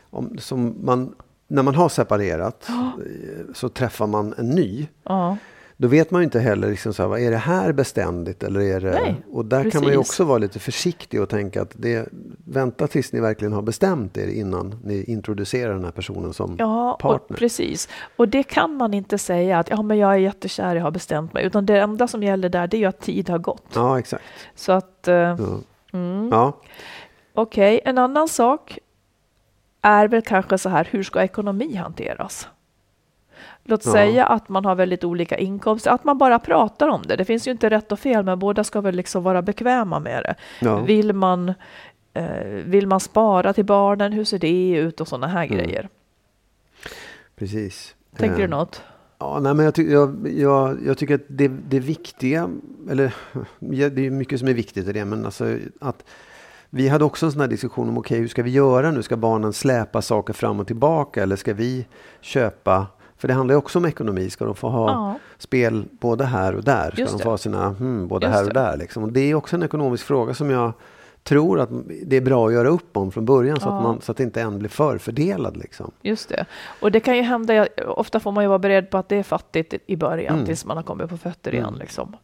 om, 0.10 0.38
som 0.40 0.76
man 0.84 1.16
när 1.56 1.64
man 1.64 1.76
har 1.76 1.90
separerat 1.90 2.70
eh, 2.70 2.76
så 3.54 3.70
träffar 3.70 4.08
man 4.08 4.34
en 4.38 4.50
ny. 4.50 4.88
Ja. 5.04 5.38
Då 5.78 5.88
vet 5.88 6.12
man 6.12 6.22
ju 6.22 6.24
inte 6.24 6.40
heller, 6.40 6.70
liksom 6.70 6.94
så 6.94 7.02
här, 7.04 7.10
vad 7.10 7.20
är 7.20 7.32
det 7.32 7.38
här 7.38 7.72
beständigt? 7.72 8.44
Eller 8.44 8.60
är 8.62 8.82
det, 8.82 8.92
Nej, 8.92 9.16
och 9.32 9.46
där 9.46 9.70
kan 9.70 9.82
man 9.84 9.92
ju 9.92 9.98
precis. 9.98 10.10
också 10.12 10.24
vara 10.24 10.38
lite 10.38 10.60
försiktig 10.60 11.22
och 11.22 11.30
tänka 11.30 11.62
att 11.62 11.72
det, 11.74 12.10
vänta 12.46 12.88
tills 12.88 13.14
ni 13.14 13.20
verkligen 13.20 13.54
har 13.54 13.62
bestämt 13.62 14.18
er 14.18 14.28
innan 14.28 14.76
ni 14.84 15.04
introducerar 15.04 15.74
den 15.74 15.84
här 15.84 15.92
personen 15.92 16.34
som 16.34 16.56
Ja, 16.60 16.94
och 16.94 17.00
partner. 17.00 17.38
precis. 17.38 17.90
Och 18.16 18.28
det 18.30 18.44
kan 18.44 18.76
man 18.78 18.94
inte 18.94 19.18
säga 19.18 19.60
att 19.60 19.70
ja, 19.70 19.82
men 19.82 19.98
jag 19.98 20.12
är 20.14 20.18
jättekär, 20.18 20.76
jag 20.76 20.84
har 20.84 20.92
bestämt 20.92 21.34
mig. 21.34 21.46
Utan 21.46 21.66
det 21.66 21.80
enda 21.80 22.08
som 22.08 22.24
gäller 22.24 22.50
där, 22.50 22.68
det 22.68 22.78
är 22.78 22.80
ju 22.80 22.86
att 22.86 23.00
tid 23.02 23.30
har 23.30 23.38
gått. 23.40 23.64
Ja, 23.74 24.00
exakt. 24.00 24.24
Så 24.56 24.72
att, 24.72 25.08
eh, 25.08 25.14
Ja. 25.16 25.38
mm. 25.94 26.30
Ja. 26.32 26.54
okej, 27.34 27.82
en 27.86 27.98
annan 27.98 28.28
sak 28.28 28.80
är 29.86 30.08
väl 30.08 30.22
kanske 30.22 30.58
så 30.58 30.70
här, 30.70 30.88
hur 30.92 31.04
ska 31.04 31.24
ekonomi 31.24 31.76
hanteras? 31.76 32.48
Låt 33.64 33.86
Ja. 33.86 33.92
säga 33.92 34.26
att 34.26 34.50
man 34.50 34.66
har 34.66 34.76
väldigt 34.76 35.04
olika 35.04 35.38
inkomster, 35.38 35.92
att 35.92 36.04
man 36.04 36.18
bara 36.18 36.40
pratar 36.40 36.88
om 36.88 37.02
det. 37.08 37.16
Det 37.16 37.26
finns 37.26 37.48
ju 37.48 37.52
inte 37.52 37.70
rätt 37.70 37.92
och 37.92 38.00
fel, 38.00 38.26
men 38.26 38.40
båda 38.40 38.64
ska 38.64 38.82
väl 38.82 38.96
liksom 38.96 39.24
vara 39.24 39.42
bekväma 39.42 40.00
med 40.00 40.24
det. 40.24 40.36
Ja. 40.62 40.82
Vill, 40.82 41.14
man, 41.14 41.54
eh, 42.14 42.46
vill 42.66 42.88
man 42.88 43.00
spara 43.00 43.54
till 43.54 43.66
barnen? 43.66 44.14
Hur 44.14 44.24
ser 44.24 44.40
det 44.40 44.72
ut? 44.78 45.02
Och 45.02 45.08
sådana 45.08 45.28
här 45.28 45.46
Mm. 45.46 45.58
grejer. 45.58 45.90
Precis. 47.36 47.96
Tänker 48.18 48.36
Eh, 48.36 48.42
du 48.42 48.48
något? 48.48 48.82
Ja, 49.20 49.40
nej, 49.40 49.54
men 49.54 49.66
jag, 49.66 49.76
ty 49.76 49.92
jag, 49.92 50.28
jag, 50.32 50.78
jag 50.86 50.98
tycker 50.98 51.16
att 51.16 51.22
det, 51.28 51.48
det 51.48 51.80
viktiga, 51.80 52.50
eller 52.90 53.14
det 53.90 54.06
är 54.06 54.10
mycket 54.10 54.40
som 54.40 54.48
är 54.48 54.54
viktigt 54.54 54.88
i 54.88 54.94
det, 54.94 55.06
men 55.06 55.26
alltså 55.26 55.58
att 55.82 56.04
vi 56.70 56.88
hade 56.90 57.06
också 57.06 57.26
en 57.26 57.32
sån 57.32 57.42
här 57.42 57.48
diskussion 57.48 57.90
om 57.90 57.98
okej, 57.98 58.20
hur 58.20 58.28
ska 58.28 58.44
vi 58.44 58.52
göra 58.52 58.92
nu? 58.92 59.04
Ska 59.04 59.18
barnen 59.18 59.54
släpa 59.54 60.02
saker 60.02 60.34
fram 60.34 60.60
och 60.60 60.68
tillbaka 60.68 61.24
eller 61.24 61.36
ska 61.36 61.54
vi 61.54 61.88
köpa? 62.22 62.88
För 63.18 63.28
det 63.28 63.34
handlar 63.34 63.54
ju 63.54 63.58
också 63.58 63.80
om 63.80 63.86
ekonomi. 63.86 64.30
Ska 64.30 64.46
de 64.46 64.56
få 64.56 64.70
ha 64.70 64.90
Ja. 64.92 65.16
spel 65.38 65.86
både 65.92 66.26
här 66.26 66.56
och 66.56 66.64
där? 66.64 66.92
Ska 66.92 67.06
de 67.06 67.20
få 67.20 67.30
ha 67.30 67.38
sina 67.38 67.70
hmm, 67.70 68.08
både 68.08 68.26
Just 68.26 68.36
här 68.38 68.44
och 68.48 68.54
det. 68.54 68.60
där? 68.60 68.78
Liksom? 68.78 69.04
Och 69.04 69.12
det 69.12 69.20
är 69.32 69.36
också 69.36 69.56
en 69.56 69.64
ekonomisk 69.64 70.06
fråga 70.06 70.34
som 70.34 70.50
jag 70.50 70.72
tror 71.24 71.60
att 71.60 71.70
det 72.06 72.18
är 72.18 72.22
bra 72.22 72.48
att 72.48 72.54
göra 72.54 72.68
upp 72.68 72.98
om 72.98 73.12
från 73.12 73.26
början 73.26 73.60
så, 73.60 73.68
Ja. 73.70 73.78
att, 73.78 73.84
man, 73.84 74.02
så 74.02 74.12
att 74.12 74.20
inte 74.20 74.42
en 74.42 74.60
blir 74.60 74.70
förfördelad. 74.70 75.58
Liksom. 75.58 75.92
Just 76.02 76.30
det. 76.30 76.46
Och 76.82 76.92
det 76.92 77.00
kan 77.00 77.16
ju 77.18 77.22
hända, 77.22 77.68
ofta 77.88 78.20
får 78.20 78.32
man 78.32 78.44
ju 78.44 78.48
vara 78.48 78.60
beredd 78.60 78.90
på 78.90 78.98
att 78.98 79.10
det 79.10 79.16
är 79.16 79.24
fattigt 79.24 79.74
i 79.88 79.96
början 79.96 80.34
Mm. 80.34 80.46
tills 80.46 80.66
man 80.66 80.78
har 80.78 80.84
kommit 80.84 81.10
på 81.10 81.18
fötter 81.18 81.54
igen. 81.54 81.76
Liksom. 81.80 82.16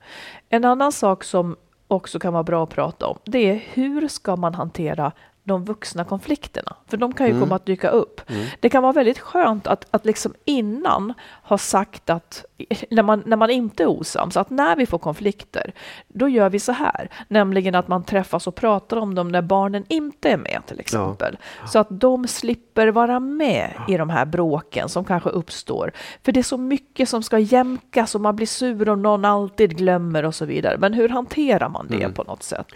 En 0.50 0.66
annan 0.66 0.92
sak 0.92 1.24
som 1.24 1.56
också 1.92 2.20
kan 2.20 2.34
vara 2.34 2.44
bra 2.44 2.64
att 2.64 2.70
prata 2.70 3.08
om, 3.08 3.18
det 3.24 3.50
är 3.50 3.64
hur 3.74 4.08
ska 4.08 4.36
man 4.36 4.56
hantera 4.56 5.12
de 5.44 5.66
vuxna 5.66 6.04
konflikterna? 6.04 6.76
För 6.88 6.98
de 6.98 7.14
kan 7.14 7.26
ju 7.28 7.32
Mm. 7.32 7.44
komma 7.44 7.56
att 7.56 7.66
dyka 7.66 7.90
upp. 7.90 8.22
Det 8.60 8.70
kan 8.70 8.84
vara 8.84 8.94
väldigt 8.94 9.20
skönt 9.20 9.68
att, 9.68 9.86
att 9.92 10.06
liksom 10.06 10.34
innan 10.46 11.14
ha 11.44 11.58
sagt 11.58 12.10
att, 12.10 12.46
när 12.90 13.04
man, 13.04 13.24
när 13.26 13.38
man 13.38 13.50
inte 13.50 13.84
är 13.84 13.88
osams, 13.88 14.38
att 14.38 14.50
när 14.50 14.76
vi 14.76 14.86
får 14.86 14.98
konflikter, 14.98 15.74
då 16.08 16.30
gör 16.30 16.50
vi 16.50 16.60
så 16.60 16.72
här. 16.72 17.10
Nämligen 17.28 17.76
att 17.76 17.88
man 17.88 18.04
träffas 18.04 18.48
och 18.48 18.56
pratar 18.56 18.98
om 18.98 19.16
dem 19.16 19.30
när 19.30 19.42
barnen 19.42 19.86
inte 19.88 20.30
är 20.30 20.38
med 20.38 20.62
till 20.66 20.80
exempel. 20.80 21.38
Så 21.68 21.80
att 21.80 21.88
de 21.90 22.28
slipper 22.28 22.88
vara 22.88 23.20
med 23.20 23.72
i 23.88 23.98
de 23.98 24.10
här 24.10 24.26
bråken 24.26 24.90
som 24.90 25.06
kanske 25.06 25.30
uppstår. 25.30 25.92
För 26.24 26.32
det 26.32 26.40
är 26.40 26.44
så 26.44 26.58
mycket 26.58 27.10
som 27.10 27.24
ska 27.24 27.40
jämkas 27.40 28.16
och 28.16 28.22
man 28.22 28.36
blir 28.36 28.48
sur 28.48 28.90
om 28.90 29.02
någon 29.02 29.26
alltid 29.26 29.78
glömmer 29.78 30.26
och 30.26 30.36
så 30.36 30.46
vidare. 30.46 30.78
Men 30.78 30.94
hur 30.94 31.10
hanterar 31.10 31.70
man 31.70 31.88
det 31.90 32.10
på 32.16 32.24
något 32.24 32.44
sätt? 32.44 32.68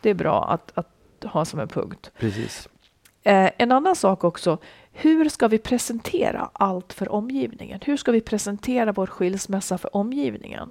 Det 0.00 0.10
är 0.10 0.14
bra 0.14 0.44
att, 0.50 0.72
att 0.74 0.88
ha 1.24 1.44
som 1.44 1.60
en 1.60 1.68
punkt. 1.68 2.10
Precis. 2.18 2.68
Eh, 3.24 3.50
en 3.58 3.72
annan 3.72 3.96
sak 3.96 4.24
också, 4.24 4.58
hur 4.92 5.28
ska 5.28 5.48
vi 5.48 5.58
presentera 5.58 6.50
allt 6.52 6.92
för 6.92 7.12
omgivningen? 7.12 7.80
Hur 7.84 7.96
ska 7.96 8.12
vi 8.12 8.20
presentera 8.20 8.92
vår 8.92 9.06
skilsmässa 9.06 9.78
för 9.78 9.96
omgivningen? 9.96 10.70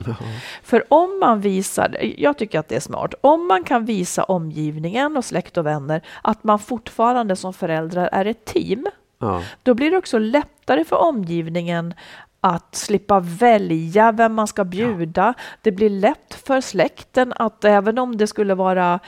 För 0.64 0.84
om 0.94 1.20
man 1.20 1.42
visar, 1.42 1.98
jag 2.18 2.38
tycker 2.38 2.60
att 2.60 2.68
det 2.68 2.76
är 2.76 2.80
smart, 2.80 3.14
om 3.22 3.48
man 3.48 3.64
kan 3.64 3.86
visa 3.86 4.24
omgivningen 4.24 5.18
och 5.18 5.26
släkt 5.26 5.58
och 5.58 5.66
vänner 5.66 6.02
att 6.22 6.44
man 6.44 6.60
fortfarande 6.60 7.36
som 7.36 7.54
föräldrar 7.54 8.10
är 8.12 8.26
ett 8.26 8.46
team, 8.46 8.88
Ja. 9.24 9.44
då 9.64 9.74
blir 9.74 9.92
det 9.92 9.98
också 9.98 10.18
lättare 10.20 10.84
för 10.86 10.96
omgivningen 10.96 11.94
att 12.42 12.76
slippa 12.76 13.20
välja 13.20 14.12
vem 14.12 14.34
man 14.34 14.48
ska 14.48 14.64
bjuda. 14.64 15.34
Det 15.62 15.72
blir 15.72 15.90
lätt 15.90 16.34
för 16.46 16.62
släkten 16.62 17.34
att 17.36 17.66
även 17.66 17.98
om 17.98 18.18
det 18.18 18.28
skulle 18.28 18.56
vara 18.56 19.00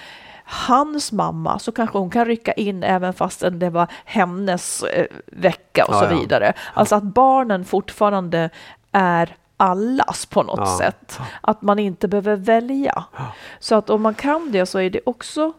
hans 0.46 1.12
mamma 1.12 1.60
så 1.60 1.72
kanske 1.72 1.98
hon 1.98 2.10
kan 2.10 2.26
rycka 2.26 2.52
in 2.54 2.84
även 2.84 3.14
fastän 3.14 3.60
det 3.60 3.70
var 3.70 3.88
hennes 4.06 4.84
eh, 4.84 5.06
vecka 5.26 5.86
och 5.86 5.94
Ja, 5.94 6.00
så 6.00 6.06
ja. 6.06 6.20
vidare. 6.20 6.54
Alltså 6.74 6.96
att 6.96 7.04
barnen 7.04 7.66
fortfarande 7.66 8.50
är 8.92 9.36
allas 9.58 10.26
på 10.26 10.44
något 10.44 10.60
Ja. 10.60 10.78
sätt. 10.78 11.20
Att 11.42 11.62
man 11.62 11.80
inte 11.80 12.08
behöver 12.08 12.36
välja. 12.36 13.04
Så 13.60 13.76
att 13.76 13.90
om 13.90 14.02
man 14.02 14.14
kan 14.14 14.52
det 14.52 14.66
så 14.66 14.80
är 14.80 14.90
det 14.90 15.00
också 15.06 15.54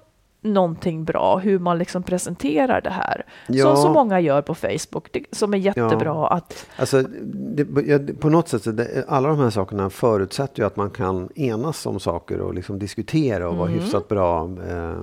någonting 0.44 1.04
bra 1.04 1.36
hur 1.38 1.58
man 1.58 1.78
liksom 1.78 2.02
presenterar 2.02 2.80
det 2.80 2.90
här. 2.90 3.24
Ja. 3.48 3.64
Som 3.64 3.76
så 3.76 3.88
många 3.92 4.20
gör 4.20 4.42
på 4.42 4.54
Facebook, 4.54 5.08
det, 5.12 5.24
som 5.32 5.54
är 5.54 5.58
jättebra 5.58 6.26
att 6.28 6.66
Alltså, 6.76 7.02
det, 7.22 7.66
ja, 7.86 7.98
på 8.20 8.28
något 8.28 8.48
sätt, 8.48 8.76
det, 8.76 9.04
alla 9.08 9.28
de 9.28 9.38
här 9.38 9.50
sakerna 9.50 9.90
förutsätter 9.90 10.60
ju 10.62 10.66
att 10.66 10.76
man 10.76 10.90
kan 10.90 11.28
enas 11.34 11.86
om 11.86 12.00
saker 12.00 12.40
och 12.40 12.54
liksom 12.54 12.78
diskutera 12.78 13.48
och 13.48 13.56
vara 13.56 13.68
hyfsat 13.68 14.08
bra 14.08 14.42
eh, 14.44 14.94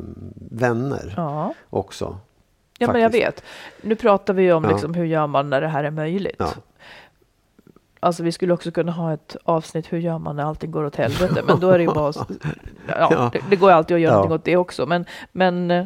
vänner 0.51 1.01
Mm. 1.03 1.13
ja, 1.17 1.53
också. 1.69 2.17
ja 2.77 2.87
men 2.91 3.01
jag 3.01 3.11
faktiskt. 3.11 3.27
vet. 3.27 3.43
Nu 3.81 3.95
pratar 3.95 4.33
vi 4.33 4.51
om 4.53 4.63
Ja. 4.63 4.69
liksom, 4.69 4.93
hur 4.93 5.05
gör 5.05 5.27
man 5.27 5.49
när 5.49 5.61
det 5.61 5.67
här 5.67 5.83
är 5.83 5.91
möjligt. 5.91 6.41
Alltså 8.03 8.23
vi 8.23 8.31
skulle 8.31 8.53
också 8.53 8.71
kunna 8.71 8.91
ha 8.91 9.13
ett 9.13 9.35
avsnitt 9.43 9.93
hur 9.93 9.97
gör 9.99 10.17
man 10.17 10.35
när 10.35 10.43
allting 10.43 10.71
går 10.71 10.83
åt 10.83 10.95
helvete, 10.95 11.43
men 11.47 11.59
då 11.59 11.69
är 11.69 11.77
det 11.77 11.83
ju 11.83 11.93
bara 11.93 12.13
ja. 12.87 13.29
Det, 13.33 13.41
det 13.49 13.55
går 13.55 13.71
alltid 13.71 13.95
att 13.95 14.01
göra 14.01 14.11
Ja. 14.13 14.15
någonting 14.15 14.35
åt 14.35 14.43
det 14.45 14.57
också, 14.57 14.85
men, 14.85 15.05
men 15.31 15.71
eh, 15.71 15.85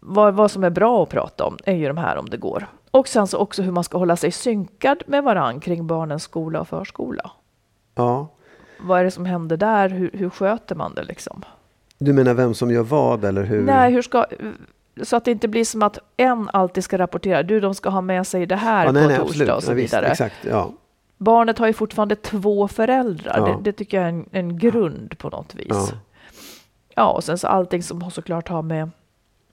vad, 0.00 0.34
vad 0.34 0.50
som 0.50 0.64
är 0.64 0.70
bra 0.70 1.02
att 1.02 1.08
prata 1.08 1.44
om 1.44 1.56
är 1.64 1.74
ju 1.74 1.88
de 1.88 1.96
här 1.96 2.16
om 2.16 2.28
det 2.30 2.36
går. 2.36 2.66
Och 2.90 3.08
sen 3.08 3.26
så 3.26 3.38
också 3.38 3.62
hur 3.62 3.72
man 3.72 3.84
ska 3.84 3.98
hålla 3.98 4.16
sig 4.16 4.30
synkad 4.30 5.02
med 5.06 5.24
varann 5.24 5.60
kring 5.60 5.86
barnens 5.86 6.22
skola 6.22 6.60
och 6.60 6.68
förskola. 6.68 7.30
Ja. 7.94 8.28
Vad 8.80 9.00
är 9.00 9.04
det 9.04 9.10
som 9.10 9.24
händer 9.26 9.56
där? 9.56 9.88
Hur, 9.88 10.10
hur 10.12 10.30
sköter 10.30 10.74
man 10.74 10.94
det 10.94 11.02
liksom? 11.02 11.42
Du 11.98 12.12
menar 12.12 12.34
vem 12.34 12.54
som 12.54 12.70
gör 12.70 12.82
vad 12.82 13.24
eller 13.24 13.42
hur? 13.44 13.62
Nej, 13.62 13.92
hur 13.92 14.02
ska, 14.02 14.26
så 15.02 15.16
att 15.16 15.24
det 15.24 15.30
inte 15.30 15.48
blir 15.48 15.64
som 15.64 15.82
att 15.82 15.98
en 16.16 16.50
alltid 16.52 16.84
ska 16.84 16.98
rapportera. 16.98 17.42
Du, 17.42 17.60
de 17.60 17.74
ska 17.74 17.90
ha 17.90 18.00
med 18.00 18.26
sig 18.26 18.46
det 18.46 18.56
här 18.56 18.80
ja, 18.84 18.86
på 18.86 18.92
nej, 18.92 19.06
nej, 19.06 19.16
torsdag 19.16 19.32
absolut. 19.32 19.50
och 19.56 19.62
så 19.62 19.70
Ja, 19.70 19.74
visst, 19.74 19.94
vidare. 19.94 20.06
exakt, 20.06 20.36
ja. 20.42 20.72
Barnet 21.18 21.58
har 21.58 21.66
ju 21.66 21.72
fortfarande 21.72 22.16
två 22.16 22.68
föräldrar. 22.68 23.34
Ja. 23.36 23.44
Det, 23.46 23.58
det 23.62 23.72
tycker 23.72 23.96
jag 23.96 24.06
är 24.06 24.08
en, 24.10 24.26
en 24.32 24.58
grund 24.58 25.18
på 25.18 25.28
något 25.28 25.54
vis. 25.54 25.66
Ja. 25.68 25.88
Ja. 26.94 27.10
och 27.12 27.24
sen 27.24 27.38
så 27.38 27.46
allting 27.46 27.82
som 27.82 28.10
såklart 28.10 28.48
har 28.48 28.62
med, 28.62 28.90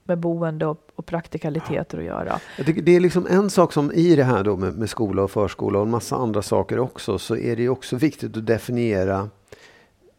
med 0.04 0.18
boende 0.18 0.66
och, 0.66 0.78
och 0.96 1.06
praktikaliteter 1.06 1.98
att 1.98 2.04
göra. 2.04 2.40
Jag 2.56 2.66
tycker 2.66 2.82
det 2.82 2.96
är 2.96 3.00
liksom 3.00 3.26
en 3.26 3.50
sak 3.50 3.72
som 3.72 3.92
i 3.92 4.16
det 4.16 4.24
här 4.24 4.44
då 4.44 4.56
med, 4.56 4.78
med 4.78 4.90
skola 4.90 5.22
och 5.22 5.30
förskola 5.30 5.78
och 5.78 5.84
en 5.84 5.90
massa 5.90 6.16
andra 6.16 6.42
saker 6.42 6.78
också 6.78 7.18
så 7.18 7.36
är 7.36 7.56
det 7.56 7.62
ju 7.62 7.68
också 7.68 7.96
viktigt 7.96 8.36
att 8.36 8.46
definiera 8.46 9.28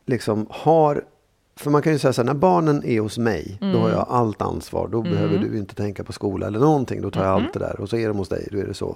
liksom 0.05 0.47
har 0.49 1.03
för 1.60 1.72
man 1.72 1.82
kan 1.82 1.93
ju 1.93 1.99
säga 1.99 2.14
så 2.14 2.22
här, 2.22 2.26
när 2.26 2.34
barnen 2.34 2.84
är 2.86 2.99
hos 2.99 3.18
mig, 3.18 3.57
då 3.62 3.80
har 3.80 3.89
jag 3.89 4.05
allt 4.10 4.41
ansvar. 4.41 4.88
Då 4.88 5.01
behöver 5.01 5.38
du 5.38 5.57
inte 5.57 5.76
tänka 5.76 6.03
på 6.03 6.14
skola 6.14 6.47
eller 6.47 6.60
någonting. 6.60 7.01
Då 7.01 7.12
tar 7.12 7.24
jag 7.24 7.34
allt 7.34 7.53
det 7.53 7.60
där. 7.60 7.82
Och 7.82 7.89
så 7.89 7.97
är 7.97 8.07
de 8.07 8.18
hos 8.18 8.30
dig, 8.30 8.47
då 8.51 8.57
är 8.57 8.66
det 8.66 8.74
så. 8.74 8.95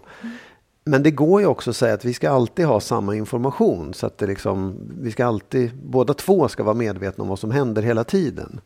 Men 0.85 1.03
det 1.03 1.11
går 1.11 1.41
ju 1.41 1.47
också 1.47 1.69
att 1.69 1.75
säga 1.75 1.93
att 1.93 2.05
vi 2.05 2.13
ska 2.13 2.29
alltid 2.29 2.65
ha 2.65 2.79
samma 2.79 3.15
information. 3.15 3.93
Så 3.93 4.05
att 4.05 4.17
det 4.17 4.27
liksom, 4.27 4.75
vi 5.01 5.11
ska 5.11 5.25
alltid, 5.25 5.71
båda 5.83 6.13
två 6.13 6.47
ska 6.47 6.63
vara 6.63 6.75
medvetna 6.75 7.21
om 7.21 7.27
vad 7.27 7.39
som 7.39 7.51
händer 7.51 7.81
hela 7.81 8.03
tiden. 8.03 8.59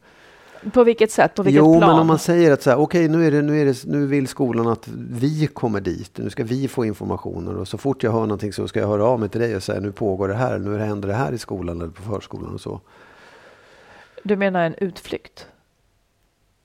På 0.74 0.84
vilket 0.84 1.12
sätt? 1.12 1.36
På 1.36 1.44
vilket 1.44 1.58
Jo, 1.58 1.78
plan? 1.78 1.90
men 1.90 2.00
om 2.00 2.08
man 2.08 2.20
säger 2.20 2.52
att 2.52 2.62
så 2.62 2.70
här, 2.70 2.78
okej, 2.78 3.08
nu, 3.08 3.28
är 3.28 3.32
det, 3.32 3.42
nu, 3.42 3.62
är 3.62 3.66
det, 3.66 3.86
nu 3.86 4.06
vill 4.06 4.28
skolan 4.28 4.68
att 4.68 4.88
vi 5.12 5.48
kommer 5.48 5.82
dit. 5.82 6.12
Nu 6.18 6.30
ska 6.30 6.44
vi 6.44 6.68
få 6.68 6.86
informationer 6.86 7.56
och 7.56 7.68
så 7.68 7.78
fort 7.78 8.04
jag 8.04 8.12
hör 8.12 8.22
någonting 8.22 8.54
så 8.54 8.68
ska 8.68 8.80
jag 8.80 8.88
höra 8.88 9.06
av 9.06 9.20
mig 9.20 9.30
till 9.30 9.42
dig 9.42 9.56
och 9.56 9.64
säga 9.64 9.80
nu 9.80 9.92
pågår 9.92 10.28
det 10.28 10.34
här, 10.34 10.58
nu 10.58 10.78
händer 10.78 11.08
det 11.08 11.16
här 11.16 11.32
i 11.32 11.38
skolan 11.38 11.82
eller 11.82 11.92
på 11.92 12.02
förskolan 12.02 12.54
och 12.54 12.62
så. 12.62 12.82
Du 14.24 14.36
menar 14.36 14.62
en 14.64 14.76
utflykt? 14.76 15.48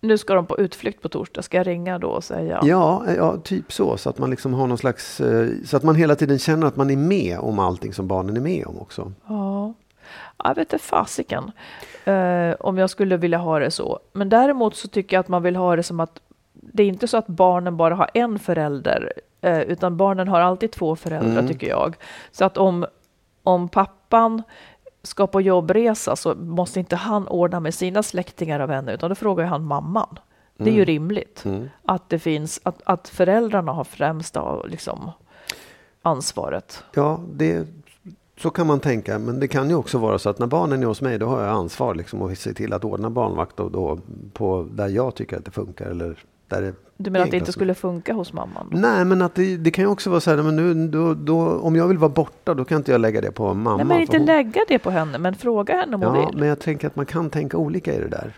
nu 0.05 0.19
ska 0.19 0.35
de 0.35 0.47
på 0.47 0.59
utflykt 0.59 1.03
på 1.03 1.09
torsdag, 1.09 1.43
ska 1.43 1.57
jag 1.57 1.67
ringa 1.67 1.99
då 1.99 2.09
och 2.09 2.25
säga? 2.25 2.61
Ja, 2.63 3.03
ja 3.17 3.37
typ 3.37 3.73
så. 3.73 3.97
Så 3.97 4.11
att 4.11 4.19
man 4.19 4.31
liksom 4.31 4.55
har 4.55 4.67
någon 4.67 4.79
slags... 4.79 5.21
eh, 5.21 5.49
Så 5.65 5.77
att 5.77 5.83
man 5.83 5.95
hela 5.95 6.15
tiden 6.15 6.39
känner 6.39 6.67
att 6.67 6.77
man 6.77 6.91
är 6.91 6.97
med 6.97 7.39
om 7.39 7.59
allting 7.59 7.93
som 7.95 8.09
barnen 8.09 8.37
är 8.37 8.41
med 8.41 8.67
om 8.67 8.79
också. 8.81 9.13
Ja, 9.29 9.75
jag 10.45 10.55
vet 10.55 10.73
inte 10.73 10.85
fasiken 10.85 11.51
eh, 12.05 12.55
om 12.61 12.79
jag 12.79 12.91
skulle 12.91 13.17
vilja 13.17 13.39
ha 13.39 13.59
det 13.59 13.71
så. 13.71 13.99
Men 14.13 14.29
däremot 14.29 14.77
så 14.77 14.89
tycker 14.89 15.17
jag 15.17 15.21
att 15.21 15.29
man 15.29 15.43
vill 15.43 15.57
ha 15.57 15.77
det 15.77 15.83
som 15.83 16.01
att 16.01 16.21
det 16.53 16.83
är 16.83 16.87
inte 16.87 17.09
så 17.09 17.17
att 17.17 17.27
barnen 17.27 17.77
bara 17.77 17.95
har 17.95 18.11
en 18.15 18.39
förälder, 18.39 19.13
eh, 19.41 19.61
utan 19.61 19.97
barnen 19.97 20.29
har 20.29 20.41
alltid 20.41 20.73
två 20.73 20.97
föräldrar 20.97 21.33
Mm. 21.33 21.49
tycker 21.49 21.69
jag. 21.69 21.97
Så 22.33 22.45
att 22.45 22.57
om, 22.59 22.87
om 23.43 23.69
pappan 23.69 24.43
ska 25.03 25.27
på 25.27 25.41
jobbresa 25.41 26.17
så 26.17 26.35
måste 26.35 26.79
inte 26.79 26.97
han 26.97 27.29
ordna 27.29 27.61
med 27.61 27.75
sina 27.75 28.03
släktingar 28.03 28.61
och 28.61 28.71
vänner, 28.71 28.93
utan 28.93 29.09
då 29.09 29.15
frågar 29.15 29.45
han 29.45 29.65
mamman. 29.65 30.19
Det 30.57 30.71
är 30.71 30.75
ju 30.75 30.85
rimligt 30.85 31.45
Mm. 31.45 31.69
att 31.85 32.09
det 32.09 32.19
finns, 32.19 32.61
att, 32.63 32.83
att 32.85 33.09
föräldrarna 33.09 33.73
har 33.73 33.85
främsta 33.85 34.63
liksom, 34.63 35.11
ansvaret. 36.03 36.85
Ja, 36.95 37.21
det, 37.33 37.67
så 38.39 38.51
kan 38.51 38.67
man 38.67 38.81
tänka. 38.81 39.19
Men 39.19 39.41
det 39.41 39.49
kan 39.49 39.69
ju 39.69 39.75
också 39.75 39.99
vara 39.99 40.19
så 40.19 40.31
att 40.31 40.39
när 40.39 40.47
barnen 40.47 40.83
är 40.83 40.87
hos 40.87 41.01
mig, 41.01 41.19
då 41.19 41.27
har 41.27 41.43
jag 41.43 41.51
ansvar 41.51 41.95
liksom 41.95 42.23
att 42.23 42.39
se 42.39 42.55
till 42.55 42.73
att 42.73 42.85
ordna 42.85 43.11
barnvakt 43.11 43.61
och 43.61 43.71
då 43.71 43.99
på 44.33 44.69
där 44.71 44.89
jag 44.89 45.15
tycker 45.15 45.37
att 45.37 45.45
det 45.45 45.51
funkar. 45.51 45.87
Eller 45.87 46.25
det 46.61 46.75
Du 46.97 47.11
menar 47.11 47.25
att 47.25 47.31
det 47.31 47.37
inte 47.37 47.53
skulle 47.53 47.75
funka 47.75 48.13
hos 48.13 48.33
mamman? 48.33 48.69
då? 48.71 48.79
Nej, 48.79 49.05
men 49.05 49.23
att 49.23 49.35
det, 49.35 49.57
det 49.57 49.71
kan 49.71 49.85
ju 49.85 49.89
också 49.91 50.11
vara 50.11 50.21
så 50.21 50.31
här, 50.31 50.43
men 50.43 50.57
nu, 50.57 50.89
då, 50.89 51.15
då, 51.15 51.49
om 51.59 51.77
jag 51.77 51.89
vill 51.89 51.99
vara 51.99 52.09
borta, 52.13 52.55
då 52.55 52.65
kan 52.65 52.77
inte 52.79 52.93
jag 52.93 53.01
lägga 53.01 53.21
det 53.21 53.31
på 53.33 53.55
mamma. 53.55 53.77
Nej, 53.77 53.87
men 53.87 54.01
inte 54.01 54.17
hon- 54.17 54.27
lägga 54.27 54.61
det 54.69 54.79
på 54.79 54.91
henne, 54.91 55.19
men 55.19 55.35
fråga 55.35 55.75
henne 55.77 55.95
om 55.97 56.03
hon 56.03 56.15
Ja, 56.15 56.27
vill. 56.27 56.39
men 56.39 56.49
jag 56.49 56.61
tänker 56.61 56.87
att 56.87 56.97
man 56.97 57.07
kan 57.07 57.31
tänka 57.31 57.57
olika 57.57 57.95
i 57.95 57.99
det 57.99 58.09
där. 58.09 58.33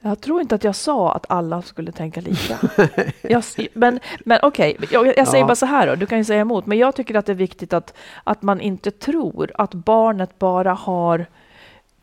Jag 0.00 0.20
tror 0.20 0.40
inte 0.40 0.54
att 0.54 0.64
jag 0.64 0.74
sa 0.74 1.12
att 1.12 1.26
alla 1.28 1.62
skulle 1.62 1.92
tänka 1.92 2.20
lika. 2.20 2.58
jag, 3.22 3.42
men 3.74 4.00
men 4.24 4.38
okej, 4.42 4.76
jag, 4.90 5.06
jag 5.16 5.28
säger 5.28 5.42
Ja. 5.44 5.46
bara 5.46 5.54
så 5.56 5.66
här 5.66 5.86
då, 5.86 5.94
du 5.94 6.06
kan 6.06 6.18
ju 6.18 6.24
säga 6.24 6.40
emot, 6.40 6.66
men 6.66 6.78
jag 6.78 6.94
tycker 6.94 7.14
att 7.14 7.26
det 7.26 7.32
är 7.32 7.36
viktigt 7.36 7.72
att, 7.72 7.94
att 8.24 8.42
man 8.42 8.60
inte 8.60 8.90
tror 8.90 9.50
att 9.54 9.74
barnet 9.74 10.38
bara 10.38 10.72
har 10.72 11.26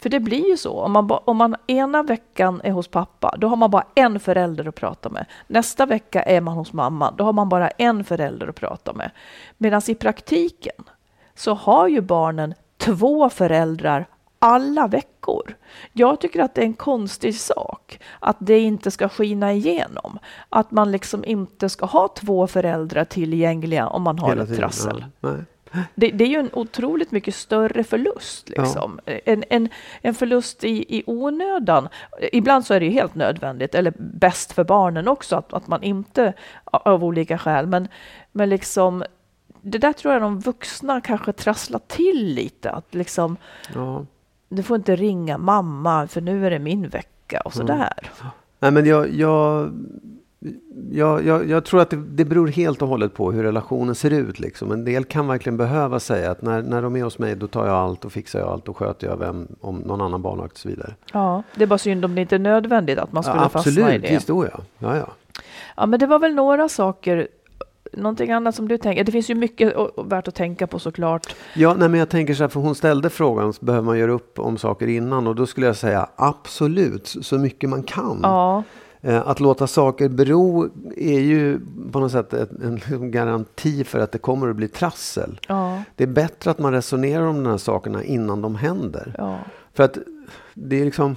för 0.06 0.10
det 0.10 0.20
blir 0.20 0.49
ju 0.49 0.58
så, 0.58 0.80
om 0.80 0.91
man, 0.91 1.08
ba- 1.08 1.22
om 1.26 1.38
man 1.38 1.56
ena 1.68 2.03
veckan 2.03 2.62
är 2.64 2.72
hos 2.72 2.88
pappa, 2.88 3.36
då 3.38 3.47
har 3.47 3.56
man 3.56 3.72
bara 3.72 3.84
en 3.95 4.20
förälder 4.20 4.68
att 4.68 4.76
prata 4.76 5.10
med. 5.10 5.26
Nästa 5.47 5.86
vecka 5.86 6.24
är 6.24 6.41
man 6.41 6.53
hos 6.58 6.74
mamma, 6.74 7.12
då 7.18 7.24
har 7.24 7.34
man 7.34 7.49
bara 7.49 7.68
en 7.70 8.03
förälder 8.03 8.47
att 8.47 8.56
prata 8.56 8.93
med. 8.93 9.12
Medan 9.58 9.82
i 9.88 9.95
praktiken 9.95 10.84
så 11.36 11.53
har 11.53 11.88
ju 11.88 12.01
barnen 12.01 12.53
två 12.78 13.30
föräldrar 13.30 14.06
alla 14.39 14.88
veckor. 14.88 15.56
Jag 15.93 16.22
tycker 16.22 16.41
att 16.43 16.56
det 16.56 16.62
är 16.62 16.66
en 16.66 16.74
konstig 16.74 17.36
sak 17.36 17.99
att 18.20 18.38
det 18.39 18.60
inte 18.60 18.91
ska 18.91 19.10
skina 19.10 19.53
igenom. 19.53 20.20
Att 20.49 20.72
man 20.72 20.91
liksom 20.91 21.26
inte 21.26 21.70
ska 21.70 21.86
ha 21.86 22.08
två 22.08 22.47
föräldrar 22.47 23.06
tillgängliga 23.06 23.88
om 23.88 24.01
man 24.03 24.20
har 24.20 24.30
Hela 24.30 24.41
ett 24.43 24.47
tiden. 24.49 24.62
trassel. 24.62 25.06
Ja. 25.20 25.30
Det, 25.95 26.11
det 26.11 26.23
är 26.23 26.28
ju 26.28 26.39
en 26.39 26.49
otroligt 26.53 27.11
mycket 27.11 27.36
större 27.36 27.84
förlust. 27.84 28.49
Liksom. 28.49 28.99
En, 29.05 29.43
en, 29.49 29.69
en 30.01 30.13
förlust 30.13 30.63
i, 30.63 30.97
i 30.97 31.03
onödan. 31.07 31.89
Ibland 32.32 32.65
så 32.65 32.73
är 32.73 32.80
det 32.80 32.86
ju 32.86 32.91
helt 32.91 33.15
nödvändigt, 33.15 33.76
eller 33.76 33.93
bäst 33.97 34.51
för 34.53 34.63
barnen 34.63 35.07
också, 35.07 35.36
att, 35.36 35.53
att 35.53 35.67
man 35.67 35.84
inte 35.84 36.34
av 36.63 37.03
olika 37.03 37.38
skäl, 37.38 37.67
men, 37.67 37.88
men 38.32 38.49
liksom 38.49 39.03
det 39.61 39.78
där 39.78 39.93
tror 39.93 40.13
jag 40.13 40.21
de 40.21 40.39
vuxna 40.39 41.01
kanske 41.01 41.34
trasslar 41.34 41.80
till 41.88 42.26
lite. 42.36 42.71
Att 42.71 42.93
liksom, 42.93 43.38
Ja. 43.73 44.05
du 44.49 44.63
får 44.63 44.76
inte 44.78 44.95
ringa 44.95 45.38
mamma 45.38 46.07
för 46.07 46.21
nu 46.21 46.45
är 46.45 46.51
det 46.51 46.59
min 46.59 46.89
vecka 46.89 47.41
och 47.45 47.53
sådär. 47.53 48.11
Nej, 48.59 48.71
men 48.71 48.86
jag, 48.86 49.13
jag, 49.13 49.71
jag, 50.91 51.26
jag, 51.26 51.50
jag 51.50 51.66
tror 51.66 51.82
att 51.82 51.89
det, 51.89 51.96
det 51.96 52.26
beror 52.26 52.48
helt 52.48 52.82
och 52.82 52.88
hållet 52.88 53.14
på 53.14 53.32
hur 53.32 53.43
relationen 53.43 53.96
ser 53.96 54.12
ut. 54.12 54.39
Liksom. 54.39 54.72
En 54.72 54.86
del 54.86 55.04
kan 55.04 55.28
verkligen 55.28 55.58
behöva 55.58 56.00
säga 56.00 56.32
att 56.32 56.41
när, 56.41 56.62
när 56.62 56.82
de 56.82 56.96
är 56.96 57.04
hos 57.04 57.20
mig 57.20 57.36
då 57.36 57.48
tar 57.48 57.66
jag 57.66 57.76
allt 57.76 58.06
och 58.06 58.12
fixar 58.12 58.39
jag 58.39 58.50
allt 58.50 58.70
och 58.70 58.78
sköter 58.78 59.08
jag 59.08 59.18
vem, 59.18 59.48
om 59.62 59.78
någon 59.78 60.02
annan 60.02 60.22
barnvakt 60.22 60.54
och 60.54 60.60
så 60.60 60.70
vidare. 60.70 60.93
Ja, 61.14 61.43
det 61.56 61.64
är 61.64 61.68
bara 61.68 61.78
synd 61.78 62.06
om 62.06 62.16
det 62.16 62.22
inte 62.22 62.36
är 62.36 62.39
nödvändigt 62.39 62.98
att 63.00 63.12
man 63.12 63.24
skulle 63.24 63.41
Ja, 63.41 63.50
fastna 63.50 63.72
i 63.72 63.84
absolut, 63.84 64.02
det. 64.02 64.12
visst 64.12 64.28
då 64.28 64.46
ja. 64.46 64.60
ja, 64.80 64.98
ja. 64.98 65.08
Ja, 65.78 65.86
men 65.86 66.00
det 66.00 66.08
var 66.08 66.20
väl 66.20 66.34
några 66.36 66.70
saker. 66.70 67.28
Någonting 67.93 68.32
annat 68.32 68.56
som 68.56 68.68
du 68.68 68.78
tänker? 68.78 69.04
Det 69.04 69.12
finns 69.12 69.30
ju 69.30 69.36
mycket 69.36 69.74
värt 70.06 70.28
att 70.28 70.36
tänka 70.36 70.68
på 70.68 70.80
såklart. 70.80 71.36
Ja, 71.54 71.74
nej, 71.74 71.89
men 71.89 72.00
jag 72.00 72.10
tänker 72.10 72.34
så 72.34 72.43
här, 72.43 72.48
för 72.50 72.60
hon 72.60 72.76
ställde 72.76 73.10
frågan, 73.10 73.54
så 73.54 73.66
behöver 73.66 73.86
man 73.86 73.98
göra 74.00 74.12
upp 74.12 74.39
om 74.39 74.58
saker 74.58 74.88
innan? 74.88 75.28
Och 75.28 75.36
då 75.36 75.46
skulle 75.46 75.66
jag 75.68 75.76
säga 75.76 76.10
absolut, 76.16 77.08
så 77.22 77.38
mycket 77.38 77.70
man 77.70 77.84
kan. 77.84 78.20
Ja, 78.24 78.64
Att 79.06 79.39
låta 79.39 79.68
saker 79.68 80.10
bero 80.10 80.70
är 80.97 81.20
ju 81.20 81.60
på 81.91 81.99
något 81.99 82.12
sätt 82.12 82.34
en 82.34 82.76
liksom 82.76 83.12
garanti 83.12 83.84
för 83.84 83.99
att 83.99 84.12
det 84.12 84.18
kommer 84.18 84.49
att 84.49 84.56
bli 84.56 84.68
trassel. 84.68 85.39
ja, 85.47 85.84
Det 85.95 86.03
är 86.03 86.08
bättre 86.08 86.51
att 86.51 86.60
man 86.60 86.72
resonerar 86.74 87.26
om 87.26 87.43
de 87.43 87.49
här 87.49 87.58
sakerna 87.58 88.03
innan 88.03 88.41
de 88.41 88.56
händer. 88.56 89.16
ja. 89.18 89.39
För 89.74 89.84
att 89.84 89.97
det 90.53 90.82
är 90.82 90.86
liksom... 90.86 91.16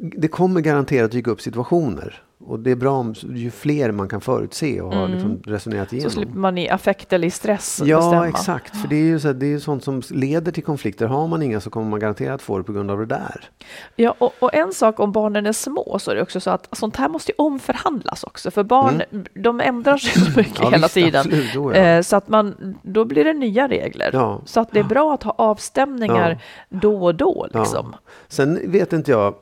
Det 0.00 0.28
kommer 0.28 0.60
garanterat 0.60 1.10
dyka 1.10 1.30
upp 1.30 1.40
situationer. 1.40 2.22
Och 2.40 2.60
det 2.60 2.70
är 2.70 2.76
bra 2.76 2.92
om 2.92 3.14
ju 3.28 3.50
fler 3.50 3.92
man 3.92 4.08
kan 4.08 4.20
förutse 4.20 4.80
och 4.80 4.94
har 4.94 5.08
liksom 5.08 5.42
resonerat 5.46 5.88
Så 5.88 5.94
igenom. 5.94 6.10
slipper 6.10 6.36
man 6.38 6.58
i 6.58 6.68
affekt 6.68 7.12
eller 7.12 7.28
i 7.28 7.30
stress 7.30 7.80
Ja, 7.84 7.96
bestämma. 7.96 8.28
exakt. 8.28 8.76
För 8.76 8.88
det 8.88 8.96
är 8.96 9.00
ju 9.04 9.20
så 9.20 9.26
här, 9.28 9.34
det 9.34 9.46
är 9.52 9.58
sånt 9.58 9.84
som 9.84 10.02
leder 10.10 10.52
till 10.52 10.62
konflikter. 10.64 11.06
Har 11.06 11.28
man 11.28 11.42
inga 11.42 11.60
så 11.60 11.70
kommer 11.70 11.90
man 11.90 12.00
garanterat 12.00 12.42
få 12.42 12.58
det 12.58 12.64
på 12.64 12.72
grund 12.72 12.90
av 12.90 12.98
det 12.98 13.06
där. 13.06 13.50
Ja, 13.96 14.14
och, 14.18 14.32
och 14.38 14.54
en 14.54 14.72
sak 14.72 15.00
om 15.00 15.12
barnen 15.12 15.46
är 15.46 15.52
små 15.52 15.98
så 15.98 16.10
är 16.10 16.14
det 16.14 16.22
också 16.22 16.40
så 16.40 16.50
att 16.50 16.68
sånt 16.72 16.96
här 16.96 17.08
måste 17.08 17.32
ju 17.32 17.36
omförhandlas 17.38 18.24
också. 18.24 18.50
För 18.50 18.62
barn, 18.64 19.02
de 19.34 19.60
ändrar 19.60 19.96
sig 19.98 20.22
så 20.22 20.38
mycket 20.38 20.58
Mm. 20.60 20.62
Ja, 20.62 20.70
hela 20.70 20.86
visst, 20.86 20.94
tiden. 20.94 21.20
absolut, 21.20 21.54
då, 21.54 21.72
ja. 21.74 21.76
Eh, 21.78 22.02
Så 22.02 22.16
att 22.16 22.28
man, 22.28 22.74
då 22.82 23.04
blir 23.04 23.24
det 23.24 23.32
nya 23.32 23.68
regler. 23.68 24.10
Ja. 24.12 24.40
Så 24.44 24.60
att 24.60 24.72
det 24.72 24.78
är 24.78 24.84
bra 24.84 25.14
att 25.14 25.22
ha 25.22 25.34
avstämningar 25.38 26.42
då 26.68 27.04
och 27.04 27.14
då. 27.14 27.46
Liksom. 27.54 27.96
Sen 28.28 28.72
vet 28.72 28.92
inte 28.92 29.10
jag, 29.10 29.34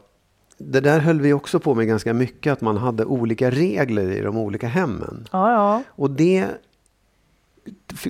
det 0.59 0.81
där 0.81 0.99
höll 1.01 1.21
vi 1.21 1.33
också 1.33 1.61
på 1.61 1.75
med 1.75 1.87
ganska 1.87 2.15
mycket, 2.15 2.53
att 2.53 2.61
man 2.61 2.77
hade 2.77 3.05
olika 3.05 3.51
regler 3.51 4.11
i 4.11 4.21
de 4.21 4.37
olika 4.37 4.67
hemmen. 4.69 5.29
Ja, 5.33 5.53
ja. 5.53 5.83
Och 5.89 6.11
det 6.11 6.47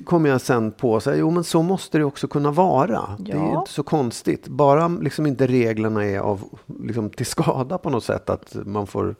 kom 0.05 0.25
jag 0.25 0.41
sen 0.41 0.71
på, 0.71 0.99
så 0.99 1.09
här, 1.09 1.17
jo 1.17 1.29
men 1.31 1.43
så 1.43 1.61
måste 1.61 1.97
det 1.97 2.03
också 2.03 2.27
kunna 2.27 2.51
vara. 2.51 3.01
Det 3.19 3.31
är 3.31 3.35
Ja. 3.35 3.59
inte 3.59 3.71
så 3.71 3.83
konstigt. 3.83 4.47
Bara 4.47 4.87
liksom 4.87 5.25
inte 5.25 5.47
reglerna 5.47 6.05
är 6.05 6.19
av, 6.19 6.43
liksom, 6.83 7.09
till 7.09 7.25
skada 7.25 7.77
på 7.77 7.89
något 7.89 8.03
sätt. 8.03 8.29
Att 8.29 8.55
man 8.65 8.87
får... 8.87 9.15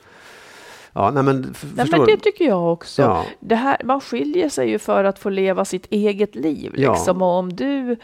Ja, 0.93 1.11
nej 1.11 1.23
men, 1.23 1.55
Nej, 1.75 1.87
men 1.91 2.05
det 2.05 2.17
tycker 2.17 2.45
jag 2.45 2.73
också. 2.73 3.01
Ja. 3.01 3.23
Det 3.39 3.55
här, 3.55 3.81
man 3.83 4.01
skiljer 4.01 4.49
sig 4.49 4.69
ju 4.69 4.79
för 4.79 5.03
att 5.03 5.19
få 5.19 5.29
leva 5.29 5.65
sitt 5.65 5.85
eget 5.89 6.35
liv. 6.35 6.73
Ja. 6.77 6.93
Liksom. 6.93 7.21
Och 7.21 7.27
om 7.27 7.53
du, 7.55 7.97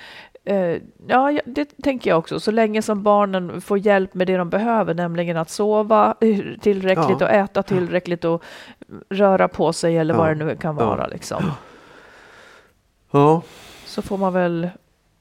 ja, 1.07 1.31
ja, 1.31 1.41
det 1.45 1.65
tänker 1.83 2.09
jag 2.09 2.19
också. 2.19 2.39
Så 2.39 2.51
länge 2.51 2.81
som 2.81 3.03
barnen 3.03 3.61
får 3.61 3.77
hjälp 3.77 4.13
med 4.13 4.27
det 4.27 4.37
de 4.37 4.49
behöver, 4.49 4.93
nämligen 4.93 5.37
att 5.37 5.49
sova 5.49 6.15
eh, 6.21 6.39
tillräckligt 6.61 7.19
Ja. 7.21 7.25
och 7.25 7.31
äta 7.31 7.63
tillräckligt 7.63 8.25
och 8.25 8.43
röra 9.09 9.47
på 9.47 9.73
sig 9.73 9.97
eller 9.97 10.13
Ja. 10.13 10.17
vad 10.17 10.27
det 10.37 10.45
nu 10.45 10.55
kan 10.55 10.77
Ja. 10.77 10.85
vara. 10.85 11.07
Liksom. 11.07 11.43
Ja. 13.11 13.41
Så 13.85 14.01
får 14.01 14.17
man 14.17 14.33
väl 14.33 14.69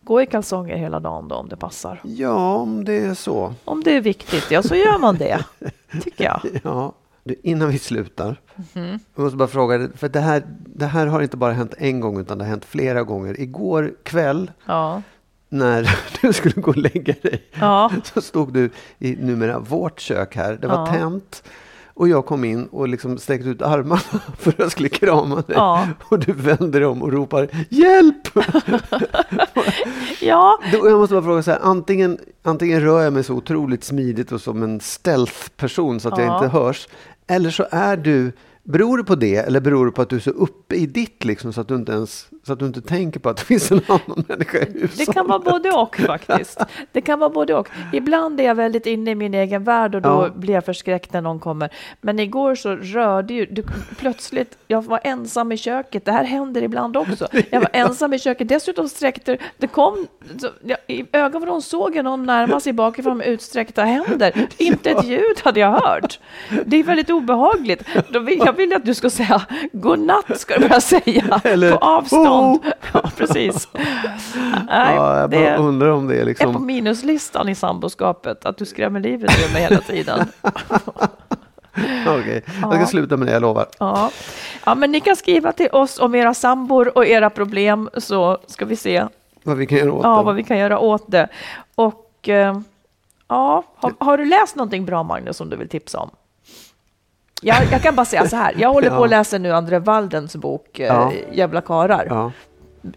gå 0.01 0.23
i 0.23 0.27
kalsonger 0.27 0.77
hela 0.77 1.01
dagen 1.01 1.29
då 1.29 1.35
om 1.35 1.49
det 1.49 1.57
passar. 1.57 2.01
ja, 2.03 2.55
om 2.57 2.85
det 2.85 2.99
är 2.99 3.15
så. 3.15 3.55
Om 3.65 3.83
det 3.83 3.97
är 3.97 4.01
viktigt, 4.01 4.51
ja 4.51 4.63
så 4.63 4.75
gör 4.75 4.99
man 4.99 5.17
det. 5.17 5.45
Tycker 6.03 6.25
jag. 6.25 6.41
Ja. 6.65 6.93
Du, 7.25 7.35
innan 7.43 7.69
vi 7.69 7.79
slutar. 7.79 8.41
Mhm. 8.75 8.99
Jag 9.15 9.23
måste 9.23 9.37
bara 9.37 9.49
fråga, 9.49 9.79
dig, 9.79 9.89
för 9.97 10.09
det 10.09 10.21
här, 10.21 10.43
det 10.67 10.87
här 10.87 11.07
har 11.07 11.23
inte 11.23 11.37
bara 11.37 11.53
hänt 11.53 11.75
en 11.79 12.01
gång 12.01 12.21
utan 12.21 12.39
det 12.39 12.45
har 12.45 12.51
hänt 12.51 12.65
flera 12.65 13.03
gånger. 13.03 13.41
Igår 13.41 13.93
kväll 14.03 14.51
Ja. 14.67 15.03
när 15.49 15.99
du 16.23 16.33
skulle 16.33 16.55
gå 16.63 16.71
och 16.71 16.77
lägga 16.77 17.15
dig 17.23 17.43
Ja. 17.61 17.91
så 18.05 18.21
stod 18.23 18.53
du 18.53 18.71
i 18.99 19.17
numera 19.17 19.59
vårt 19.59 20.01
kök 20.01 20.37
här. 20.37 20.59
Det 20.61 20.67
var 20.67 20.75
Ja. 20.75 20.87
tänt. 20.87 21.43
Och 21.95 22.09
jag 22.09 22.27
kom 22.27 22.45
in 22.45 22.67
och 22.67 22.89
liksom 22.89 23.19
sträckte 23.19 23.49
ut 23.49 23.63
armarna 23.63 24.01
för 24.39 24.51
att 24.51 24.59
jag 24.59 24.71
skulle 24.73 24.89
krama 24.89 25.35
dig. 25.35 25.45
Ja. 25.57 25.89
Och 26.05 26.19
du 26.19 26.33
vände 26.33 26.79
dig 26.79 26.87
om 26.87 27.03
och 27.03 27.13
ropar 27.13 27.49
Hjälp! 27.69 28.29
ja. 30.21 30.59
Då, 30.73 30.89
jag 30.89 30.99
måste 30.99 31.15
bara 31.15 31.23
fråga 31.25 31.43
så 31.43 31.51
här, 31.51 31.59
antingen, 31.63 32.19
antingen 32.43 32.81
rör 32.81 33.03
jag 33.03 33.13
mig 33.13 33.25
så 33.25 33.35
otroligt 33.35 33.85
smidigt 33.85 34.33
och 34.33 34.41
som 34.41 34.63
en 34.63 34.81
stealth-person 34.81 36.01
så 36.01 36.09
att 36.09 36.19
jag 36.19 36.27
Ja. 36.27 36.35
inte 36.45 36.59
hörs. 36.59 36.89
Eller 37.27 37.51
så 37.51 37.67
är 37.71 37.97
du, 37.97 38.33
beror 38.65 38.99
det 38.99 39.05
på 39.05 39.15
det 39.15 39.37
eller 39.37 39.61
beror 39.61 39.87
det 39.87 39.93
på 39.93 40.03
att 40.03 40.11
du 40.11 40.17
är 40.17 40.21
så 40.21 40.31
uppe 40.31 40.75
i 40.75 40.87
ditt 40.87 41.25
liksom 41.25 41.53
så 41.53 41.61
att 41.61 41.69
du 41.69 41.75
inte 41.75 41.93
ens 41.93 42.29
så 42.47 42.53
att 42.53 42.59
du 42.59 42.67
inte 42.67 42.81
tänker 42.81 43.21
på 43.21 43.29
att 43.29 43.37
det 43.37 43.43
finns 43.45 43.73
en 43.73 43.81
annan 43.89 44.25
människa 44.29 44.59
i 44.59 44.65
hushållet. 44.73 44.97
Det 44.97 45.13
kan 45.13 45.27
vara 45.27 45.39
både 45.39 45.71
och 45.71 45.97
faktiskt. 45.97 46.61
Det 46.93 47.01
kan 47.01 47.19
vara 47.19 47.31
både 47.31 47.55
och. 47.55 47.69
Ibland 47.93 48.41
är 48.41 48.45
jag 48.45 48.55
väldigt 48.55 48.87
inne 48.87 49.11
i 49.11 49.15
min 49.15 49.35
egen 49.35 49.65
värld 49.65 49.95
och 49.95 50.03
då 50.03 50.09
Ja. 50.09 50.29
blir 50.35 50.55
jag 50.55 50.65
förskräckt 50.65 51.13
när 51.13 51.21
någon 51.21 51.41
kommer. 51.41 51.71
Men 52.01 52.19
igår 52.19 52.55
så 52.55 52.77
rörde 52.77 53.35
ju 53.35 53.47
du, 53.47 53.65
plötsligt, 53.99 54.59
jag 54.69 54.85
var 54.85 55.01
ensam 55.05 55.53
i 55.53 55.57
köket. 55.57 56.05
Det 56.05 56.13
här 56.13 56.25
händer 56.25 56.63
ibland 56.63 56.97
också. 56.97 57.29
Jag 57.51 57.61
var 57.61 57.71
ensam 57.73 58.13
i 58.13 58.19
köket. 58.19 58.49
Dessutom 58.49 58.89
sträckte 58.89 59.39
det 59.59 59.67
kom, 59.67 60.07
så, 60.41 60.49
jag, 60.65 60.79
i 60.87 61.05
ögonvrån 61.13 61.63
såg 61.63 61.97
jag 61.97 62.05
någon 62.05 62.27
närma 62.27 62.61
sig 62.61 62.73
bakifrån 62.73 63.17
med 63.19 63.27
utsträckta 63.27 63.83
händer. 63.85 64.47
Inte 64.57 64.91
ett 64.91 65.05
ljud 65.05 65.41
hade 65.45 65.61
jag 65.61 65.71
hört. 65.73 66.19
Det 66.67 66.77
är 66.77 66.85
väldigt 66.85 67.11
obehagligt. 67.11 67.83
Jag 68.45 68.53
vill 68.57 68.73
att 68.73 68.85
du 68.85 68.95
ska 68.95 69.11
säga 69.11 69.43
godnatt, 69.73 70.41
ska 70.41 70.59
du 70.59 70.69
bara 70.69 70.81
säga, 70.81 71.41
Eller, 71.45 71.71
på 71.73 71.79
avstånd. 71.79 72.27
"Oh." 72.33 72.59
Ja, 72.95 73.11
precis. 73.17 73.69
Nej, 73.73 74.95
ja, 74.97 75.21
jag 75.21 75.31
bara 75.31 75.57
undrar 75.57 75.89
om 75.89 76.07
det 76.07 76.15
är 76.15 76.19
är 76.19 76.23
på 76.23 76.29
liksom... 76.29 76.67
minuslistan 76.67 77.49
i 77.49 77.55
samboskapet, 77.55 78.47
att 78.47 78.57
du 78.57 78.65
skrämmer 78.67 79.01
livet 79.01 79.31
ur 79.49 79.53
mig 79.53 79.63
hela 79.63 79.81
tiden. 79.81 80.27
Okej, 82.07 82.45
jag 82.63 82.75
ska 82.75 82.87
sluta 82.87 83.17
med 83.17 83.29
det, 83.29 83.33
jag 83.33 83.43
lovar. 83.43 83.67
Ja. 83.79 84.11
ja, 84.67 84.75
men 84.75 84.93
ni 84.93 85.01
kan 85.01 85.17
skriva 85.17 85.53
till 85.53 85.69
oss 85.73 85.99
om 85.99 86.15
era 86.15 86.35
sambor 86.35 86.99
och 86.99 87.07
era 87.07 87.31
problem 87.31 87.91
så 87.97 88.39
ska 88.47 88.65
vi 88.65 88.77
se 88.77 89.07
Vad 89.43 89.57
vi 89.57 89.67
kan 89.67 89.79
göra 89.79 89.93
åt 89.93 90.05
ja, 90.05 90.23
vad 90.23 90.35
vi 90.35 90.45
kan 90.45 90.59
göra 90.59 90.79
åt 90.79 91.11
det. 91.11 91.29
Och 91.75 92.29
eh, 92.29 92.61
ja, 93.29 93.65
har, 93.77 93.95
har 93.99 94.19
du 94.19 94.25
läst 94.25 94.57
någonting 94.57 94.85
bra 94.85 95.03
Magnus 95.03 95.37
som 95.37 95.51
du 95.51 95.57
vill 95.57 95.69
tipsa 95.69 95.99
om? 95.99 96.11
Jag, 97.45 97.65
jag 97.73 97.83
kan 97.83 97.97
bara 97.97 98.05
säga 98.07 98.29
så 98.29 98.37
här, 98.37 98.55
jag 98.59 98.73
håller 98.73 98.89
på 98.91 98.95
Ja. 98.97 99.05
att 99.05 99.11
läsa 99.11 99.39
nu 99.39 99.53
André 99.53 99.79
Waldens 99.79 100.37
bok 100.37 100.79
eh, 100.79 100.87
Ja. 100.87 101.13
Jävla 101.33 101.61
karar. 101.61 102.07
Ja. 102.11 102.33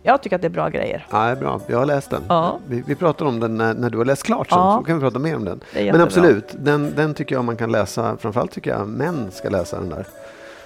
Jag 0.04 0.22
tycker 0.22 0.36
att 0.36 0.41
det 0.41 0.48
är 0.48 0.50
bra 0.50 0.70
grejer. 0.70 1.06
Ja, 1.12 1.18
det 1.26 1.32
är 1.32 1.36
bra. 1.36 1.60
Jag 1.68 1.78
har 1.78 1.86
läst 1.86 2.10
den. 2.10 2.22
Ja. 2.30 2.60
Vi, 2.68 2.84
vi 2.88 2.96
pratar 2.96 3.26
om 3.26 3.39
den 3.39 3.58
när, 3.58 3.74
när 3.74 3.89
du 3.89 3.98
har 3.98 4.06
läst 4.06 4.24
klart 4.24 4.50
sen, 4.50 4.58
Ja. 4.60 4.78
så 4.80 4.84
kan 4.86 4.96
vi 4.96 5.02
prata 5.02 5.20
mer 5.20 5.36
om 5.36 5.46
den. 5.46 5.62
Men 5.74 6.02
absolut, 6.02 6.56
den, 6.60 6.93
den 6.96 7.14
tycker 7.14 7.36
jag 7.36 7.46
man 7.46 7.58
kan 7.58 7.72
läsa. 7.72 8.18
Framförallt 8.18 8.52
tycker 8.52 8.72
jag 8.72 8.88
män 8.88 9.32
ska 9.32 9.50
läsa 9.50 9.80
den 9.80 9.89
där. 9.89 10.06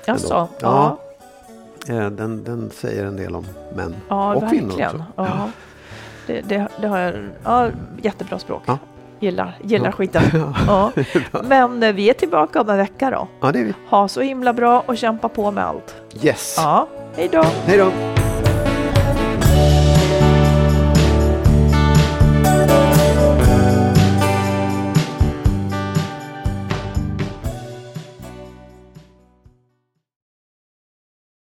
Jaså? 0.05 0.33
Ändå. 0.35 0.49
Ja, 0.61 0.97
Eh, 1.89 2.09
Den, 2.09 2.43
den 2.43 2.69
säger 2.73 3.05
en 3.05 3.15
del 3.15 3.35
om 3.35 3.45
män 3.75 3.95
ja 4.09 4.35
och 4.35 4.49
kvinnor 4.49 4.67
verkligen. 4.67 4.89
också. 4.91 5.03
Ja. 5.15 5.49
Det, 6.27 6.41
det, 6.41 6.67
det 6.81 6.87
har 6.87 6.97
jag. 6.99 7.13
Ja, 7.43 7.67
jättebra 8.01 8.39
språk. 8.39 8.61
Ja. 8.65 8.77
Gillar, 9.19 9.57
gillar 9.63 9.85
Ja. 9.85 9.91
skiten. 9.91 10.21
Ja. 10.67 10.91
Men 11.43 11.83
eh, 11.83 11.93
vi 11.93 12.09
är 12.09 12.13
tillbaka 12.13 12.61
om 12.61 12.69
en 12.69 12.77
vecka 12.77 13.09
då. 13.11 13.27
Ja, 13.41 13.51
det 13.51 13.59
är 13.59 13.63
vi. 13.63 13.73
Ha 13.89 14.07
så 14.07 14.21
himla 14.21 14.53
bra 14.53 14.83
och 14.85 14.97
kämpa 14.97 15.29
på 15.29 15.51
med 15.51 15.65
allt. 15.65 15.95
Yes! 16.21 16.55
Ja, 16.57 16.87
hej 17.15 17.29
då! 17.31 17.43
Hej 17.65 17.77
då! 17.77 17.91